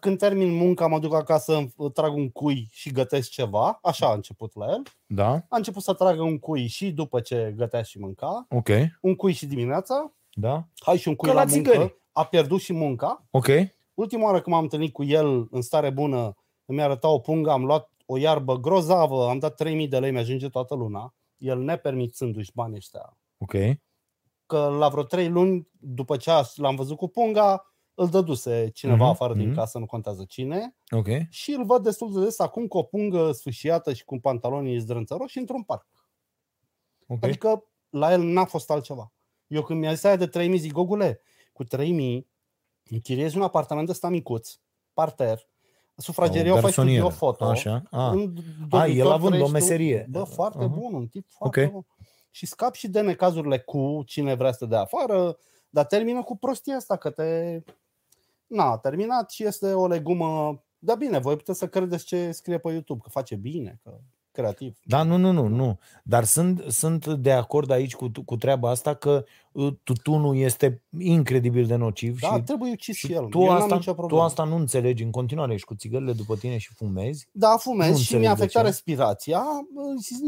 [0.00, 4.14] când termin munca mă duc acasă, îmi trag un cui și gătesc ceva, așa a
[4.14, 4.82] început la el.
[5.06, 8.68] da, A început să tragă un cui și după ce gătea și mânca, ok,
[9.00, 11.94] un cui și dimineața, da, hai și un cui Ca la, la muncă, țigări.
[12.12, 13.24] a pierdut și munca.
[13.30, 13.46] ok,
[13.94, 17.64] Ultima oară când m-am întâlnit cu el în stare bună, îmi arăta o pungă, am
[17.64, 22.76] luat o iarbă grozavă, am dat 3000 de lei, mi-ajunge toată luna, el nepermițându-și banii
[22.76, 23.16] ăștia.
[23.38, 23.52] ok,
[24.46, 29.02] Că la vreo 3 luni, după ce a- l-am văzut cu punga, îl dăduse cineva
[29.04, 29.56] Mhm, afară din mhm.
[29.56, 33.32] casă, nu contează cine, ok, și îl văd destul de des acum cu o pungă
[33.32, 35.86] sfâșiată și cu pantalonii zdrânțăroși într-un parc.
[37.06, 39.12] ok, Adică la el n-a fost altceva.
[39.46, 41.20] Eu când mi-a zis aia de 3000, zic, Gogule,
[41.52, 42.28] cu 3000
[42.90, 44.50] închiriezi un apartament ăsta micuț,
[44.92, 45.48] parter,
[45.96, 47.44] sufragerie o faci cu garsonieră, o foto.
[47.44, 48.34] Așa, a, în
[48.70, 49.52] A, el dormitor având o trăiești tu.
[49.52, 50.06] meserie.
[50.10, 50.66] Bă, foarte Aha.
[50.66, 51.70] bun, un tip foarte Ok.
[51.72, 51.86] bun.
[52.30, 55.36] Și scap și de necazurile cu cine vrea să te dea afară,
[55.68, 57.58] dar termină cu prostia asta, că te...
[58.46, 60.62] Na, a terminat și este o legumă...
[60.78, 63.90] Da bine, voi puteți să credeți ce scrie pe YouTube, că face bine, că
[64.32, 64.78] creativ.
[64.84, 65.78] Da, nu, nu, nu, nu.
[66.04, 71.66] Dar sunt, sunt de acord aici cu, cu treaba asta că uh, tutunul este incredibil
[71.66, 73.24] de nociv Da, și, trebuie ucis și și el.
[73.24, 74.22] tu, Eu n-am asta, nicio tu problemă.
[74.22, 77.28] asta nu înțelegi în continuare, ești cu țigările după tine și fumezi.
[77.32, 78.68] Da, Nu fumez și înțeleg mi-a de afectat ce.
[78.68, 79.42] respirația.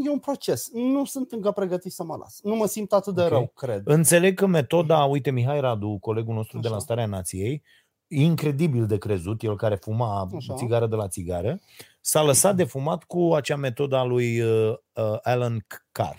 [0.05, 0.69] E un proces.
[0.73, 2.39] Nu sunt încă pregătit să mă las.
[2.43, 3.29] Nu mă simt atât de Ok.
[3.29, 3.81] rău, cred.
[3.85, 6.83] Înțeleg că metoda, uite, Mihai Radu, colegul nostru de la Așa.
[6.83, 7.63] Starea Nației,
[8.07, 10.53] incredibil de crezut, el care fuma Așa.
[10.53, 11.59] țigară de la țigară,
[12.01, 16.17] s-a lăsat de fumat cu acea metodă a lui uh, uh, Alan Carr.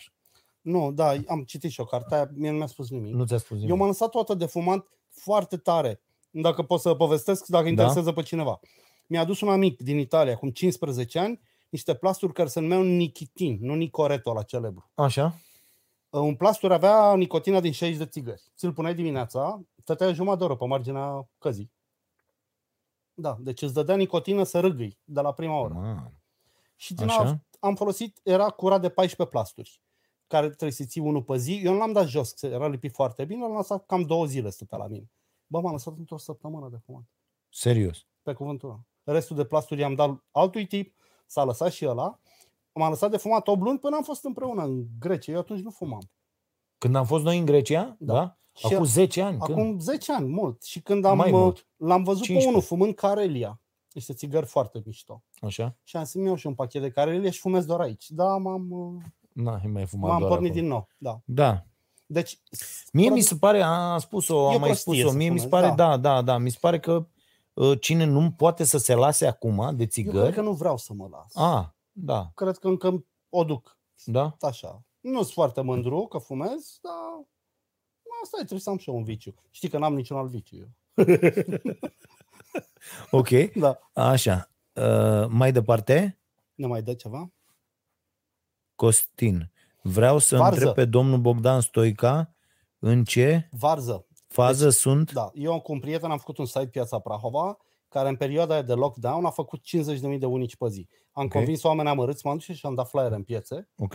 [0.61, 3.15] Nu, da, am citit și o carte aia, mie nu mi-a spus nimic.
[3.15, 3.71] Nu ți-a spus nimic.
[3.71, 6.01] Eu m-am lăsat toată de fumat foarte tare.
[6.31, 7.71] Dacă pot să povestesc, dacă Da.
[7.71, 8.61] interesează pe cineva.
[9.07, 13.59] Mi-a adus un amic din Italia, acum 15 ani, niște plasturi care se numeau Nichitin,
[13.61, 14.91] nu Nicoreto la celebru.
[14.95, 15.35] Așa?
[16.11, 18.43] Un plastur avea nicotina din 60 de țigări.
[18.57, 21.73] Ți-l puneai dimineața, stăteai jumătate de oră pe marginea căzii.
[23.21, 25.75] Da, deci îți dădea nicotină să râgâi de la prima oră.
[25.75, 26.13] Ma,
[26.77, 27.21] Și din Așa?
[27.21, 27.41] Așa?
[27.61, 29.83] am folosit, era curat de 14 plasturi,
[30.27, 31.61] care trebuie să ții unul pe zi.
[31.65, 34.51] Eu nu l-am dat jos, că era lipit foarte bine, l-am lăsat cam două zile
[34.51, 35.11] stătea la mine.
[35.47, 37.05] Bă, m-am lăsat într-o săptămână de fumat,
[37.49, 38.07] serios.
[38.23, 38.81] pe cuvântul ăla.
[39.03, 40.97] Restul de plasturi i-am dat altui tip,
[41.27, 42.21] s-a lăsat și ăla.
[42.73, 45.33] M-am lăsat de fumat 8 luni până am fost împreună în Grecia.
[45.33, 46.11] Eu atunci nu fumam.
[46.79, 48.15] Când am fost noi în Grecia, da?
[48.15, 48.39] Da.
[48.63, 48.69] Da?
[48.69, 49.39] Și Acum 10 ani.
[49.39, 49.59] Când?
[49.59, 50.63] Acum 10 ani, mult.
[50.63, 51.67] Și când am, Mai uh, mult.
[51.77, 52.45] l-am văzut 15.
[52.47, 53.61] pe unul fumând Carelia,
[53.93, 55.23] niște țigări foarte mișto.
[55.41, 55.77] Așa?
[55.85, 58.11] Și am zis, mi-au și un pachet de Carelia și fumez doar aici.
[58.11, 59.03] Da, m-am, uh,
[59.33, 60.61] N-ai mai fumat m-am doar pornit acolo.
[60.63, 60.89] din nou.
[60.99, 61.21] Da.
[61.25, 61.65] Da.
[62.07, 62.41] Deci,
[62.93, 65.39] Mie produ- mi se pare, am spus-o, E am mai prostie spus-o, să mie mi
[65.39, 65.97] se fumezi, pare, da.
[65.97, 67.07] da, da, da, mi se pare că
[67.53, 70.77] uh, cine nu poate să se lase acum de eu cred țigări, că nu vreau
[70.77, 71.37] să mă las.
[71.37, 73.79] a, da, Cred că încă o duc.
[74.05, 74.83] da, Așa.
[75.01, 77.27] Nu sunt foarte mândru că fumez, dar
[78.23, 79.35] asta e, trebuie să am și eu un viciu.
[79.51, 80.69] Știi că n-am niciun alt viciu eu.
[83.11, 83.79] ok, Da.
[83.93, 84.51] așa.
[84.73, 86.19] Uh, mai departe,
[86.55, 87.33] Ne mai dă ceva?
[88.75, 90.55] Costin, vreau să Varză.
[90.59, 92.35] întreb pe domnul Bogdan Stoica
[92.79, 94.07] în ce Varză.
[94.29, 97.57] fază Deci, sunt Da, eu cu un prieten am făcut un site Piața Prahova,
[97.89, 100.89] care în perioada aia de lockdown a făcut 50.000 de unici pe zi.
[101.13, 101.33] Am Ok.
[101.33, 103.95] convins oameni amărâți, m-am dus și am dat flyer în piețe Ok,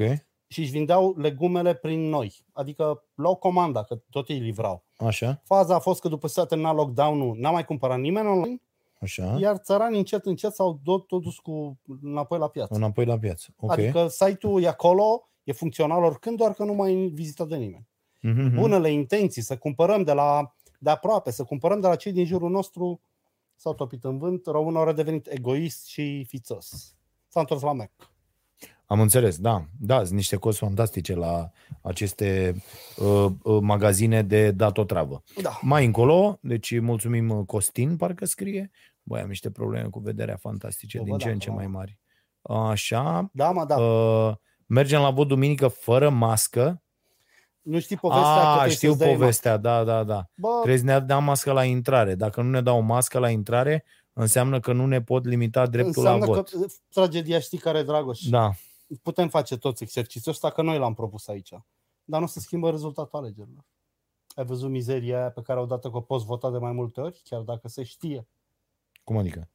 [0.54, 2.46] și își vindeau legumele prin noi.
[2.52, 4.84] Adică luau comanda, că tot ei livrau.
[4.98, 8.62] așa, Faza a fost că după ce s-a terminat lockdown-ul, n-a mai cumpărat nimeni online,
[9.00, 12.74] așa, iar țăranii încet, încet s-au tot, tot dus cu, înapoi la piață.
[12.74, 13.54] înapoi la piață.
[13.60, 17.56] Ok, Adică site-ul e acolo, e funcțional oricând, doar că nu mai e vizitat de
[17.56, 17.88] nimeni.
[18.22, 18.56] Mhm.
[18.56, 22.50] bunele intenții, să cumpărăm de la de aproape, să cumpărăm de la cei din jurul
[22.50, 23.02] nostru,
[23.56, 26.96] s-au topit în vânt, românul a devenit egoist și fițos.
[27.28, 27.92] S-a întors la Mac.
[28.94, 29.66] Am înțeles, da.
[29.80, 31.50] Da, sunt niște cozi fantastice la
[31.82, 32.56] aceste
[32.98, 35.24] uh, uh, magazine de dat o travă.
[35.42, 35.60] Da.
[35.62, 38.72] Mai încolo, deci mulțumim uh, Costin, parcă scrie.
[39.04, 41.62] Băi, am niște probleme cu vederea fantastice, O din văd ce în ce acum.
[41.62, 42.00] mai mari.
[42.72, 43.76] Așa, Da, mă, da.
[43.76, 44.34] uh,
[44.66, 46.82] mergem la vot duminică fără mască.
[47.62, 50.26] nu știi povestea că A, trebuie știu să-ți dai povestea, da, da, da.
[50.36, 52.16] Bă, Trebuie să ne dea mască la intrare.
[52.16, 53.84] Dacă nu ne dau mască la intrare,
[54.14, 56.50] înseamnă că nu ne pot limita dreptul la înseamnă vot.
[56.50, 56.58] că
[56.94, 58.20] tragedia știi care e, Dragoș?
[58.22, 58.52] Da,
[59.02, 61.54] Putem face toți exercițiul ăsta, că noi l-am propus aici.
[62.04, 63.66] Dar nu se schimbă rezultatul alegerilor.
[64.36, 67.22] Ai văzut mizeria aia pe care odată că o poți vota de mai multe ori,
[67.24, 68.28] chiar dacă se știe.
[69.04, 69.50] cum adică?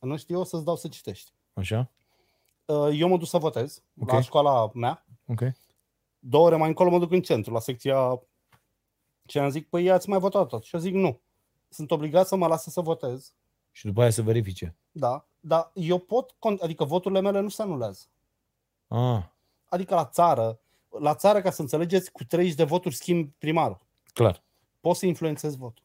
[0.00, 1.32] Nu știu, o să-ți dau să citești.
[1.52, 1.90] Așa?
[2.64, 4.10] Uh, Eu mă duc să votez Ok.
[4.10, 5.06] la școala mea.
[5.26, 5.40] Ok.
[6.18, 8.22] Două ore mai încolo mă duc în centru, la secția
[9.26, 10.62] ce am zic, păi ați mai votat tot.
[10.64, 11.20] Și eu zic nu.
[11.68, 13.34] Sunt obligat să mă lasă să votez.
[13.70, 14.76] Și după aia să verifice.
[14.90, 18.04] Da, dar eu pot, con- adică voturile mele nu se anulează.
[18.94, 19.22] Ah,
[19.68, 20.60] Adică la țară,
[21.00, 23.78] la țară, ca să înțelegeți, cu 30 de voturi schimb primarul.
[24.12, 24.44] clar.
[24.80, 25.84] Poți să influențezi votul.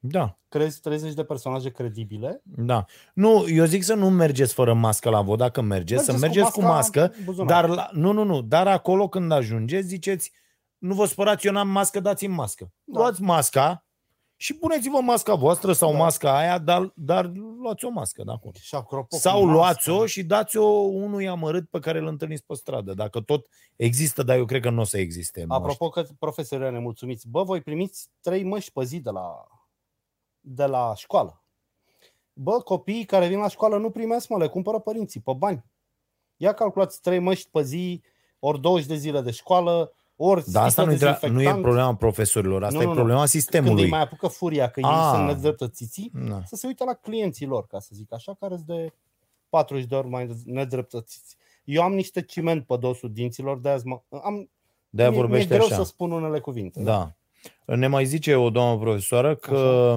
[0.00, 2.40] Da, Crezi 30 de personaje credibile.
[2.44, 2.84] da.
[3.14, 6.60] Nu, eu zic să nu mergeți fără mască la vot, dacă mergeți, să mergeți cu
[6.62, 7.46] mască, în buzunar.
[7.66, 10.32] dar la, nu, nu, nu, dar acolo când ajungeți, ziceți,
[10.78, 12.72] nu vă spărați, eu n-am mască, dați-mi mască.
[12.84, 12.98] Da.
[12.98, 13.86] Luați masca
[14.40, 15.98] și puneți-vă masca voastră sau Da.
[15.98, 18.52] masca aia, dar, dar luați o mască de acolo.
[18.60, 22.54] Și apropo, cu Sau mască, luați-o și dați-o unui amărât pe care îl întâlniți pe
[22.54, 22.94] stradă.
[22.94, 23.46] Dacă tot
[23.76, 25.44] există, dar eu cred că nu o să existe.
[25.44, 25.62] măști.
[25.62, 29.46] Apropo că profesorii nemulțumiți, bă, voi primiți trei măști pe zi de la,
[30.40, 31.42] de la școală.
[32.32, 35.64] Bă, copiii care vin la școală nu primesc, mă, le cumpără părinții pe bani.
[36.36, 38.02] Ia calculați trei măști pe zi,
[38.38, 41.30] ori 20 de zile de școală, ori Dar asta nu, sticlă e, tra- nu e
[41.30, 41.62] dezinfectant.
[41.62, 42.96] problema profesorilor, asta Nu, e nu, nu.
[42.96, 43.82] problema Când sistemului.
[43.82, 45.10] îi mai apucă furia că ei Ah.
[45.14, 46.42] sunt nedreptățiții, Da.
[46.46, 48.92] să se uite la clienții lor, ca să zic așa, care sunt de
[49.48, 51.36] 40 de ori mai nedreptățiți.
[51.64, 54.50] Eu am niște ciment pe dosul dinților, de azi mă, am,
[54.90, 55.74] De-aia mi-e, mi-e vorbește greu așa.
[55.76, 56.82] să spun unele cuvinte.
[56.82, 57.12] Da.
[57.64, 59.94] Ne mai zice o doamnă profesoară că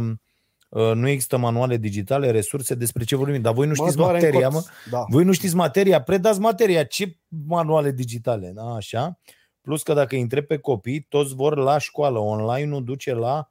[0.69, 3.41] uh, nu există manuale digitale, resurse, despre ce vorbim.
[3.41, 4.56] Dar voi nu știți doare în materia, cot.
[4.56, 4.64] mă.
[4.89, 5.06] Da.
[5.10, 6.84] Voi nu știți materia, predați materia.
[6.84, 7.18] Ce
[7.48, 8.52] manuale digitale?
[8.56, 9.19] Da, așa.
[9.61, 12.19] Plus că dacă îi întrebi pe copii, toți vor la școală.
[12.19, 13.49] Online nu duce la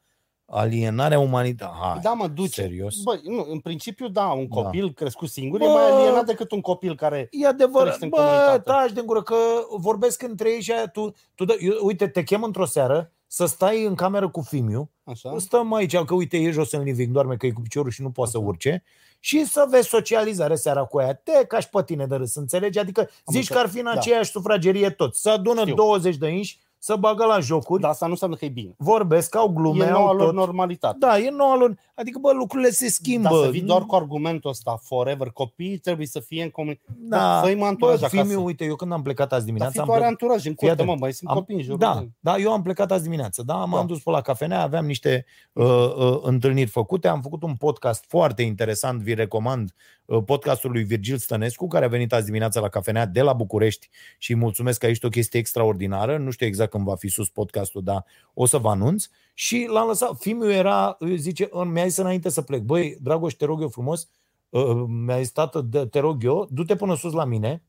[0.52, 1.74] alienarea umanității.
[1.80, 2.60] Hai, Da, mă, duce.
[2.60, 3.02] Serios?
[3.02, 4.62] Băi, nu, în principiu, da, un Da.
[4.62, 5.64] copil crescut singur Bă!
[5.64, 7.28] e mai alienat decât un copil care...
[7.30, 8.60] E adevărat, Trăiește în bă, comunitate.
[8.60, 9.36] taci de gură, că
[9.76, 13.46] vorbesc între ei și aia tu, tu dă, eu, uite, te chem într-o seară să
[13.46, 15.34] stai în cameră cu Fimiu, Așa?
[15.38, 18.10] stăm aici, că uite, e jos în living, doarme că e cu piciorul și nu
[18.10, 18.46] poate să Așa.
[18.46, 18.82] urce
[19.20, 21.14] și să vezi socializare seara cu aia.
[21.14, 22.78] Te cași pe tine de râs, înțelegi?
[22.78, 23.48] Adică zici înțeles.
[23.48, 23.90] că ar fi în Da.
[23.90, 25.20] aceeași sufragerie toți.
[25.20, 25.74] Să adună Știu.
[25.74, 28.74] 20 de inși, să bagă la jocuri, Dar asta nu înseamnă că e bine.
[28.78, 30.34] vorbesc, au glume, e noua au lor tot.
[30.34, 30.96] normalitate.
[30.98, 31.74] Da, e noua lor.
[32.00, 33.28] Adică, bă, lucrurile se schimbă.
[33.28, 36.98] Dar să vii doar cu argumentul ăsta forever, copiii trebuie să fie în comunitate.
[36.98, 38.22] Da, Fă-i mă anturaj bă, acasă.
[38.22, 40.36] Fimiu, uite, eu când am plecat azi Dar dimineața, fi am tu are plecat, anturaj
[40.36, 40.88] în Fii curte, atent.
[40.88, 42.10] mă, mai sunt Am- copii în jurul Da, tău.
[42.20, 43.82] da, eu am plecat azi dimineață, da, m-am Da.
[43.86, 45.64] dus pe la cafenea, aveam niște uh,
[45.96, 49.74] uh, întâlniri făcute, am făcut un podcast foarte interesant, vi recomand
[50.04, 53.88] uh, podcastul lui Virgil Stănescu, care a venit azi dimineața la cafenea de la București
[54.18, 57.28] și îi mulțumesc că aici o chestie extraordinară, nu știu exact când va fi sus
[57.28, 58.04] podcastul, dar
[58.34, 59.06] o să vă anunț.
[59.40, 63.60] Și l-am lăsat, Fimiu era, zice, mi-a zis înainte să plec, băi, Dragoș, te rog
[63.60, 64.08] eu frumos,
[64.48, 67.62] uh, mi-a zis, tată, dă- te rog eu, du-te până sus la mine,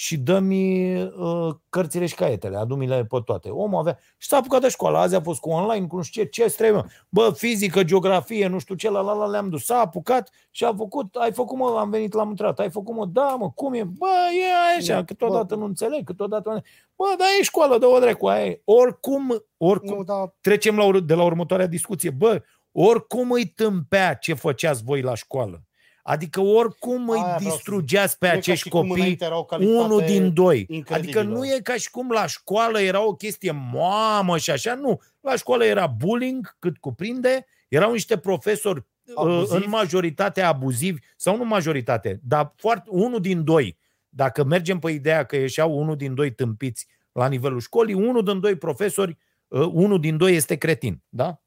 [0.00, 3.48] și dă-mi uh, cărțile și caietele, adu-mi-le pe toate.
[3.48, 3.98] Omul avea...
[4.16, 6.54] Și s-a apucat de școală, azi a fost cu online, cu nu știu ce, ce
[6.54, 6.84] trebuie.
[7.08, 9.64] Bă, fizică, geografie, nu știu ce, la la la le-am dus.
[9.64, 13.06] S-a apucat și a făcut, ai făcut mă, am venit, l-am întrebat, ai făcut mă,
[13.06, 13.84] da mă, cum e?
[13.84, 14.06] Bă,
[14.40, 15.60] e așa, E, câteodată bă.
[15.60, 16.60] nu înțeleg, câteodată nu...
[16.96, 18.60] Bă, dar e școală, dă-o dracu, aia e.
[18.64, 22.10] Oricum, oricum, Nu, da, trecem la, ur- de la următoarea discuție.
[22.10, 22.42] Bă,
[22.72, 25.62] oricum îi tâmpea ce făceați voi la școală.
[26.08, 29.02] Adică oricum îi Aia vreau să distrugeați pe nu e ca acești și cum copii
[29.02, 30.66] înainte era o calitate unul din doi.
[30.68, 31.20] incredibilă.
[31.20, 35.00] Adică nu e ca și cum la școală era o chestie mamă și așa, nu.
[35.20, 39.54] La școală era bullying cât cuprinde, erau niște profesori Abuzivi.
[39.54, 43.78] uh, în majoritate abuzivi, sau nu majoritate, dar foarte, unul din doi.
[44.08, 48.40] Dacă mergem pe ideea că ieșeau unul din doi tâmpiți la nivelul școlii, unul din
[48.40, 49.18] doi profesori,
[49.48, 51.02] uh, unul din doi este cretin.
[51.08, 51.42] Da?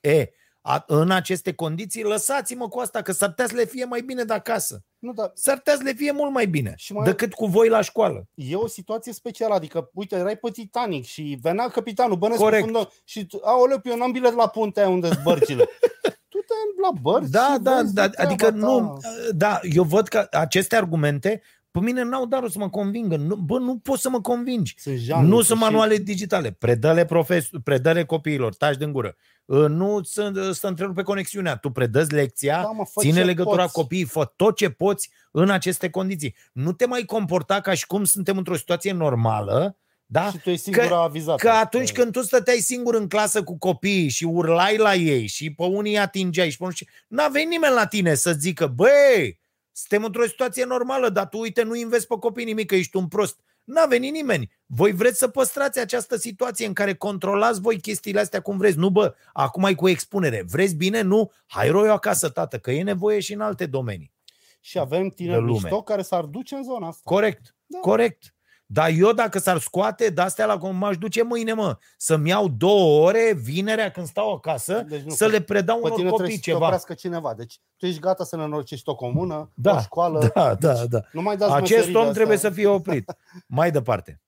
[0.00, 0.30] E,
[0.68, 4.24] a, în aceste condiții, lăsați-mă cu asta, că s-ar putea să le fie mai bine
[4.24, 4.82] de acasă.
[4.98, 7.68] nu, dar S-ar putea să le fie mult mai bine Și mai- decât cu voi
[7.68, 8.26] la școală.
[8.34, 12.64] e o situație specială, adică, uite, erai pe Titanic și venea capitanul, bănesc Corect.
[12.64, 15.64] fundă și, tu, aoleu, eu n-am bilet la puntea aia unde sunt bărcile.
[16.32, 18.56] tu te la bărci Da, și da, vezi da, de treaba adică ta.
[18.56, 18.98] nu,
[19.34, 21.42] da, eu văd că aceste argumente
[21.78, 23.16] Pe mine n-au darul să mă convingă.
[23.16, 24.74] Nu, bă, nu poți să mă convingi.
[24.78, 26.50] Sunt jalnice Nu sunt și- manuale digitale.
[26.50, 29.16] Predă-le, profes- predă-le copiilor, taci din gură.
[29.44, 31.56] Uh, Nu să, să întrerupe conexiunea.
[31.56, 33.72] Tu predăți lecția, Da, mă, fă ține ce legătura poți.
[33.72, 36.34] copiii, fă tot ce poți în aceste condiții.
[36.52, 39.76] Nu te mai comporta ca și cum suntem într-o situație normală,
[40.06, 40.30] da?
[40.30, 41.46] Și tu ești singura avizată.
[41.46, 45.50] Că atunci când tu stăteai singur în clasă cu copiii și urlai la ei și
[45.52, 46.88] pe unii îi atingeai și pe unii...
[47.08, 49.38] N-a venit nimeni la tine să zică, băi,
[49.76, 53.08] suntem într-o situație normală, dar tu, uite, nu investi pe copii nimic, că ești un
[53.08, 53.40] prost.
[53.64, 54.50] N-a venit nimeni.
[54.66, 58.78] Voi vreți să păstrați această situație în care controlați voi chestiile astea cum vreți.
[58.78, 60.44] Nu, bă, acum ai cu expunere.
[60.50, 61.00] Vreți bine?
[61.00, 61.32] Nu?
[61.46, 64.12] Hai roiu acasă, tată, că e nevoie și în alte domenii.
[64.60, 65.58] Și avem de tineri lume.
[65.62, 67.00] mișto care s-ar duce în zona asta.
[67.04, 67.78] Corect, Da.
[67.78, 68.34] corect.
[68.68, 73.06] Dar eu dacă s-ar scoate de-astea la cum m-aș duce mâine, mă, să-mi iau două
[73.06, 76.20] ore, vinerea când stau acasă, Deci nu, să pe- le predau Pe unor tine trebuie
[76.28, 76.64] copii să te ceva.
[76.64, 77.34] oprească cineva.
[77.34, 80.30] Deci tu ești gata să nenorocești o comună, Da, o școală.
[80.34, 81.00] Da, da, da.
[81.12, 82.50] Nu mai dați Acest meserii om de trebuie astea.
[82.50, 83.12] să fie oprit.
[83.46, 84.20] Mai departe.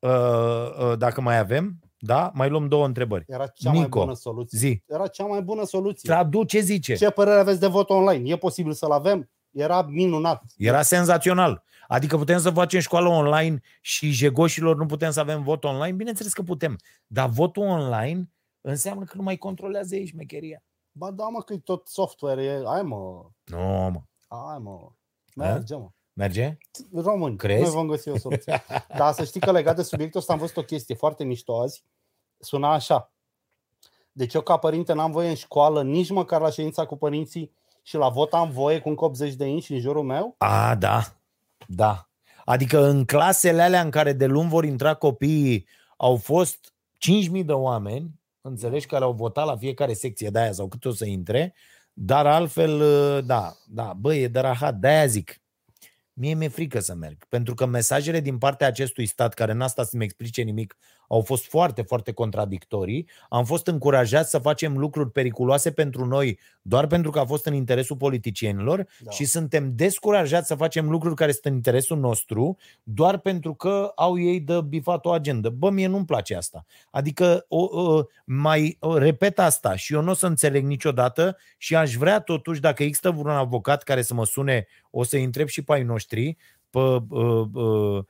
[0.00, 3.24] Uh, uh, Dacă mai avem, da, mai luăm două întrebări.
[3.28, 4.58] Era cea mai Nico, bună soluție.
[4.58, 6.08] Zi, Era cea mai bună soluție.
[6.12, 6.94] traduce, zice.
[6.94, 8.30] Ce părere aveți de vot online?
[8.30, 9.30] E posibil să-l avem?
[9.50, 10.42] Era minunat.
[10.56, 11.64] Era senzațional.
[11.88, 15.96] Adică putem să facem școală online și jegoșilor nu putem să avem vot online?
[15.96, 16.78] Bineînțeles că putem.
[17.06, 18.30] Dar votul online
[18.60, 20.62] înseamnă că nu mai controlează ei șmecheria.
[20.92, 22.44] Ba da, mă, că e tot software.
[22.44, 22.62] E...
[22.64, 23.26] Hai, mă.
[23.44, 24.02] Nu, mă.
[24.28, 24.90] Hai, mă.
[25.34, 25.44] Da?
[25.44, 25.88] Merge, mă.
[26.12, 26.58] Merge?
[26.92, 27.62] Români, Crezi?
[27.62, 28.64] noi vom găsi o soluție.
[28.96, 31.84] Dar să știi că legat de subiectul ăsta am văzut o chestie foarte mișto azi.
[32.38, 33.12] Suna așa.
[34.12, 37.52] Deci eu ca părinte n-am voie în școală, nici măcar la ședința cu părinții
[37.82, 40.34] și la vot am voie cu încă 80 de inși în jurul meu.
[40.38, 41.02] A, da.
[41.66, 42.10] Da.
[42.44, 45.66] Adică în clasele alea în care de luni vor intra copiii
[45.96, 46.74] au fost
[47.38, 50.90] 5.000 de oameni, înțelegi, care au votat la fiecare secție de aia sau cât o
[50.92, 51.54] să intre,
[51.92, 52.82] dar altfel,
[53.26, 55.40] da, da, bă, e de rahat, de-aia zic.
[56.12, 59.86] Mie mi-e frică să merg, pentru că mesajele din partea acestui stat, care n-a stat
[59.86, 60.76] să-mi explice nimic,
[61.08, 63.08] au fost foarte, foarte contradictorii.
[63.28, 67.54] Am fost încurajați să facem lucruri periculoase pentru noi doar pentru că a fost în
[67.54, 69.10] interesul politicienilor Da.
[69.10, 74.18] și suntem descurajați să facem lucruri care sunt în interesul nostru doar pentru că au
[74.18, 75.48] ei de bifat o agendă.
[75.48, 76.64] Bă, mie nu-mi place asta.
[76.90, 81.76] Adică o, o, mai o, repet asta și eu nu o să înțeleg niciodată și
[81.76, 85.62] aș vrea totuși, dacă există vreun avocat care să mă sune, o să-i întreb și
[85.62, 86.36] pe ai noștri,
[86.70, 88.04] pe uh, uh, uh,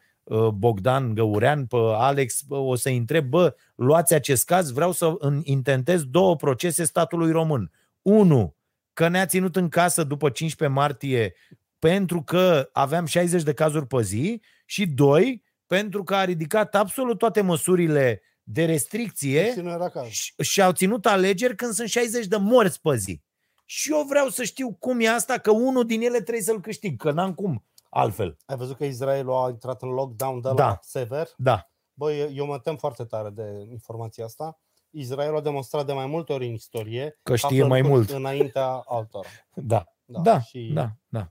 [0.55, 5.41] Bogdan Găurean, pe Alex, bă, o să-i întreb, bă, luați acest caz, vreau să în-
[5.45, 7.71] intentez două procese statului român.
[8.03, 8.57] Unu,
[8.93, 11.35] că ne-a ținut în casă după 15 martie
[11.79, 17.19] pentru că aveam 60 de cazuri pe zi și doi, pentru că a ridicat absolut
[17.19, 20.07] toate măsurile de restricție Și nu era caz.
[20.09, 23.21] și, și au ținut alegeri când sunt 60 de morți pe zi.
[23.65, 26.97] Și eu vreau să știu cum e asta, că unul din ele trebuie să-l câștig,
[27.01, 27.65] că n-am cum
[27.97, 28.37] altfel.
[28.47, 30.79] Ai văzut că Israelul a intrat în lockdown de la Da.
[30.83, 31.29] sever?
[31.37, 34.61] Da, Băi, eu mă tem foarte tare de informația asta.
[34.91, 38.19] Israelul a demonstrat de mai multe ori în istorie Că știe află mai lucruri mult.
[38.19, 39.29] înaintea altora.
[39.55, 41.29] da, Da, da, și da, da,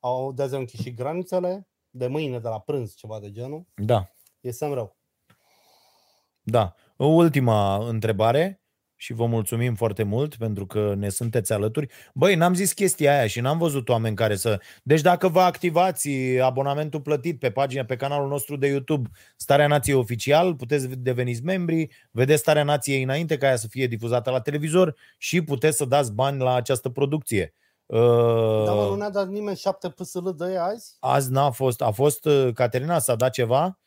[0.00, 3.66] au de azi au închis și granițele, de mâine, de la prânz, ceva de genul.
[3.74, 4.10] da,
[4.40, 4.96] E semn rău.
[6.42, 6.74] da.
[6.96, 8.62] O ultima întrebare
[9.06, 11.88] și vă mulțumim foarte mult pentru că ne sunteți alături.
[12.14, 14.60] Băi, n-am zis chestia aia și n-am văzut oameni care să...
[14.82, 16.08] Deci dacă vă activați
[16.42, 21.88] abonamentul plătit pe pagina, pe canalul nostru de YouTube Starea Nației Oficial, puteți deveniți membri,
[22.10, 26.12] vedeți Starea Nației înainte ca ea să fie difuzată la televizor și puteți să dați
[26.12, 27.54] bani la această producție.
[27.86, 28.64] Uh...
[28.64, 30.96] Dar mă, Uh, nu ne-a dat nimeni șapte PSL de ea azi?
[31.00, 33.78] azi n-a fost, a fost uh, Caterina, s-a dat ceva?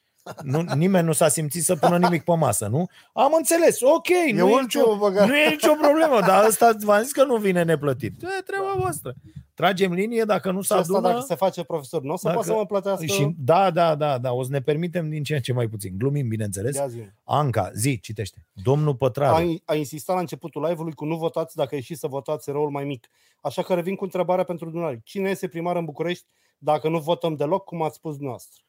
[0.43, 2.87] Nu, nimeni nu s-a simțit să pună nimic pe masă, nu?
[3.13, 5.27] Am înțeles, ok, E nu e, nicio, ultimul băgat.
[5.27, 8.21] nu e nicio problemă, dar ăsta v-am zis că nu vine neplătit.
[8.21, 9.13] E treaba voastră.
[9.53, 11.13] Tragem linie, dacă nu Și se asta adună...
[11.13, 13.95] dacă se face profesor, nu o să Dacă- poată să mă plătească Și, da, da,
[13.95, 15.93] da, da, o să ne permitem din ce în ce mai puțin.
[15.97, 16.75] Glumim, bineînțeles.
[16.75, 16.97] de azi.
[17.23, 18.45] Anca, zi, citește.
[18.63, 19.61] Domnul A, Pătraru.
[19.65, 23.07] a insistat la începutul live-ului cu nu votați dacă ieșiți să votați răul mai mic.
[23.41, 25.03] Așa că revin cu întrebarea pentru dumneavoastră.
[25.05, 26.25] Cine este primar în București
[26.57, 28.63] dacă nu votăm deloc, cum ați spus dumneavoastră?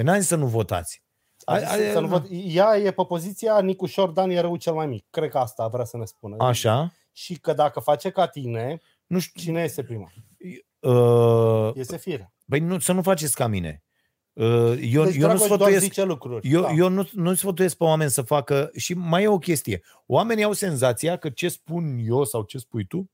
[0.00, 1.02] Păi n-am zis să nu votați.
[1.44, 2.26] A zis A- a- să nu vot...
[2.30, 5.06] Ea e pe poziția Nicu Șordan e răul cel mai mic.
[5.10, 6.36] Cred că asta vrea să ne spună.
[6.38, 6.92] Așa.
[7.12, 9.40] Și că dacă face ca tine, Nu știu.
[9.40, 10.12] cine este primar?
[10.78, 12.32] Uh, Este fire.
[12.48, 13.82] Păi nu, să nu faceți ca mine.
[14.32, 16.48] Uh, Eu, Deci eu nu Dragoș doar sfătuiesc, zice lucruri.
[16.48, 16.70] eu, Da.
[16.70, 18.70] eu nu, nu sfătuiesc pe oameni să facă...
[18.76, 19.82] Și mai e o chestie.
[20.06, 23.10] Oamenii au senzația că ce spun eu sau ce spui tu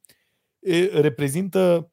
[0.59, 1.91] e, reprezintă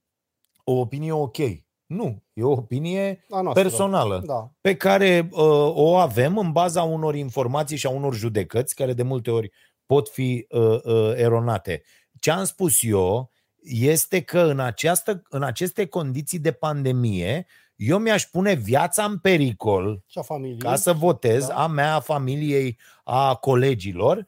[0.64, 1.38] o opinie ok.
[1.86, 3.64] Nu, e o opinie A noastră.
[3.64, 4.52] personală Da.
[4.62, 5.40] pe care uh,
[5.76, 9.52] o avem în baza unor informații și a unor judecăți care de multe ori
[9.86, 11.84] pot fi uh, uh, eronate.
[12.20, 13.32] Ce am spus eu
[13.64, 17.46] este că în, această, în aceste condiții de pandemie,
[17.76, 20.58] eu mi-aș pune viața în pericol Și a familiei.
[20.58, 21.54] ca să votez Da.
[21.56, 24.26] a mea, a familiei, a colegilor, uh,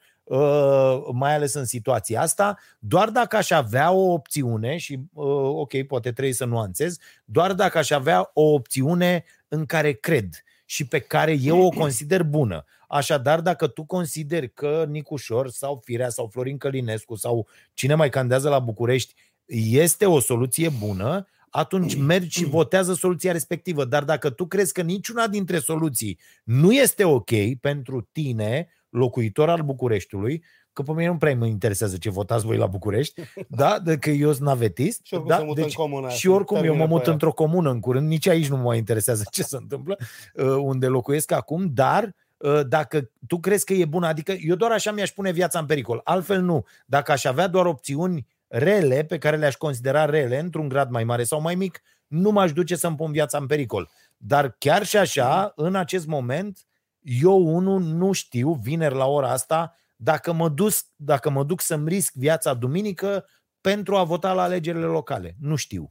[1.12, 6.12] mai ales în situația asta, doar dacă aș avea o opțiune și, uh, ok, poate
[6.12, 10.28] trebuie să nuanțez, doar dacă aș avea o opțiune în care cred
[10.64, 12.64] și pe care eu o consider bună.
[12.88, 18.48] Așadar, dacă tu consideri că Nicușor sau Firea sau Florin Călinescu sau cine mai candează
[18.48, 19.14] la București
[19.46, 23.84] este o soluție bună, atunci mergi și votează soluția respectivă.
[23.84, 27.30] Dar dacă tu crezi că niciuna dintre soluții nu este ok
[27.60, 32.56] pentru tine, locuitor al Bucureștiului, că pe mine nu prea mă interesează ce votați voi
[32.56, 33.78] la București, da?
[33.78, 35.00] de că eu sunt navetist.
[35.04, 35.36] Și oricum da?
[35.36, 37.12] se mută în comuna aia, și se oricum eu mă termină mut pe aia.
[37.12, 39.96] într-o comună în curând, nici aici nu mă mai interesează ce se întâmplă,
[40.34, 44.70] uh, unde locuiesc acum, dar uh, dacă tu crezi că e bună, adică eu doar
[44.70, 46.64] așa mi-aș pune viața în pericol, altfel nu.
[46.86, 51.24] Dacă aș avea doar opțiuni rele, pe care le-aș considera rele, într-un grad mai mare
[51.24, 53.90] sau mai mic, nu m-aș duce să-mi pun viața în pericol.
[54.16, 56.65] Dar chiar și așa, în acest moment,
[57.06, 61.88] eu unul nu știu, vineri la ora asta, dacă mă, duc, dacă mă duc să-mi
[61.88, 63.26] risc viața duminică
[63.60, 65.36] pentru a vota la alegerile locale.
[65.40, 65.88] Nu știu.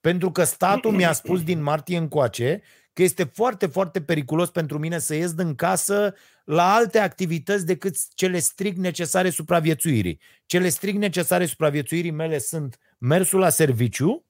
[0.00, 2.62] Pentru că statul mi-a spus din martie încoace
[2.92, 6.14] că este foarte, foarte periculos pentru mine să ies din casă
[6.44, 10.20] la alte activități decât cele strict necesare supraviețuirii.
[10.46, 14.26] Cele strict necesare supraviețuirii mele sunt mersul la serviciu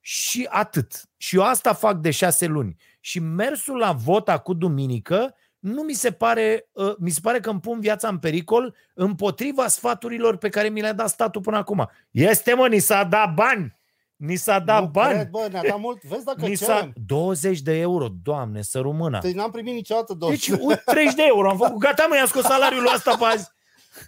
[0.00, 1.02] și atât.
[1.16, 2.76] Și eu asta fac de șase luni.
[3.04, 7.50] Și mersul la vot cu duminică nu mi se pare, uh, mi se pare că
[7.50, 11.90] îmi pun viața în pericol împotriva sfaturilor pe care mi le-a dat statul până acum.
[12.10, 13.78] Este, mă, ni s-a dat bani!
[14.16, 15.14] Ni s-a dat nu bani!
[15.14, 16.02] Cred, bă, ne-a dat mult.
[16.02, 16.74] Vezi dacă Ni s-a...
[16.74, 16.92] cerem.
[17.06, 19.18] 20 de euro, doamne, să rămână.
[19.22, 20.48] Deci n-am primit niciodată 20.
[20.48, 21.78] Deci, uite, 30 de euro am făcut.
[21.78, 23.50] Gata, mă, i-am scos salariul lui asta pe azi.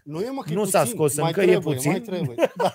[0.05, 0.79] Nu e mă, că e nu puțin.
[0.79, 1.91] s-a scos mai încă, e trebuie, puțin.
[1.91, 2.35] Mai trebuie.
[2.57, 2.73] Da.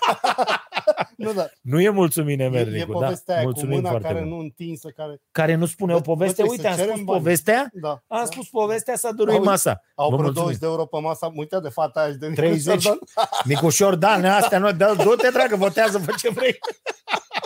[1.16, 1.46] nu, da.
[1.60, 2.98] Nu e mulțumit, E, e Nemernicu, da.
[2.98, 4.30] povestea aia cu Mulțumim mâna foarte care mult.
[4.32, 5.20] nu întinsă, care...
[5.32, 6.42] Care nu spune o Bă, poveste.
[6.42, 7.18] bă, Uite, trebuie am să spus cerem bani.
[7.18, 7.88] povestea, Da.
[7.90, 8.24] am da.
[8.24, 9.80] spus povestea, s-a dărui Auzi, masa.
[9.94, 10.34] Au Vă vreo mulțumim.
[10.48, 11.24] 20 de euro pe masă.
[11.24, 12.66] Am uitat de fata aia și de 30.
[12.66, 12.98] Nicușor,
[13.44, 16.58] Nicușor, da, ne astea, nu, da, du-te, dragă, votează, fă ce vrei.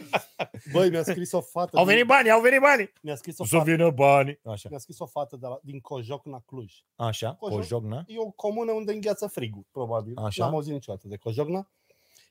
[0.72, 1.76] Băi, mi-a scris o fată.
[1.78, 2.92] Au din- venit bani, au venit bani.
[3.02, 4.40] Mi-a scris o Să fată, vină bani.
[4.44, 6.72] Așa, mi-a scris o fată de la, din Cojocna, Cluj.
[6.96, 7.58] așa, Cojoc.
[7.58, 8.04] o joc, na?
[8.06, 10.12] E o comună unde îngheață frigul, probabil.
[10.16, 10.44] Așa.
[10.44, 11.70] N-am auzit niciodată de Cojocna.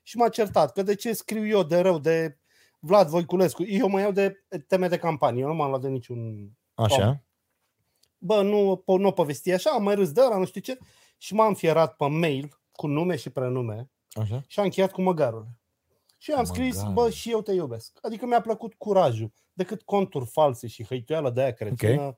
[0.02, 2.38] Și m-a certat că de ce scriu eu de rău de
[2.78, 3.62] Vlad Voiculescu.
[3.64, 5.42] Eu mă iau de teme de campanie.
[5.42, 6.50] Eu nu m-am luat de niciun...
[6.74, 7.24] Așa.
[8.18, 10.78] Bă, nu, po- nu o povesti așa, am mai râs de ăla, nu știu ce.
[11.18, 14.42] Și m-am fierat pe mail cu nume și prenume Așa.
[14.46, 15.46] și am încheiat cu măgarul.
[16.22, 16.94] Și eu am scris, Măgarul.
[16.94, 17.98] bă, și eu te iubesc.
[18.02, 19.32] Adică mi-a plăcut curajul.
[19.52, 22.16] Decât conturi false și hăituială de aia cretină.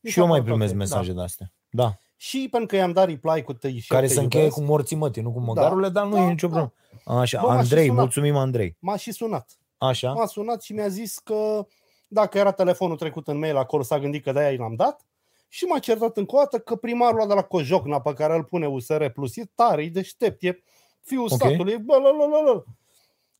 [0.00, 1.14] mi Și s-a eu mai părut primesc ok, mesaje Da.
[1.14, 1.52] de astea.
[1.70, 1.92] Da.
[2.16, 4.60] Și pentru că i-am dat reply cu te și eu Care te se încheie iubesc,
[4.62, 6.52] cu morții mătii, nu cu măgarurile, dar nu Da, e nicio da.
[6.58, 7.20] problemă.
[7.20, 8.00] Așa, Bă, m-a și Andrei, sunat.
[8.00, 8.76] mulțumim Andrei.
[8.78, 9.58] M-a și sunat.
[9.78, 10.12] Așa.
[10.12, 11.66] M-a sunat și mi-a zis că
[12.08, 15.06] dacă era telefonul trecut în mail acolo, s-a gândit că de-aia i l-am dat.
[15.48, 18.44] Și m-a certat încă o dată că primarul ăla de la Cojocna pe care îl
[18.44, 20.62] pune USR Plus e tare, e deștept, e
[21.00, 21.30] fiul Ok.
[21.32, 22.62] statului, e bă, la, la, la, la.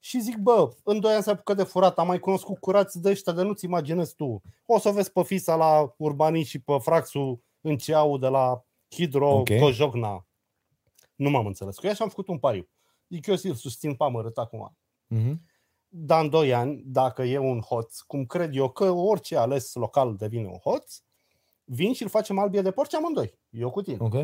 [0.05, 3.11] Și zic, bă, în doi ani s-a apucat de furat, am mai cunoscut curați de
[3.11, 4.43] ăștia, de nu-ți imaginezi tu.
[4.67, 8.65] O să o vezi pe Fisa la Urbanii și pe Fraxul în Ceau de la
[8.91, 9.39] Hidro, Ok.
[9.39, 9.59] okay.
[9.59, 10.27] Cojocna.
[11.15, 12.69] Nu m-am înțeles cu ea și am făcut un pariu.
[13.09, 14.77] Zic, eu îl susțin pe amărât acum.
[15.07, 15.41] Mhm.
[15.89, 20.17] Dar în 2 ani, dacă e un hoț, cum cred eu că orice ales local
[20.17, 21.01] devine un hoț,
[21.65, 23.39] vin și îl facem albie de porci amândoi.
[23.51, 23.99] Eu cu tine.
[24.01, 24.15] Ok.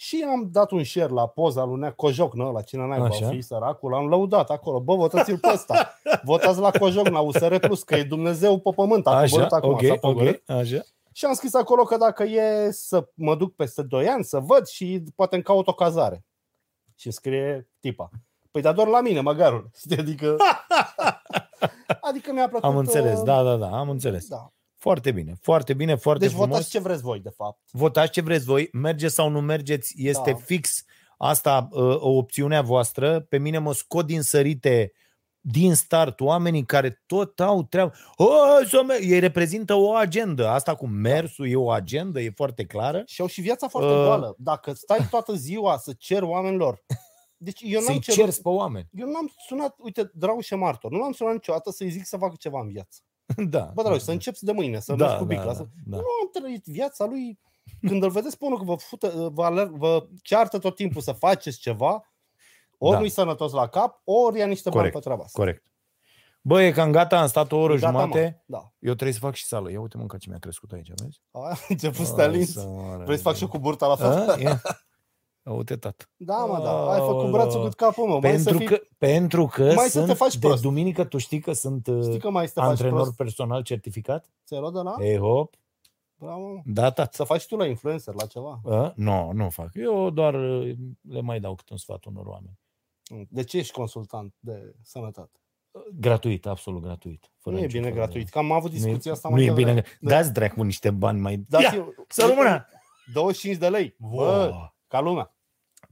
[0.00, 3.26] Și am dat un share la poza lui Nea Cojocnă, la cine n-ai Așa.
[3.26, 4.80] va fi săracul, am lăudat acolo.
[4.80, 5.94] Bă, votați-l pe ăsta.
[6.24, 9.06] Votați la Cojocna, USR Plus, că e Dumnezeu pe pământ.
[9.06, 10.50] A Așa, coborât acum, ok, s-a ok, pogorât.
[10.50, 10.80] așa.
[11.12, 14.66] Și am scris acolo că dacă e să mă duc peste 2 ani, să văd
[14.66, 16.24] și poate îmi caut o cazare.
[16.94, 18.10] Și scrie tipa.
[18.50, 19.70] Păi dar doar la mine, măgarul.
[19.76, 19.96] Știi?
[20.04, 20.36] Adică,
[22.08, 22.64] adică mi-a plăcut.
[22.64, 24.28] Am înțeles, uh, da, da, da, am înțeles.
[24.28, 24.52] Da.
[24.80, 26.48] Foarte bine, foarte bine, foarte Deci frumos.
[26.50, 27.60] votați ce vreți voi, de fapt.
[27.70, 30.36] votați ce vreți voi, merge sau nu mergeți, este Da.
[30.36, 30.84] fix
[31.16, 33.20] asta uh, o opțiunea voastră.
[33.20, 34.92] Pe mine mă scot din sărite
[35.40, 37.92] din start oamenii care tot au treabă.
[38.16, 38.26] O,
[38.68, 40.48] să mer-" Ei reprezintă o agendă.
[40.48, 43.02] Asta cu mersul e o agendă, e foarte clară.
[43.06, 44.04] Și au și viața foarte Uh.
[44.04, 44.34] goală.
[44.38, 46.82] Dacă stai toată ziua să cer oamenilor.
[47.36, 48.88] Deci eu n-am Să-i cerut, cerți pe oameni.
[48.92, 52.34] eu n-am sunat, uite, Drau și martor, nu l-am sunat niciodată să-i zic să facă
[52.38, 52.98] ceva în viață.
[53.54, 53.70] Da.
[53.74, 55.44] Bă, Drau, să începi de mâine, să da, mergi cu da, bicla.
[55.46, 55.66] da, să...
[55.86, 55.96] da.
[55.96, 57.38] Nu am trăit viața lui.
[57.80, 61.12] Când îl vedeți pe unul că vă, fută, vă, aler, vă ceartă tot timpul să
[61.12, 62.12] faceți ceva,
[62.78, 62.98] ori Da.
[62.98, 65.38] nu-i sănătos la cap, ori ia niște Corect, bani pe treaba asta.
[65.38, 65.64] Corect.
[66.42, 68.42] Bă, e cam gata, am stat o oră Gata, jumate.
[68.46, 68.56] mă.
[68.58, 68.72] Da.
[68.78, 69.70] Eu trebuie să fac și sală.
[69.70, 71.20] Ia uite mânca ce mi-a crescut aici, vezi?
[71.30, 72.52] A început să te alinți.
[72.52, 73.04] Să moară.
[73.04, 74.30] Vrei să fac și eu cu burta la fel?
[74.30, 74.62] A, ia.
[75.42, 76.04] Uite, tată.
[76.16, 76.90] Da, mă, da.
[76.92, 78.10] Ai făcut brațul cât capul, mă.
[78.12, 80.62] Mai Pentru să fii, că, pentru că mai să sunt te faci de prost.
[80.62, 83.16] duminică, tu știi că sunt uh, Știi că mai să te faci antrenor prost.
[83.16, 84.30] personal certificat?
[84.46, 84.94] Ți-ai luat de la?
[85.00, 85.54] Ei, hop,
[86.14, 86.46] Bravo.
[86.48, 86.60] mă.
[86.64, 87.10] da, tată.
[87.12, 88.60] Să faci tu la influencer, la ceva.
[88.64, 88.92] A?
[88.96, 89.70] Nu, nu fac.
[89.74, 90.72] Eu doar uh,
[91.08, 92.58] le mai dau câte un sfat unor oameni.
[93.28, 95.40] De ce ești consultant de sănătate?
[96.00, 97.30] Gratuit, absolut gratuit.
[97.38, 98.28] Fără nu e nicio bine formă de- gratuit.
[98.32, 99.64] Că am avut Nu e, discuția asta nu mai e bine.
[99.72, 99.86] devreme.
[100.00, 100.08] Da.
[100.10, 101.36] Dați dracu niște bani mai...
[101.48, 102.66] Dați Ia, să rămână!
[103.12, 103.94] 25 de lei.
[103.98, 104.06] Bă,
[104.52, 104.74] Wow.
[104.90, 105.34] Ca lumea.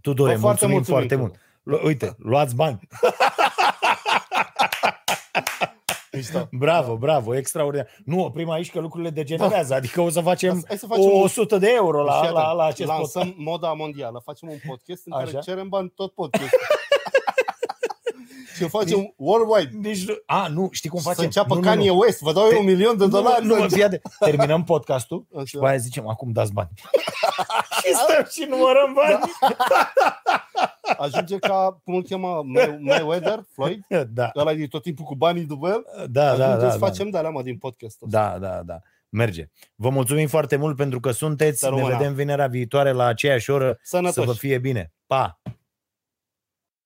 [0.00, 1.80] Tudore, Bă, foarte mulțumim, mulțumim, foarte mult.
[1.80, 2.78] Lu- Uite, luați bani.
[6.12, 6.48] Mișto.
[6.50, 7.88] Bravo, bravo, extraordinar.
[8.04, 11.58] Nu oprim aici că lucrurile degenerează, adică o să facem, Hai să facem un- 100
[11.58, 13.14] de euro la, Fii la, atent, la acest podcast.
[13.14, 14.20] Lansăm moda mondială.
[14.24, 15.38] Facem un podcast în care Așa.
[15.38, 16.50] cerem bani tot podcast.
[18.64, 19.70] Și facem worldwide.
[19.72, 21.24] Deci, nu- a, nu, știi cum Să facem?
[21.24, 21.98] înceapă nu, nu, Kanye nu.
[21.98, 22.20] West.
[22.20, 23.44] Vă dau eu Te- un milion de Nu, dolari.
[23.44, 24.02] Nu, să nu, încep- fii atent.
[24.18, 25.44] Terminăm podcastul Așa.
[25.44, 26.68] și după aia zicem, acum dați bani.
[27.82, 29.18] și stăm și numărăm bani.
[30.98, 33.80] Ajunge ca, cum îl cheamă, May- Mayweather, Floyd?
[34.08, 35.84] Da, Ăla e tot timpul cu banii după el.
[36.10, 36.44] da, da.
[36.44, 36.86] Ajunge da, să da.
[36.86, 38.18] facem de alea, mă, din podcast ăsta.
[38.18, 38.78] Da, da, da.
[39.08, 39.48] Merge.
[39.74, 41.58] Vă mulțumim foarte mult pentru că sunteți.
[41.58, 41.96] Să Ne rămână.
[41.96, 43.78] vedem vinerea viitoare la aceeași oră.
[43.82, 44.26] Să Sănătoși.
[44.26, 44.92] vă fie bine.
[45.06, 45.40] Pa!